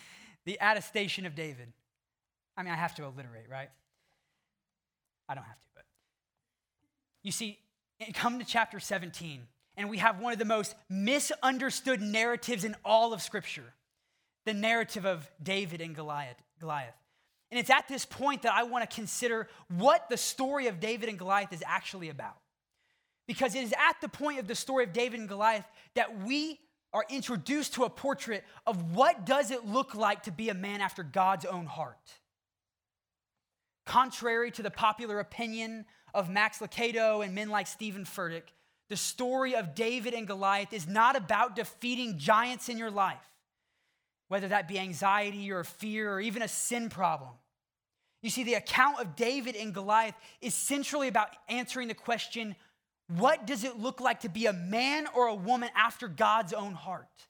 the 0.45 0.59
attestation 0.61 1.27
of 1.27 1.35
David. 1.35 1.73
I 2.57 2.63
mean, 2.63 2.73
I 2.73 2.77
have 2.77 2.95
to 2.97 3.05
alliterate, 3.05 3.49
right? 3.49 3.71
I 5.29 5.35
don't 5.35 5.45
have 5.45 5.61
to, 5.61 5.67
but. 5.75 5.85
You 7.23 7.33
see, 7.33 7.59
come 8.15 8.39
to 8.41 8.45
chapter 8.45 8.81
17, 8.81 9.43
and 9.77 9.89
we 9.89 9.99
have 9.99 10.21
one 10.21 10.33
of 10.33 10.39
the 10.39 10.45
most 10.45 10.75
misunderstood 10.91 12.03
narratives 12.03 12.65
in 12.65 12.75
all 12.85 13.13
of 13.13 13.23
Scripture 13.23 13.75
the 14.45 14.53
narrative 14.53 15.07
of 15.07 15.31
David 15.41 15.81
and 15.81 15.95
Goliath. 15.95 16.43
Goliath. 16.59 16.95
And 17.53 17.59
it's 17.61 17.69
at 17.69 17.87
this 17.87 18.07
point 18.07 18.43
that 18.43 18.55
I 18.55 18.63
want 18.63 18.89
to 18.89 18.97
consider 18.97 19.47
what 19.69 20.09
the 20.09 20.17
story 20.17 20.69
of 20.69 20.81
David 20.81 21.11
and 21.11 21.19
Goliath 21.19 21.53
is 21.53 21.63
actually 21.67 22.09
about. 22.09 22.39
Because 23.29 23.55
it 23.55 23.63
is 23.63 23.75
at 23.75 24.01
the 24.01 24.09
point 24.09 24.39
of 24.39 24.49
the 24.49 24.55
story 24.55 24.85
of 24.85 24.95
David 24.95 25.21
and 25.21 25.29
Goliath 25.29 25.67
that 25.95 26.23
we 26.25 26.59
are 26.95 27.05
introduced 27.11 27.75
to 27.75 27.85
a 27.85 27.91
portrait 27.91 28.43
of 28.67 28.95
what 28.95 29.27
does 29.27 29.51
it 29.51 29.67
look 29.67 29.95
like 29.95 30.23
to 30.23 30.33
be 30.33 30.49
a 30.49 30.55
man 30.55 30.81
after 30.81 31.03
God's 31.03 31.45
own 31.45 31.67
heart. 31.67 32.15
Contrary 33.85 34.51
to 34.53 34.63
the 34.63 34.71
popular 34.71 35.21
opinion 35.21 35.85
of 36.15 36.31
Max 36.31 36.59
Lucado 36.59 37.23
and 37.23 37.35
men 37.35 37.51
like 37.51 37.67
Steven 37.67 38.07
Furtick, 38.07 38.45
the 38.89 38.97
story 38.97 39.55
of 39.55 39.75
David 39.75 40.15
and 40.15 40.27
Goliath 40.27 40.73
is 40.73 40.89
not 40.89 41.17
about 41.17 41.55
defeating 41.55 42.17
giants 42.17 42.71
in 42.71 42.79
your 42.79 42.91
life, 42.91 43.29
whether 44.29 44.49
that 44.49 44.69
be 44.69 44.79
anxiety 44.79 45.53
or 45.53 45.65
fear 45.65 46.15
or 46.15 46.21
even 46.23 46.41
a 46.41 46.49
sin 46.49 46.89
problem. 46.89 47.33
You 48.23 48.31
see, 48.31 48.45
the 48.45 48.55
account 48.55 49.01
of 49.01 49.17
David 49.17 49.57
and 49.57 49.75
Goliath 49.75 50.15
is 50.41 50.55
centrally 50.55 51.09
about 51.09 51.29
answering 51.49 51.89
the 51.89 51.95
question 51.95 52.55
what 53.09 53.47
does 53.47 53.65
it 53.65 53.79
look 53.79 54.01
like 54.01 54.21
to 54.21 54.29
be 54.29 54.47
a 54.47 54.53
man 54.53 55.07
or 55.15 55.27
a 55.27 55.35
woman 55.35 55.69
after 55.77 56.09
God's 56.09 56.53
own 56.53 56.73
heart? 56.73 57.27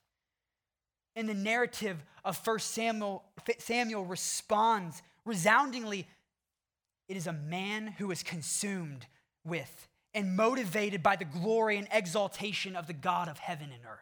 And 1.16 1.28
the 1.28 1.34
narrative 1.34 2.04
of 2.24 2.40
1 2.46 2.58
Samuel, 2.60 3.24
Samuel 3.58 4.04
responds 4.04 5.02
resoundingly 5.24 6.06
it 7.08 7.16
is 7.16 7.26
a 7.26 7.32
man 7.32 7.88
who 7.98 8.10
is 8.10 8.22
consumed 8.22 9.06
with 9.44 9.88
and 10.14 10.36
motivated 10.36 11.02
by 11.02 11.16
the 11.16 11.24
glory 11.24 11.78
and 11.78 11.88
exaltation 11.90 12.76
of 12.76 12.86
the 12.86 12.92
God 12.92 13.28
of 13.28 13.38
heaven 13.38 13.70
and 13.72 13.82
earth. 13.84 13.98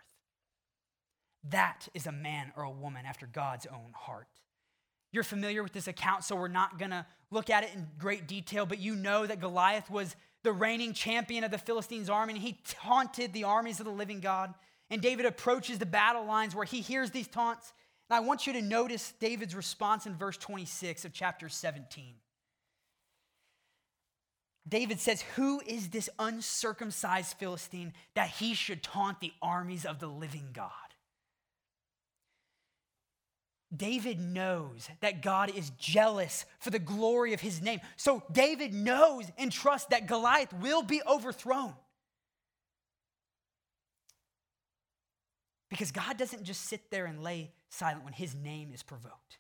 That 1.48 1.88
is 1.94 2.06
a 2.06 2.12
man 2.12 2.52
or 2.56 2.64
a 2.64 2.70
woman 2.70 3.06
after 3.06 3.26
God's 3.26 3.66
own 3.66 3.92
heart. 3.94 4.28
You're 5.12 5.24
familiar 5.24 5.62
with 5.62 5.72
this 5.72 5.88
account, 5.88 6.24
so 6.24 6.36
we're 6.36 6.48
not 6.48 6.78
going 6.78 6.92
to 6.92 7.04
look 7.30 7.50
at 7.50 7.64
it 7.64 7.70
in 7.74 7.86
great 7.98 8.26
detail, 8.26 8.66
but 8.66 8.78
you 8.78 8.94
know 8.94 9.26
that 9.26 9.40
Goliath 9.40 9.90
was 9.90 10.14
the 10.42 10.52
reigning 10.52 10.92
champion 10.92 11.44
of 11.44 11.50
the 11.50 11.58
Philistines' 11.58 12.08
army, 12.08 12.34
and 12.34 12.42
he 12.42 12.60
taunted 12.64 13.32
the 13.32 13.44
armies 13.44 13.80
of 13.80 13.86
the 13.86 13.92
living 13.92 14.20
God. 14.20 14.54
And 14.88 15.00
David 15.00 15.26
approaches 15.26 15.78
the 15.78 15.86
battle 15.86 16.24
lines 16.24 16.54
where 16.54 16.64
he 16.64 16.80
hears 16.80 17.10
these 17.10 17.28
taunts. 17.28 17.72
And 18.08 18.16
I 18.16 18.20
want 18.20 18.46
you 18.46 18.52
to 18.54 18.62
notice 18.62 19.12
David's 19.20 19.54
response 19.54 20.06
in 20.06 20.16
verse 20.16 20.36
26 20.36 21.04
of 21.04 21.12
chapter 21.12 21.48
17. 21.48 22.14
David 24.68 25.00
says, 25.00 25.22
Who 25.36 25.60
is 25.66 25.88
this 25.88 26.08
uncircumcised 26.18 27.36
Philistine 27.38 27.92
that 28.14 28.28
he 28.28 28.54
should 28.54 28.82
taunt 28.82 29.20
the 29.20 29.32
armies 29.42 29.84
of 29.84 29.98
the 29.98 30.06
living 30.06 30.50
God? 30.52 30.70
David 33.74 34.18
knows 34.18 34.88
that 35.00 35.22
God 35.22 35.50
is 35.56 35.70
jealous 35.78 36.44
for 36.58 36.70
the 36.70 36.78
glory 36.78 37.34
of 37.34 37.40
his 37.40 37.62
name. 37.62 37.80
So 37.96 38.22
David 38.32 38.74
knows 38.74 39.26
and 39.38 39.52
trusts 39.52 39.88
that 39.90 40.06
Goliath 40.08 40.52
will 40.54 40.82
be 40.82 41.00
overthrown. 41.06 41.74
Because 45.68 45.92
God 45.92 46.18
doesn't 46.18 46.42
just 46.42 46.62
sit 46.62 46.90
there 46.90 47.06
and 47.06 47.22
lay 47.22 47.52
silent 47.68 48.04
when 48.04 48.12
his 48.12 48.34
name 48.34 48.72
is 48.74 48.82
provoked. 48.82 49.38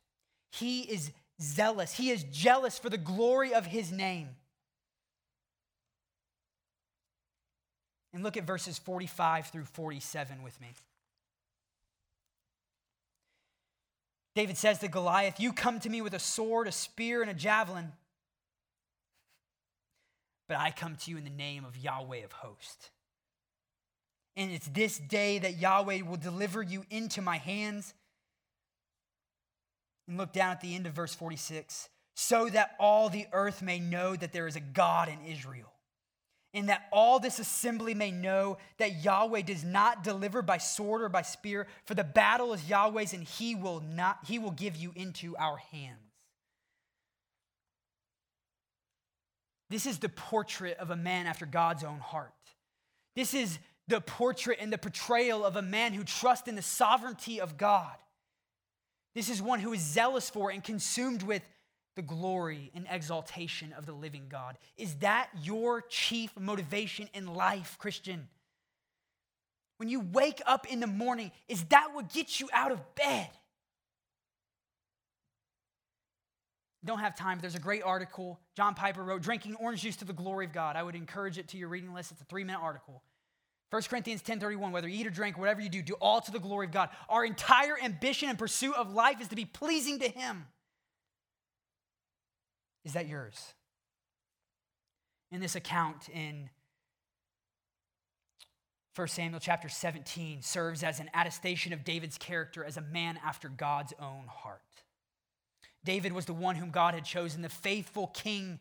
He 0.52 0.82
is 0.82 1.10
zealous, 1.42 1.94
he 1.94 2.10
is 2.10 2.22
jealous 2.24 2.78
for 2.78 2.88
the 2.88 2.98
glory 2.98 3.52
of 3.52 3.66
his 3.66 3.90
name. 3.90 4.28
And 8.12 8.22
look 8.22 8.36
at 8.36 8.44
verses 8.44 8.78
45 8.78 9.48
through 9.48 9.64
47 9.64 10.42
with 10.42 10.60
me. 10.60 10.68
David 14.34 14.56
says 14.56 14.78
to 14.78 14.88
Goliath, 14.88 15.40
You 15.40 15.52
come 15.52 15.80
to 15.80 15.88
me 15.88 16.02
with 16.02 16.14
a 16.14 16.18
sword, 16.18 16.68
a 16.68 16.72
spear, 16.72 17.22
and 17.22 17.30
a 17.30 17.34
javelin, 17.34 17.92
but 20.48 20.56
I 20.56 20.70
come 20.70 20.96
to 20.96 21.10
you 21.10 21.16
in 21.16 21.24
the 21.24 21.30
name 21.30 21.64
of 21.64 21.76
Yahweh 21.76 22.24
of 22.24 22.32
hosts. 22.32 22.90
And 24.36 24.50
it's 24.50 24.68
this 24.68 24.98
day 24.98 25.38
that 25.40 25.58
Yahweh 25.58 26.02
will 26.02 26.16
deliver 26.16 26.62
you 26.62 26.84
into 26.90 27.20
my 27.20 27.38
hands. 27.38 27.94
And 30.08 30.16
look 30.16 30.32
down 30.32 30.52
at 30.52 30.60
the 30.60 30.74
end 30.74 30.86
of 30.86 30.92
verse 30.92 31.14
46 31.14 31.88
so 32.14 32.48
that 32.48 32.74
all 32.78 33.08
the 33.08 33.26
earth 33.32 33.62
may 33.62 33.78
know 33.78 34.16
that 34.16 34.32
there 34.32 34.46
is 34.46 34.56
a 34.56 34.60
God 34.60 35.08
in 35.08 35.24
Israel 35.24 35.72
and 36.52 36.68
that 36.68 36.88
all 36.92 37.20
this 37.20 37.38
assembly 37.38 37.94
may 37.94 38.10
know 38.10 38.58
that 38.78 39.04
Yahweh 39.04 39.42
does 39.42 39.64
not 39.64 40.02
deliver 40.02 40.42
by 40.42 40.58
sword 40.58 41.02
or 41.02 41.08
by 41.08 41.22
spear, 41.22 41.66
for 41.84 41.94
the 41.94 42.04
battle 42.04 42.52
is 42.52 42.68
Yahweh's, 42.68 43.12
and 43.12 43.22
he 43.22 43.54
will 43.54 43.80
not 43.80 44.18
he 44.26 44.38
will 44.38 44.50
give 44.50 44.76
you 44.76 44.92
into 44.96 45.36
our 45.36 45.58
hands. 45.58 45.98
This 49.68 49.86
is 49.86 49.98
the 49.98 50.08
portrait 50.08 50.76
of 50.78 50.90
a 50.90 50.96
man 50.96 51.26
after 51.26 51.46
God's 51.46 51.84
own 51.84 52.00
heart. 52.00 52.32
This 53.14 53.34
is 53.34 53.58
the 53.86 54.00
portrait 54.00 54.58
and 54.60 54.72
the 54.72 54.78
portrayal 54.78 55.44
of 55.44 55.54
a 55.56 55.62
man 55.62 55.92
who 55.92 56.02
trusts 56.02 56.48
in 56.48 56.56
the 56.56 56.62
sovereignty 56.62 57.40
of 57.40 57.56
God. 57.56 57.94
This 59.14 59.28
is 59.28 59.40
one 59.40 59.60
who 59.60 59.72
is 59.72 59.80
zealous 59.80 60.28
for 60.28 60.50
and 60.50 60.62
consumed 60.62 61.22
with 61.22 61.42
the 61.96 62.02
glory 62.02 62.70
and 62.74 62.86
exaltation 62.90 63.72
of 63.72 63.86
the 63.86 63.92
living 63.92 64.26
God? 64.28 64.58
Is 64.76 64.96
that 64.96 65.28
your 65.42 65.82
chief 65.82 66.32
motivation 66.38 67.08
in 67.14 67.34
life, 67.34 67.76
Christian? 67.78 68.28
When 69.78 69.88
you 69.88 70.00
wake 70.00 70.42
up 70.46 70.66
in 70.70 70.80
the 70.80 70.86
morning, 70.86 71.32
is 71.48 71.64
that 71.64 71.94
what 71.94 72.12
gets 72.12 72.40
you 72.40 72.48
out 72.52 72.70
of 72.70 72.94
bed? 72.94 73.30
Don't 76.84 77.00
have 77.00 77.14
time. 77.14 77.38
There's 77.40 77.54
a 77.54 77.60
great 77.60 77.82
article 77.82 78.40
John 78.56 78.74
Piper 78.74 79.02
wrote, 79.02 79.22
Drinking 79.22 79.56
Orange 79.56 79.82
Juice 79.82 79.96
to 79.96 80.04
the 80.04 80.12
Glory 80.12 80.46
of 80.46 80.52
God. 80.52 80.76
I 80.76 80.82
would 80.82 80.94
encourage 80.94 81.38
it 81.38 81.48
to 81.48 81.58
your 81.58 81.68
reading 81.68 81.92
list. 81.92 82.10
It's 82.12 82.20
a 82.20 82.24
three 82.24 82.44
minute 82.44 82.60
article. 82.60 83.02
1 83.70 83.82
Corinthians 83.88 84.22
10:31 84.22 84.72
whether 84.72 84.88
you 84.88 85.00
eat 85.00 85.06
or 85.06 85.10
drink 85.10 85.38
whatever 85.38 85.60
you 85.60 85.68
do 85.68 85.80
do 85.80 85.94
all 85.94 86.20
to 86.20 86.30
the 86.30 86.40
glory 86.40 86.66
of 86.66 86.72
God. 86.72 86.90
Our 87.08 87.24
entire 87.24 87.78
ambition 87.80 88.28
and 88.28 88.38
pursuit 88.38 88.74
of 88.74 88.92
life 88.92 89.20
is 89.20 89.28
to 89.28 89.36
be 89.36 89.44
pleasing 89.44 90.00
to 90.00 90.08
him. 90.08 90.46
Is 92.84 92.92
that 92.94 93.08
yours? 93.08 93.54
In 95.30 95.40
this 95.40 95.54
account 95.54 96.08
in 96.08 96.50
1 98.96 99.08
Samuel 99.08 99.40
chapter 99.40 99.68
17 99.68 100.42
serves 100.42 100.82
as 100.82 100.98
an 100.98 101.10
attestation 101.14 101.72
of 101.72 101.84
David's 101.84 102.18
character 102.18 102.64
as 102.64 102.76
a 102.76 102.82
man 102.82 103.18
after 103.24 103.48
God's 103.48 103.94
own 104.00 104.24
heart. 104.28 104.60
David 105.84 106.12
was 106.12 106.26
the 106.26 106.34
one 106.34 106.56
whom 106.56 106.70
God 106.70 106.94
had 106.94 107.04
chosen, 107.04 107.42
the 107.42 107.48
faithful 107.48 108.08
king 108.08 108.58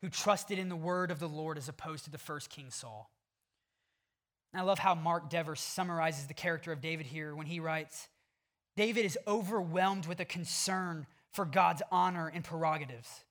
who 0.00 0.08
trusted 0.08 0.58
in 0.58 0.68
the 0.68 0.76
word 0.76 1.10
of 1.10 1.18
the 1.18 1.28
Lord 1.28 1.56
as 1.56 1.68
opposed 1.68 2.04
to 2.04 2.10
the 2.10 2.18
first 2.18 2.50
king 2.50 2.70
Saul. 2.70 3.10
And 4.52 4.60
I 4.60 4.64
love 4.64 4.78
how 4.78 4.94
Mark 4.94 5.30
Dever 5.30 5.56
summarizes 5.56 6.26
the 6.26 6.34
character 6.34 6.72
of 6.72 6.80
David 6.80 7.06
here 7.06 7.34
when 7.34 7.46
he 7.46 7.60
writes 7.60 8.08
David 8.76 9.04
is 9.04 9.18
overwhelmed 9.26 10.06
with 10.06 10.20
a 10.20 10.24
concern 10.24 11.06
for 11.32 11.44
God's 11.44 11.82
honor 11.90 12.30
and 12.32 12.44
prerogatives. 12.44 13.24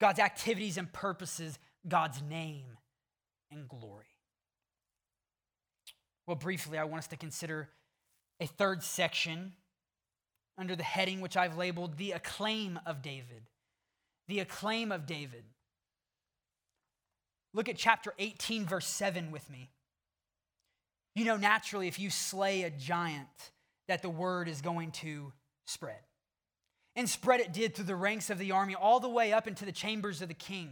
God's 0.00 0.18
activities 0.18 0.76
and 0.76 0.92
purposes, 0.92 1.58
God's 1.86 2.22
name 2.22 2.78
and 3.50 3.68
glory. 3.68 4.06
Well, 6.26 6.36
briefly, 6.36 6.78
I 6.78 6.84
want 6.84 7.00
us 7.00 7.06
to 7.08 7.16
consider 7.16 7.68
a 8.40 8.46
third 8.46 8.82
section 8.82 9.52
under 10.56 10.76
the 10.76 10.82
heading 10.82 11.20
which 11.20 11.36
I've 11.36 11.56
labeled 11.56 11.96
the 11.96 12.12
acclaim 12.12 12.78
of 12.86 13.02
David. 13.02 13.50
The 14.28 14.40
acclaim 14.40 14.90
of 14.90 15.06
David. 15.06 15.44
Look 17.52 17.68
at 17.68 17.76
chapter 17.76 18.14
18, 18.18 18.64
verse 18.64 18.86
7 18.86 19.30
with 19.30 19.48
me. 19.50 19.70
You 21.14 21.24
know, 21.24 21.36
naturally, 21.36 21.86
if 21.86 21.98
you 22.00 22.10
slay 22.10 22.62
a 22.62 22.70
giant, 22.70 23.28
that 23.86 24.02
the 24.02 24.10
word 24.10 24.48
is 24.48 24.60
going 24.60 24.90
to 24.92 25.32
spread 25.66 26.00
and 26.96 27.08
spread 27.08 27.40
it 27.40 27.52
did 27.52 27.74
through 27.74 27.86
the 27.86 27.96
ranks 27.96 28.30
of 28.30 28.38
the 28.38 28.52
army 28.52 28.74
all 28.74 29.00
the 29.00 29.08
way 29.08 29.32
up 29.32 29.46
into 29.46 29.64
the 29.64 29.72
chambers 29.72 30.22
of 30.22 30.28
the 30.28 30.34
king. 30.34 30.70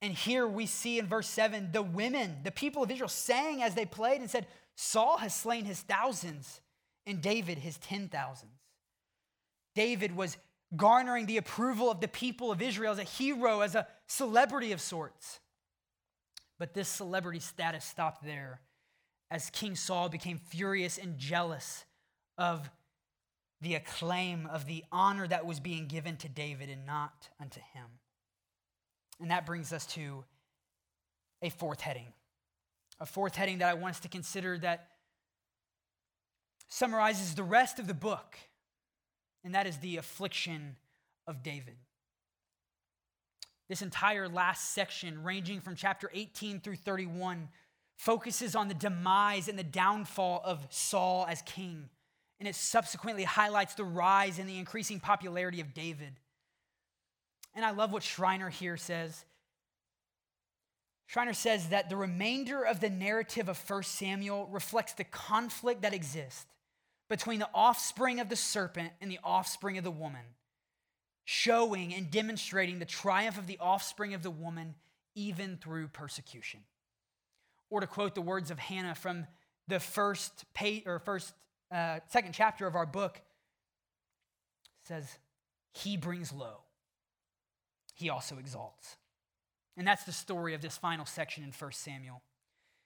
And 0.00 0.12
here 0.12 0.46
we 0.46 0.66
see 0.66 0.98
in 0.98 1.06
verse 1.06 1.28
7 1.28 1.70
the 1.72 1.82
women, 1.82 2.38
the 2.44 2.50
people 2.50 2.82
of 2.82 2.90
Israel, 2.90 3.08
sang 3.08 3.62
as 3.62 3.74
they 3.74 3.86
played 3.86 4.20
and 4.20 4.30
said, 4.30 4.46
Saul 4.76 5.18
has 5.18 5.34
slain 5.34 5.64
his 5.64 5.80
thousands 5.80 6.60
and 7.06 7.20
David 7.20 7.58
his 7.58 7.78
ten 7.78 8.08
thousands. 8.08 8.52
David 9.74 10.14
was 10.14 10.36
garnering 10.76 11.26
the 11.26 11.36
approval 11.36 11.90
of 11.90 12.00
the 12.00 12.08
people 12.08 12.50
of 12.50 12.62
Israel 12.62 12.92
as 12.92 12.98
a 12.98 13.04
hero, 13.04 13.60
as 13.60 13.74
a 13.74 13.86
celebrity 14.06 14.72
of 14.72 14.80
sorts. 14.80 15.40
But 16.58 16.74
this 16.74 16.88
celebrity 16.88 17.40
status 17.40 17.84
stopped 17.84 18.24
there 18.24 18.60
as 19.30 19.50
King 19.50 19.74
Saul 19.74 20.08
became 20.08 20.38
furious 20.38 20.98
and 20.98 21.18
jealous 21.18 21.84
of 22.38 22.70
the 23.60 23.74
acclaim 23.74 24.46
of 24.46 24.66
the 24.66 24.84
honor 24.92 25.26
that 25.26 25.46
was 25.46 25.60
being 25.60 25.86
given 25.86 26.16
to 26.18 26.28
David 26.28 26.68
and 26.68 26.84
not 26.84 27.28
unto 27.40 27.60
him. 27.72 27.86
And 29.20 29.30
that 29.30 29.46
brings 29.46 29.72
us 29.72 29.86
to 29.86 30.24
a 31.40 31.50
fourth 31.50 31.80
heading. 31.80 32.12
A 33.00 33.06
fourth 33.06 33.34
heading 33.34 33.58
that 33.58 33.68
I 33.68 33.74
want 33.74 33.94
us 33.94 34.00
to 34.00 34.08
consider 34.08 34.58
that 34.58 34.88
summarizes 36.68 37.34
the 37.34 37.42
rest 37.42 37.78
of 37.78 37.86
the 37.86 37.94
book, 37.94 38.36
and 39.44 39.54
that 39.54 39.66
is 39.66 39.78
the 39.78 39.96
affliction 39.96 40.76
of 41.26 41.42
David. 41.42 41.76
This 43.68 43.82
entire 43.82 44.28
last 44.28 44.72
section, 44.72 45.22
ranging 45.22 45.60
from 45.60 45.74
chapter 45.74 46.10
18 46.12 46.60
through 46.60 46.76
31, 46.76 47.48
focuses 47.96 48.54
on 48.54 48.68
the 48.68 48.74
demise 48.74 49.48
and 49.48 49.58
the 49.58 49.62
downfall 49.62 50.42
of 50.44 50.66
Saul 50.70 51.26
as 51.28 51.42
king 51.42 51.88
and 52.38 52.48
it 52.48 52.54
subsequently 52.54 53.24
highlights 53.24 53.74
the 53.74 53.84
rise 53.84 54.38
and 54.38 54.48
the 54.48 54.58
increasing 54.58 55.00
popularity 55.00 55.60
of 55.60 55.74
David. 55.74 56.14
And 57.54 57.64
I 57.64 57.70
love 57.70 57.92
what 57.92 58.02
Schreiner 58.02 58.50
here 58.50 58.76
says. 58.76 59.24
Schreiner 61.06 61.34
says 61.34 61.68
that 61.68 61.88
the 61.88 61.96
remainder 61.96 62.62
of 62.62 62.80
the 62.80 62.90
narrative 62.90 63.48
of 63.48 63.70
1 63.70 63.82
Samuel 63.84 64.48
reflects 64.50 64.94
the 64.94 65.04
conflict 65.04 65.82
that 65.82 65.94
exists 65.94 66.46
between 67.08 67.38
the 67.38 67.50
offspring 67.54 68.20
of 68.20 68.28
the 68.28 68.36
serpent 68.36 68.90
and 69.00 69.10
the 69.10 69.20
offspring 69.22 69.78
of 69.78 69.84
the 69.84 69.90
woman, 69.90 70.24
showing 71.24 71.94
and 71.94 72.10
demonstrating 72.10 72.78
the 72.78 72.84
triumph 72.84 73.38
of 73.38 73.46
the 73.46 73.58
offspring 73.60 74.14
of 74.14 74.22
the 74.22 74.30
woman 74.30 74.74
even 75.14 75.58
through 75.58 75.88
persecution. 75.88 76.60
Or 77.70 77.80
to 77.80 77.86
quote 77.86 78.14
the 78.14 78.22
words 78.22 78.50
of 78.50 78.58
Hannah 78.58 78.94
from 78.94 79.26
the 79.68 79.80
first 79.80 80.44
page, 80.54 80.82
or 80.86 80.98
first 80.98 81.32
uh, 81.74 81.98
second 82.08 82.32
chapter 82.32 82.66
of 82.66 82.76
our 82.76 82.86
book 82.86 83.20
says, 84.86 85.18
He 85.72 85.96
brings 85.96 86.32
low. 86.32 86.60
he 87.94 88.10
also 88.10 88.38
exalts. 88.38 88.96
And 89.76 89.86
that's 89.86 90.04
the 90.04 90.12
story 90.12 90.54
of 90.54 90.62
this 90.62 90.78
final 90.78 91.04
section 91.04 91.42
in 91.42 91.50
1 91.50 91.72
Samuel. 91.72 92.22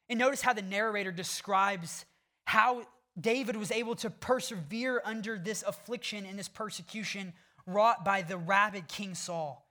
And 0.09 0.19
notice 0.19 0.41
how 0.41 0.55
the 0.55 0.63
narrator 0.63 1.13
describes 1.13 2.07
how 2.47 2.87
David 3.21 3.57
was 3.57 3.71
able 3.71 3.95
to 3.97 4.09
persevere 4.09 5.03
under 5.05 5.39
this 5.39 5.63
affliction 5.63 6.25
and 6.25 6.39
this 6.39 6.49
persecution 6.49 7.35
wrought 7.67 8.07
by 8.07 8.23
the 8.23 8.39
rabid 8.39 8.89
King 8.89 9.15
Saul. 9.15 9.69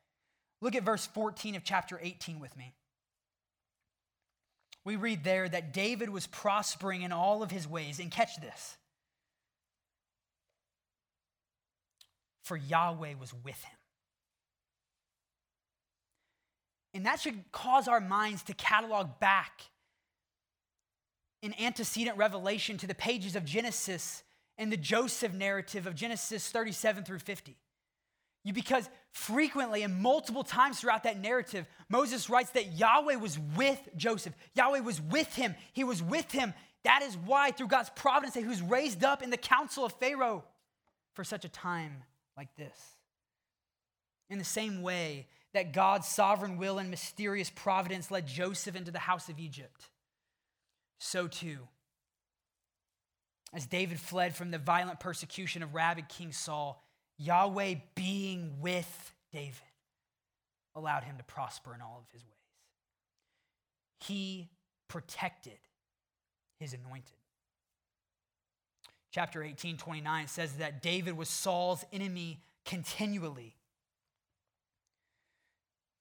Look 0.61 0.75
at 0.75 0.83
verse 0.83 1.07
14 1.07 1.55
of 1.55 1.63
chapter 1.63 1.99
18 2.01 2.39
with 2.39 2.55
me. 2.55 2.73
We 4.85 4.95
read 4.95 5.23
there 5.23 5.49
that 5.49 5.73
David 5.73 6.09
was 6.09 6.27
prospering 6.27 7.01
in 7.01 7.11
all 7.11 7.41
of 7.41 7.49
his 7.49 7.67
ways. 7.67 7.99
And 7.99 8.11
catch 8.11 8.39
this 8.39 8.77
for 12.47 12.57
Yahweh 12.57 13.13
was 13.19 13.33
with 13.43 13.61
him. 13.63 13.77
And 16.93 17.05
that 17.05 17.19
should 17.19 17.51
cause 17.51 17.87
our 17.87 17.99
minds 17.99 18.41
to 18.43 18.53
catalog 18.53 19.19
back 19.19 19.61
in 21.43 21.53
antecedent 21.59 22.17
revelation 22.17 22.77
to 22.77 22.87
the 22.87 22.95
pages 22.95 23.35
of 23.35 23.45
Genesis 23.45 24.23
and 24.57 24.71
the 24.71 24.77
Joseph 24.77 25.33
narrative 25.33 25.85
of 25.85 25.93
Genesis 25.93 26.49
37 26.49 27.03
through 27.03 27.19
50. 27.19 27.55
You, 28.43 28.53
because 28.53 28.89
frequently 29.11 29.83
and 29.83 29.95
multiple 29.95 30.43
times 30.43 30.79
throughout 30.79 31.03
that 31.03 31.19
narrative, 31.19 31.67
Moses 31.89 32.29
writes 32.29 32.51
that 32.51 32.73
Yahweh 32.73 33.17
was 33.17 33.37
with 33.55 33.79
Joseph. 33.95 34.33
Yahweh 34.55 34.79
was 34.79 35.01
with 35.01 35.35
him. 35.35 35.53
He 35.73 35.83
was 35.83 36.01
with 36.01 36.31
him. 36.31 36.53
That 36.83 37.01
is 37.03 37.17
why, 37.17 37.51
through 37.51 37.67
God's 37.67 37.89
providence, 37.89 38.35
he 38.35 38.45
was 38.45 38.61
raised 38.61 39.03
up 39.03 39.21
in 39.21 39.29
the 39.29 39.37
council 39.37 39.85
of 39.85 39.91
Pharaoh 39.93 40.45
for 41.13 41.23
such 41.23 41.43
a 41.43 41.49
time 41.49 42.03
like 42.37 42.55
this. 42.55 42.79
In 44.29 44.37
the 44.37 44.45
same 44.45 44.81
way 44.81 45.27
that 45.53 45.73
God's 45.73 46.07
sovereign 46.07 46.57
will 46.57 46.77
and 46.77 46.89
mysterious 46.89 47.49
providence 47.49 48.11
led 48.11 48.27
Joseph 48.27 48.75
into 48.75 48.91
the 48.91 48.99
house 48.99 49.27
of 49.27 49.39
Egypt, 49.39 49.89
so 50.99 51.27
too, 51.27 51.59
as 53.53 53.65
David 53.65 53.99
fled 53.99 54.35
from 54.35 54.51
the 54.51 54.57
violent 54.57 54.99
persecution 54.99 55.63
of 55.63 55.73
rabid 55.73 56.09
King 56.09 56.31
Saul, 56.31 56.83
Yahweh 57.17 57.75
being 57.95 58.57
with 58.59 59.13
David 59.31 59.53
allowed 60.75 61.03
him 61.03 61.17
to 61.17 61.23
prosper 61.23 61.73
in 61.73 61.81
all 61.81 62.03
of 62.05 62.11
his 62.11 62.23
ways. 62.23 62.33
He 63.99 64.49
protected 64.87 65.57
his 66.59 66.73
anointed. 66.73 67.17
Chapter 69.11 69.43
18, 69.43 69.77
29 69.77 70.27
says 70.27 70.53
that 70.53 70.81
David 70.81 71.17
was 71.17 71.29
Saul's 71.29 71.85
enemy 71.91 72.41
continually. 72.65 73.55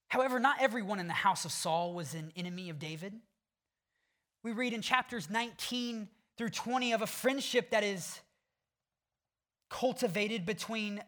However, 0.08 0.38
not 0.38 0.56
everyone 0.60 0.98
in 0.98 1.06
the 1.06 1.12
house 1.12 1.44
of 1.44 1.52
Saul 1.52 1.94
was 1.94 2.14
an 2.14 2.32
enemy 2.36 2.70
of 2.70 2.78
David. 2.78 3.14
We 4.42 4.52
read 4.52 4.72
in 4.72 4.82
chapters 4.82 5.28
19 5.30 6.08
through 6.36 6.50
20 6.50 6.92
of 6.92 7.02
a 7.02 7.06
friendship 7.06 7.70
that 7.70 7.82
is 7.82 8.20
cultivated 9.68 10.46
between 10.46 11.02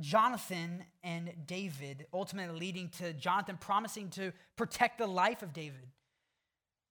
Jonathan 0.00 0.84
and 1.02 1.32
David, 1.46 2.06
ultimately 2.12 2.58
leading 2.58 2.90
to 2.98 3.12
Jonathan 3.14 3.56
promising 3.56 4.10
to 4.10 4.32
protect 4.56 4.98
the 4.98 5.06
life 5.06 5.42
of 5.42 5.52
David. 5.52 5.88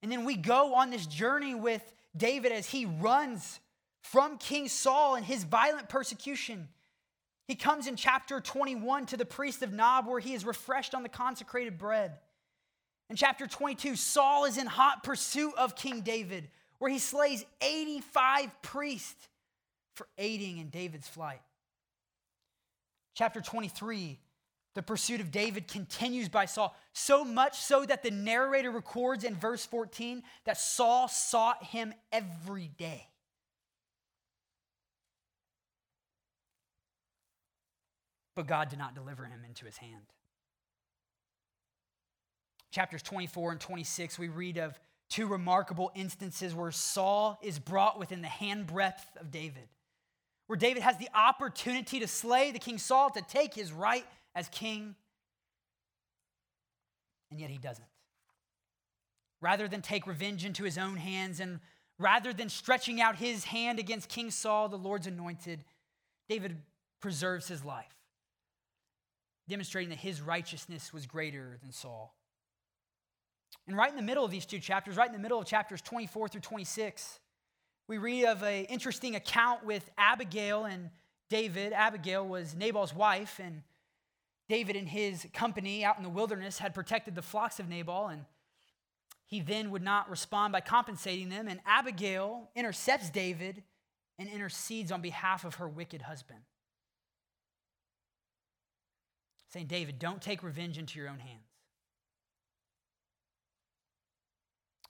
And 0.02 0.12
then 0.12 0.26
we 0.26 0.36
go 0.36 0.76
on 0.76 0.90
this 0.90 1.06
journey 1.06 1.54
with 1.54 1.84
David 2.18 2.52
as 2.52 2.70
he 2.70 2.86
runs 2.86 3.60
from 4.12 4.38
King 4.38 4.68
Saul 4.68 5.16
and 5.16 5.26
his 5.26 5.44
violent 5.44 5.90
persecution. 5.90 6.68
He 7.48 7.56
comes 7.56 7.88
in 7.88 7.96
chapter 7.96 8.40
21 8.40 9.08
to 9.08 9.18
the 9.18 9.26
priest 9.26 9.64
of 9.64 9.74
Nob 9.74 10.08
where 10.08 10.20
he 10.20 10.34
is 10.36 10.46
refreshed 10.46 10.94
on 10.94 11.02
the 11.02 11.10
consecrated 11.10 11.80
bread. 11.80 12.14
In 13.10 13.16
chapter 13.16 13.48
22, 13.48 13.96
Saul 13.96 14.46
is 14.46 14.58
in 14.58 14.68
hot 14.68 15.04
pursuit 15.04 15.54
of 15.58 15.76
King 15.76 16.02
David, 16.02 16.50
where 16.78 16.92
he 16.92 17.00
slays 17.00 17.46
85 17.62 18.52
priests 18.62 19.28
for 19.96 20.08
aiding 20.18 20.60
in 20.60 20.70
David's 20.70 21.08
flight. 21.08 21.42
Chapter 23.16 23.42
23, 23.42 24.20
the 24.76 24.84
pursuit 24.84 25.20
of 25.20 25.32
David 25.32 25.68
continues 25.68 26.30
by 26.30 26.46
Saul, 26.46 26.76
so 26.94 27.26
much 27.26 27.58
so 27.58 27.86
that 27.86 28.04
the 28.04 28.12
narrator 28.12 28.70
records 28.70 29.24
in 29.24 29.36
verse 29.36 29.66
14 29.66 30.22
that 30.46 30.58
Saul 30.58 31.08
sought 31.08 31.64
him 31.64 31.94
every 32.12 32.70
day. 32.78 33.08
But 38.36 38.48
God 38.48 38.70
did 38.70 38.80
not 38.80 38.96
deliver 38.96 39.26
him 39.26 39.42
into 39.46 39.66
his 39.66 39.78
hand 39.78 40.04
chapters 42.76 43.02
24 43.02 43.54
and 43.54 43.62
26, 43.62 44.20
we 44.20 44.28
read 44.28 44.58
of 44.58 44.78
two 45.10 45.28
remarkable 45.28 45.92
instances 45.96 46.54
where 46.54 46.72
Saul 46.72 47.40
is 47.42 47.58
brought 47.58 47.98
within 47.98 48.22
the 48.22 48.28
handbreadth 48.28 49.16
of 49.18 49.32
David, 49.32 49.70
where 50.48 50.58
David 50.58 50.84
has 50.84 50.98
the 50.98 51.08
opportunity 51.16 52.02
to 52.02 52.08
slay 52.08 52.52
the 52.52 52.60
king 52.60 52.78
Saul, 52.78 53.10
to 53.12 53.22
take 53.22 53.54
his 53.54 53.72
right 53.72 54.06
as 54.36 54.50
king, 54.50 54.96
and 57.32 57.40
yet 57.40 57.50
he 57.50 57.58
doesn't. 57.58 57.88
Rather 59.40 59.70
than 59.70 59.82
take 59.82 60.06
revenge 60.06 60.44
into 60.44 60.66
his 60.66 60.78
own 60.78 60.98
hands 60.98 61.40
and 61.40 61.62
rather 61.98 62.34
than 62.34 62.50
stretching 62.50 63.00
out 63.00 63.16
his 63.16 63.46
hand 63.46 63.80
against 63.80 64.10
King 64.10 64.32
Saul, 64.32 64.68
the 64.68 64.78
Lord's 64.78 65.08
anointed, 65.08 65.64
David 66.28 66.58
preserves 67.00 67.48
his 67.48 67.64
life, 67.64 67.95
demonstrating 69.48 69.90
that 69.90 70.00
his 70.00 70.22
righteousness 70.22 70.94
was 70.94 71.06
greater 71.06 71.58
than 71.62 71.72
Saul. 71.72 72.16
And 73.68 73.76
right 73.76 73.90
in 73.90 73.96
the 73.96 74.02
middle 74.02 74.26
of 74.26 74.32
these 74.32 74.46
two 74.46 74.60
chapters, 74.60 74.98
right 74.98 75.08
in 75.08 75.14
the 75.14 75.20
middle 75.20 75.40
of 75.40 75.46
chapters 75.46 75.82
24 75.82 76.28
through 76.30 76.42
26, 76.42 77.20
we 77.88 77.98
read 77.98 78.26
of 78.26 78.44
an 78.44 78.66
interesting 78.66 79.16
account 79.16 79.66
with 79.66 79.90
Abigail 79.98 80.66
and 80.66 80.90
David. 81.30 81.74
Abigail 81.74 82.28
was 82.28 82.56
Nabal's 82.56 82.94
wife, 82.94 83.40
and 83.44 83.62
David 84.50 84.76
and 84.76 84.88
his 84.88 85.26
company 85.34 85.84
out 85.84 85.98
in 85.98 86.04
the 86.04 86.10
wilderness 86.10 86.60
had 86.60 86.74
protected 86.74 87.16
the 87.16 87.22
flocks 87.22 87.60
of 87.60 87.68
Nabal, 87.68 88.08
and 88.08 88.26
he 89.26 89.42
then 89.42 89.72
would 89.72 89.82
not 89.82 90.10
respond 90.10 90.54
by 90.54 90.62
compensating 90.62 91.30
them. 91.30 91.48
And 91.48 91.60
Abigail 91.66 92.50
intercepts 92.56 93.10
David 93.10 93.64
and 94.20 94.30
intercedes 94.30 94.92
on 94.92 95.02
behalf 95.02 95.44
of 95.44 95.56
her 95.56 95.68
wicked 95.68 96.04
husband, 96.04 96.42
saying, 99.56 99.68
David, 99.68 100.00
don't 100.00 100.22
take 100.22 100.44
revenge 100.44 100.78
into 100.78 101.00
your 101.00 101.08
own 101.08 101.18
hands. 101.18 101.48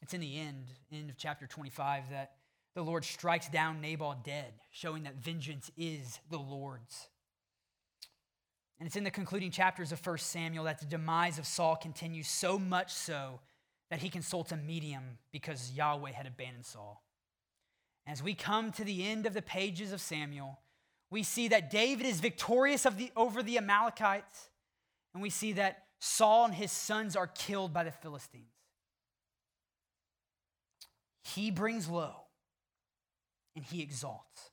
It's 0.02 0.16
in 0.16 0.22
the 0.22 0.40
end, 0.40 0.66
end 0.92 1.12
of 1.12 1.18
chapter 1.20 1.46
25, 1.46 2.06
that 2.10 2.32
the 2.74 2.82
Lord 2.82 3.06
strikes 3.06 3.48
down 3.48 3.80
Nabal 3.80 4.16
dead, 4.24 4.54
showing 4.72 5.04
that 5.04 5.18
vengeance 5.18 5.70
is 5.78 6.20
the 6.32 6.40
Lord's. 6.40 7.10
And 8.80 8.88
it's 8.88 8.96
in 8.96 9.04
the 9.04 9.12
concluding 9.12 9.52
chapters 9.52 9.92
of 9.92 10.04
1 10.04 10.18
Samuel 10.18 10.64
that 10.64 10.80
the 10.80 10.88
demise 10.88 11.38
of 11.38 11.46
Saul 11.46 11.76
continues 11.76 12.28
so 12.28 12.58
much 12.58 12.92
so 12.92 13.42
that 13.92 14.00
he 14.00 14.10
consults 14.10 14.52
a 14.52 14.58
medium 14.58 15.20
because 15.32 15.74
Yahweh 15.74 16.12
had 16.12 16.26
abandoned 16.26 16.66
Saul. 16.66 17.04
As 18.08 18.24
we 18.24 18.34
come 18.34 18.72
to 18.72 18.84
the 18.84 19.06
end 19.06 19.28
of 19.28 19.36
the 19.36 19.44
pages 19.44 19.92
of 19.92 20.02
Samuel, 20.02 20.58
we 21.12 21.22
see 21.22 21.50
that 21.50 21.70
David 21.70 22.08
is 22.08 22.20
victorious 22.20 22.88
the, 22.98 23.12
over 23.16 23.44
the 23.44 23.60
Amalekites, 23.60 24.50
and 25.16 25.22
we 25.22 25.30
see 25.30 25.54
that 25.54 25.86
Saul 26.00 26.46
and 26.46 26.54
his 26.54 26.74
sons 26.74 27.16
are 27.16 27.26
killed 27.26 27.72
by 27.72 27.86
the 27.86 27.92
Philistines. 27.92 28.52
He 31.24 31.50
brings 31.52 31.88
low 31.88 32.14
and 33.56 33.64
he 33.64 33.82
exalts. 33.82 34.52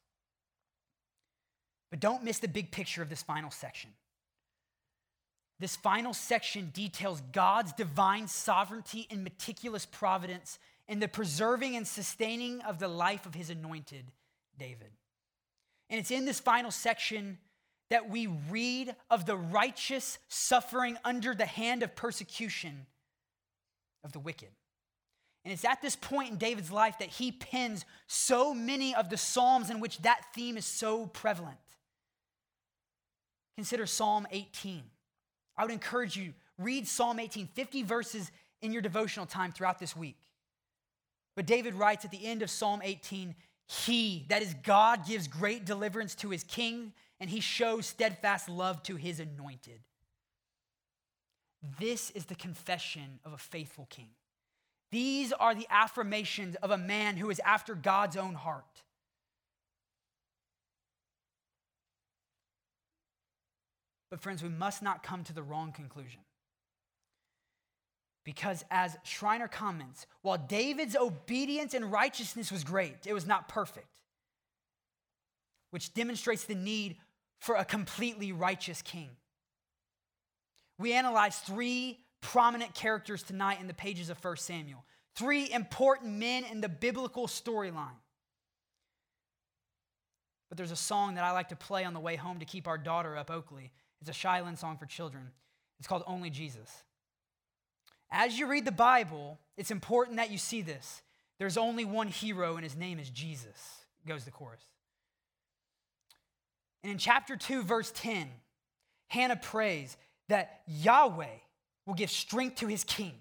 But 1.91 1.99
don't 1.99 2.23
miss 2.23 2.39
the 2.39 2.47
big 2.47 2.71
picture 2.71 3.03
of 3.03 3.11
this 3.11 3.25
final 3.25 3.51
section. 3.51 3.91
This 5.59 5.75
final 5.75 6.15
section 6.15 6.71
details 6.73 7.21
God's 7.33 7.73
divine 7.73 8.29
sovereignty 8.29 9.09
and 9.11 9.25
meticulous 9.25 9.85
providence 9.85 10.61
in 10.87 11.01
the 11.01 11.09
preserving 11.09 11.75
and 11.75 11.87
sustaining 11.87 12.61
of 12.63 12.79
the 12.79 12.89
life 12.89 13.27
of 13.27 13.35
his 13.35 13.51
anointed, 13.51 14.13
David. 14.57 14.93
And 15.91 15.99
it's 15.99 16.13
in 16.13 16.25
this 16.25 16.39
final 16.39 16.71
section 16.71 17.39
that 17.93 18.09
we 18.09 18.27
read 18.49 18.97
of 19.11 19.27
the 19.27 19.37
righteous 19.37 20.19
suffering 20.29 20.97
under 21.05 21.35
the 21.35 21.45
hand 21.45 21.83
of 21.83 21.95
persecution 21.95 22.87
of 24.03 24.13
the 24.13 24.19
wicked. 24.19 24.49
And 25.45 25.53
it's 25.53 25.67
at 25.67 25.83
this 25.83 25.95
point 25.95 26.31
in 26.31 26.39
David's 26.39 26.73
life 26.73 26.99
that 27.01 27.11
he 27.11 27.33
pens 27.33 27.85
so 28.07 28.55
many 28.55 28.95
of 28.95 29.11
the 29.11 29.19
Psalms 29.19 29.69
in 29.69 29.79
which 29.79 29.99
that 29.99 30.23
theme 30.35 30.57
is 30.57 30.65
so 30.65 31.05
prevalent. 31.05 31.59
Consider 33.59 33.85
Psalm 33.85 34.27
18. 34.31 34.85
I 35.59 35.63
would 35.63 35.71
encourage 35.71 36.17
you, 36.17 36.33
read 36.57 36.89
Psalm 36.89 37.21
18, 37.21 37.47
50 37.49 37.83
verses 37.83 38.33
in 38.63 38.73
your 38.73 38.81
devotional 38.81 39.27
time 39.27 39.53
throughout 39.53 39.79
this 39.79 39.95
week. 39.95 40.17
But 41.37 41.45
David 41.45 41.75
writes 41.75 42.07
at 42.07 42.11
the 42.11 42.25
end 42.25 42.41
of 42.41 42.49
Psalm 42.49 42.81
18, 42.83 43.35
He, 43.67 44.25
that 44.31 44.41
is 44.41 44.55
God, 44.63 45.07
gives 45.07 45.29
great 45.29 45.67
deliverance 45.67 46.15
to 46.15 46.31
his 46.31 46.43
king, 46.43 46.95
and 47.23 47.31
he 47.31 47.39
shows 47.39 47.87
steadfast 47.87 48.49
love 48.49 48.83
to 48.83 48.97
his 48.97 49.21
anointed. 49.21 49.79
This 51.79 52.11
is 52.11 52.25
the 52.25 52.35
confession 52.35 53.21
of 53.25 53.33
a 53.33 53.39
faithful 53.39 53.87
king. 53.89 54.09
These 54.91 55.33
are 55.33 55.55
the 55.55 55.69
affirmations 55.71 56.57
of 56.57 56.73
a 56.73 56.77
man 56.77 57.17
who 57.17 57.31
is 57.31 57.41
after 57.47 57.77
God's 57.77 58.17
own 58.17 58.35
heart. 58.35 58.83
But, 64.11 64.21
friends, 64.21 64.43
we 64.43 64.49
must 64.49 64.83
not 64.83 65.05
come 65.05 65.23
to 65.23 65.33
the 65.33 65.45
wrong 65.45 65.71
conclusion. 65.71 66.23
Because, 68.25 68.65
as 68.69 68.97
Schreiner 69.05 69.47
comments, 69.47 70.09
while 70.23 70.39
David's 70.39 70.97
obedience 70.97 71.73
and 71.73 71.93
righteousness 71.93 72.51
was 72.51 72.65
great, 72.65 73.07
it 73.07 73.15
was 73.15 73.29
not 73.29 73.49
perfect, 73.49 73.87
which 75.71 75.95
demonstrates 75.95 76.43
the 76.43 76.57
need 76.57 76.97
for 77.43 77.57
a 77.57 77.65
completely 77.65 78.31
righteous 78.31 78.83
king. 78.83 79.11
We 80.79 80.93
analyze 80.93 81.39
three 81.39 81.99
prominent 82.21 82.73
characters 82.73 83.25
tonight 83.25 83.61
in 83.61 83.67
the 83.67 83.75
pages 83.75 84.11
of 84.11 84.25
1 84.25 84.37
Samuel, 84.37 84.85
three 85.17 85.53
important 85.53 86.13
men 86.19 86.45
in 86.45 86.61
the 86.61 86.69
biblical 86.69 87.27
storyline. 87.27 87.99
But 90.49 90.57
there's 90.57 90.71
a 90.71 90.77
song 90.77 91.17
that 91.17 91.25
I 91.25 91.33
like 91.33 91.49
to 91.49 91.57
play 91.57 91.85
on 91.85 91.95
the 91.95 92.01
way 92.01 92.15
home 92.15 92.39
to 92.39 92.45
keep 92.45 92.69
our 92.69 92.79
daughter 92.79 93.17
up, 93.17 93.29
Oakley. 93.29 93.73
It's 94.01 94.09
a 94.09 94.13
Shiloh 94.13 94.55
song 94.55 94.77
for 94.77 94.87
children. 94.87 95.33
It's 95.81 95.89
called 95.89 96.05
Only 96.07 96.31
Jesus. 96.31 96.71
As 98.09 98.39
you 98.39 98.47
read 98.47 98.65
the 98.65 98.71
Bible, 98.71 99.41
it's 99.57 99.73
important 99.73 100.19
that 100.19 100.31
you 100.31 100.39
see 100.39 100.63
this. 100.63 101.03
There's 101.41 101.57
only 101.57 101.85
one 101.85 102.07
hero, 102.07 102.55
and 102.55 102.63
his 102.63 102.77
name 102.77 103.01
is 103.01 103.11
Jesus, 103.11 103.85
goes 104.07 104.25
the 104.25 104.31
chorus. 104.31 104.63
And 106.83 106.93
in 106.93 106.99
chapter 106.99 107.37
2, 107.37 107.63
verse 107.63 107.93
10, 107.95 108.29
Hannah 109.09 109.37
prays 109.37 109.97
that 110.29 110.63
Yahweh 110.67 111.27
will 111.87 111.95
give 111.95 112.11
strength 112.11 112.57
to 112.57 112.67
his 112.67 112.85
king, 112.85 113.13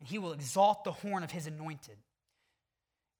and 0.00 0.08
he 0.08 0.18
will 0.18 0.32
exalt 0.32 0.84
the 0.84 0.92
horn 0.92 1.22
of 1.22 1.30
his 1.30 1.46
anointed. 1.46 1.96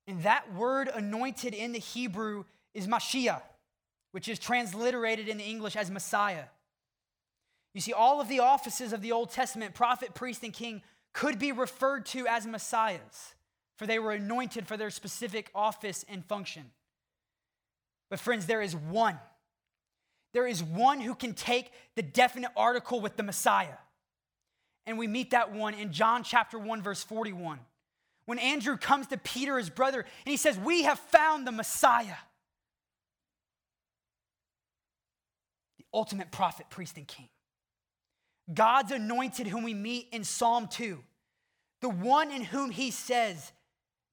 And 0.07 0.22
that 0.24 0.53
word 0.55 0.88
anointed 0.93 1.55
in 1.55 1.72
the 1.72 1.78
Hebrew 1.78 2.45
is 2.74 2.86
Mashiach 2.86 3.43
which 4.12 4.28
is 4.28 4.38
transliterated 4.38 5.26
in 5.26 5.38
the 5.38 5.45
English 5.45 5.74
as 5.74 5.90
Messiah. 5.90 6.45
You 7.74 7.80
see, 7.80 7.95
all 7.95 8.20
of 8.20 8.28
the 8.28 8.40
offices 8.40 8.93
of 8.93 9.01
the 9.01 9.12
Old 9.12 9.30
Testament, 9.30 9.74
prophet, 9.74 10.14
priest, 10.14 10.45
and 10.45 10.53
king, 10.53 10.82
could 11.14 11.38
be 11.38 11.53
referred 11.53 12.07
to 12.07 12.26
as 12.26 12.47
messiahs, 12.47 13.34
for 13.76 13.86
they 13.86 13.99
were 13.99 14.12
anointed 14.12 14.66
for 14.66 14.76
their 14.76 14.90
specific 14.90 15.51
office 15.55 16.05
and 16.09 16.24
function. 16.24 16.70
But, 18.12 18.20
friends, 18.20 18.44
there 18.44 18.60
is 18.60 18.76
one. 18.76 19.18
There 20.34 20.46
is 20.46 20.62
one 20.62 21.00
who 21.00 21.14
can 21.14 21.32
take 21.32 21.72
the 21.96 22.02
definite 22.02 22.50
article 22.54 23.00
with 23.00 23.16
the 23.16 23.22
Messiah. 23.22 23.78
And 24.84 24.98
we 24.98 25.06
meet 25.06 25.30
that 25.30 25.54
one 25.54 25.72
in 25.72 25.92
John 25.92 26.22
chapter 26.22 26.58
1, 26.58 26.82
verse 26.82 27.02
41. 27.02 27.58
When 28.26 28.38
Andrew 28.38 28.76
comes 28.76 29.06
to 29.06 29.16
Peter, 29.16 29.56
his 29.56 29.70
brother, 29.70 30.00
and 30.00 30.30
he 30.30 30.36
says, 30.36 30.58
We 30.58 30.82
have 30.82 30.98
found 30.98 31.46
the 31.46 31.52
Messiah. 31.52 32.16
The 35.78 35.86
ultimate 35.94 36.30
prophet, 36.30 36.66
priest, 36.68 36.98
and 36.98 37.08
king. 37.08 37.30
God's 38.52 38.92
anointed, 38.92 39.46
whom 39.46 39.62
we 39.62 39.72
meet 39.72 40.08
in 40.12 40.24
Psalm 40.24 40.68
2, 40.68 41.02
the 41.80 41.88
one 41.88 42.30
in 42.30 42.44
whom 42.44 42.68
he 42.68 42.90
says 42.90 43.52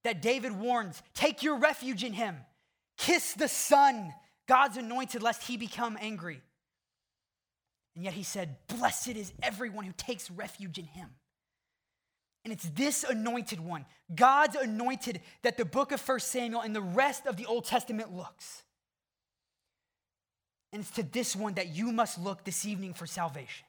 that 0.04 0.22
David 0.22 0.58
warns 0.58 1.02
take 1.12 1.42
your 1.42 1.58
refuge 1.58 2.02
in 2.02 2.14
him, 2.14 2.38
kiss 3.00 3.32
the 3.32 3.48
Son, 3.48 4.12
God's 4.46 4.76
anointed, 4.76 5.22
lest 5.22 5.42
he 5.44 5.56
become 5.56 5.98
angry. 6.00 6.40
And 7.94 8.04
yet 8.04 8.14
he 8.14 8.22
said, 8.22 8.56
Blessed 8.68 9.16
is 9.16 9.32
everyone 9.42 9.84
who 9.84 9.92
takes 9.96 10.30
refuge 10.30 10.78
in 10.78 10.84
him. 10.84 11.08
And 12.44 12.52
it's 12.52 12.68
this 12.70 13.04
anointed 13.04 13.60
one, 13.60 13.84
God's 14.14 14.56
anointed, 14.56 15.20
that 15.42 15.56
the 15.56 15.64
book 15.64 15.92
of 15.92 16.00
1 16.00 16.20
Samuel 16.20 16.62
and 16.62 16.74
the 16.74 16.80
rest 16.80 17.26
of 17.26 17.36
the 17.36 17.46
Old 17.46 17.64
Testament 17.66 18.14
looks. 18.14 18.62
And 20.72 20.80
it's 20.80 20.92
to 20.92 21.02
this 21.02 21.34
one 21.34 21.54
that 21.54 21.74
you 21.74 21.92
must 21.92 22.18
look 22.18 22.44
this 22.44 22.64
evening 22.64 22.94
for 22.94 23.06
salvation. 23.06 23.66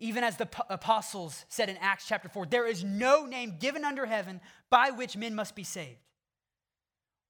Even 0.00 0.24
as 0.24 0.36
the 0.36 0.48
apostles 0.70 1.44
said 1.48 1.68
in 1.68 1.76
Acts 1.78 2.06
chapter 2.08 2.28
4, 2.28 2.46
there 2.46 2.66
is 2.66 2.82
no 2.82 3.26
name 3.26 3.56
given 3.58 3.84
under 3.84 4.06
heaven 4.06 4.40
by 4.70 4.90
which 4.90 5.16
men 5.16 5.34
must 5.34 5.54
be 5.54 5.64
saved. 5.64 5.98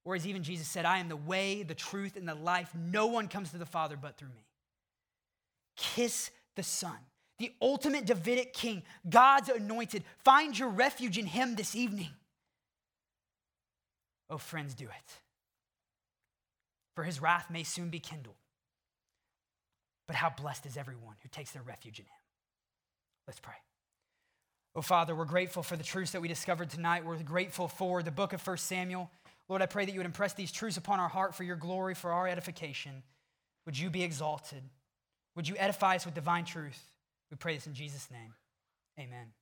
Or 0.04 0.14
as 0.14 0.26
even 0.26 0.42
Jesus 0.42 0.66
said, 0.66 0.84
I 0.84 0.98
am 0.98 1.08
the 1.08 1.16
way, 1.16 1.62
the 1.62 1.74
truth, 1.74 2.16
and 2.16 2.28
the 2.28 2.34
life. 2.34 2.70
No 2.74 3.06
one 3.06 3.28
comes 3.28 3.50
to 3.52 3.58
the 3.58 3.66
Father 3.66 3.96
but 4.00 4.16
through 4.16 4.28
me. 4.28 4.44
Kiss 5.76 6.30
the 6.56 6.62
Son, 6.62 6.96
the 7.38 7.52
ultimate 7.62 8.04
Davidic 8.04 8.52
king, 8.52 8.82
God's 9.08 9.48
anointed. 9.48 10.02
Find 10.24 10.58
your 10.58 10.68
refuge 10.68 11.18
in 11.18 11.26
him 11.26 11.54
this 11.54 11.76
evening. 11.76 12.10
Oh, 14.28 14.38
friends, 14.38 14.74
do 14.74 14.84
it. 14.84 15.12
For 16.94 17.04
his 17.04 17.22
wrath 17.22 17.50
may 17.50 17.62
soon 17.62 17.88
be 17.88 18.00
kindled. 18.00 18.36
But 20.06 20.16
how 20.16 20.30
blessed 20.30 20.66
is 20.66 20.76
everyone 20.76 21.14
who 21.22 21.28
takes 21.28 21.52
their 21.52 21.62
refuge 21.62 21.98
in 21.98 22.04
him. 22.04 22.10
Let's 23.26 23.40
pray. 23.40 23.54
Oh, 24.74 24.82
Father, 24.82 25.14
we're 25.14 25.26
grateful 25.26 25.62
for 25.62 25.76
the 25.76 25.84
truths 25.84 26.12
that 26.12 26.20
we 26.20 26.28
discovered 26.28 26.70
tonight. 26.70 27.04
We're 27.04 27.22
grateful 27.22 27.68
for 27.68 28.02
the 28.02 28.10
book 28.10 28.32
of 28.32 28.46
1 28.46 28.56
Samuel. 28.56 29.10
Lord, 29.52 29.60
I 29.60 29.66
pray 29.66 29.84
that 29.84 29.92
you 29.92 29.98
would 29.98 30.06
impress 30.06 30.32
these 30.32 30.50
truths 30.50 30.78
upon 30.78 30.98
our 30.98 31.10
heart 31.10 31.34
for 31.34 31.44
your 31.44 31.56
glory, 31.56 31.94
for 31.94 32.10
our 32.10 32.26
edification. 32.26 33.02
Would 33.66 33.78
you 33.78 33.90
be 33.90 34.02
exalted? 34.02 34.62
Would 35.36 35.46
you 35.46 35.56
edify 35.58 35.96
us 35.96 36.06
with 36.06 36.14
divine 36.14 36.46
truth? 36.46 36.82
We 37.30 37.36
pray 37.36 37.56
this 37.56 37.66
in 37.66 37.74
Jesus' 37.74 38.10
name. 38.10 38.32
Amen. 38.98 39.32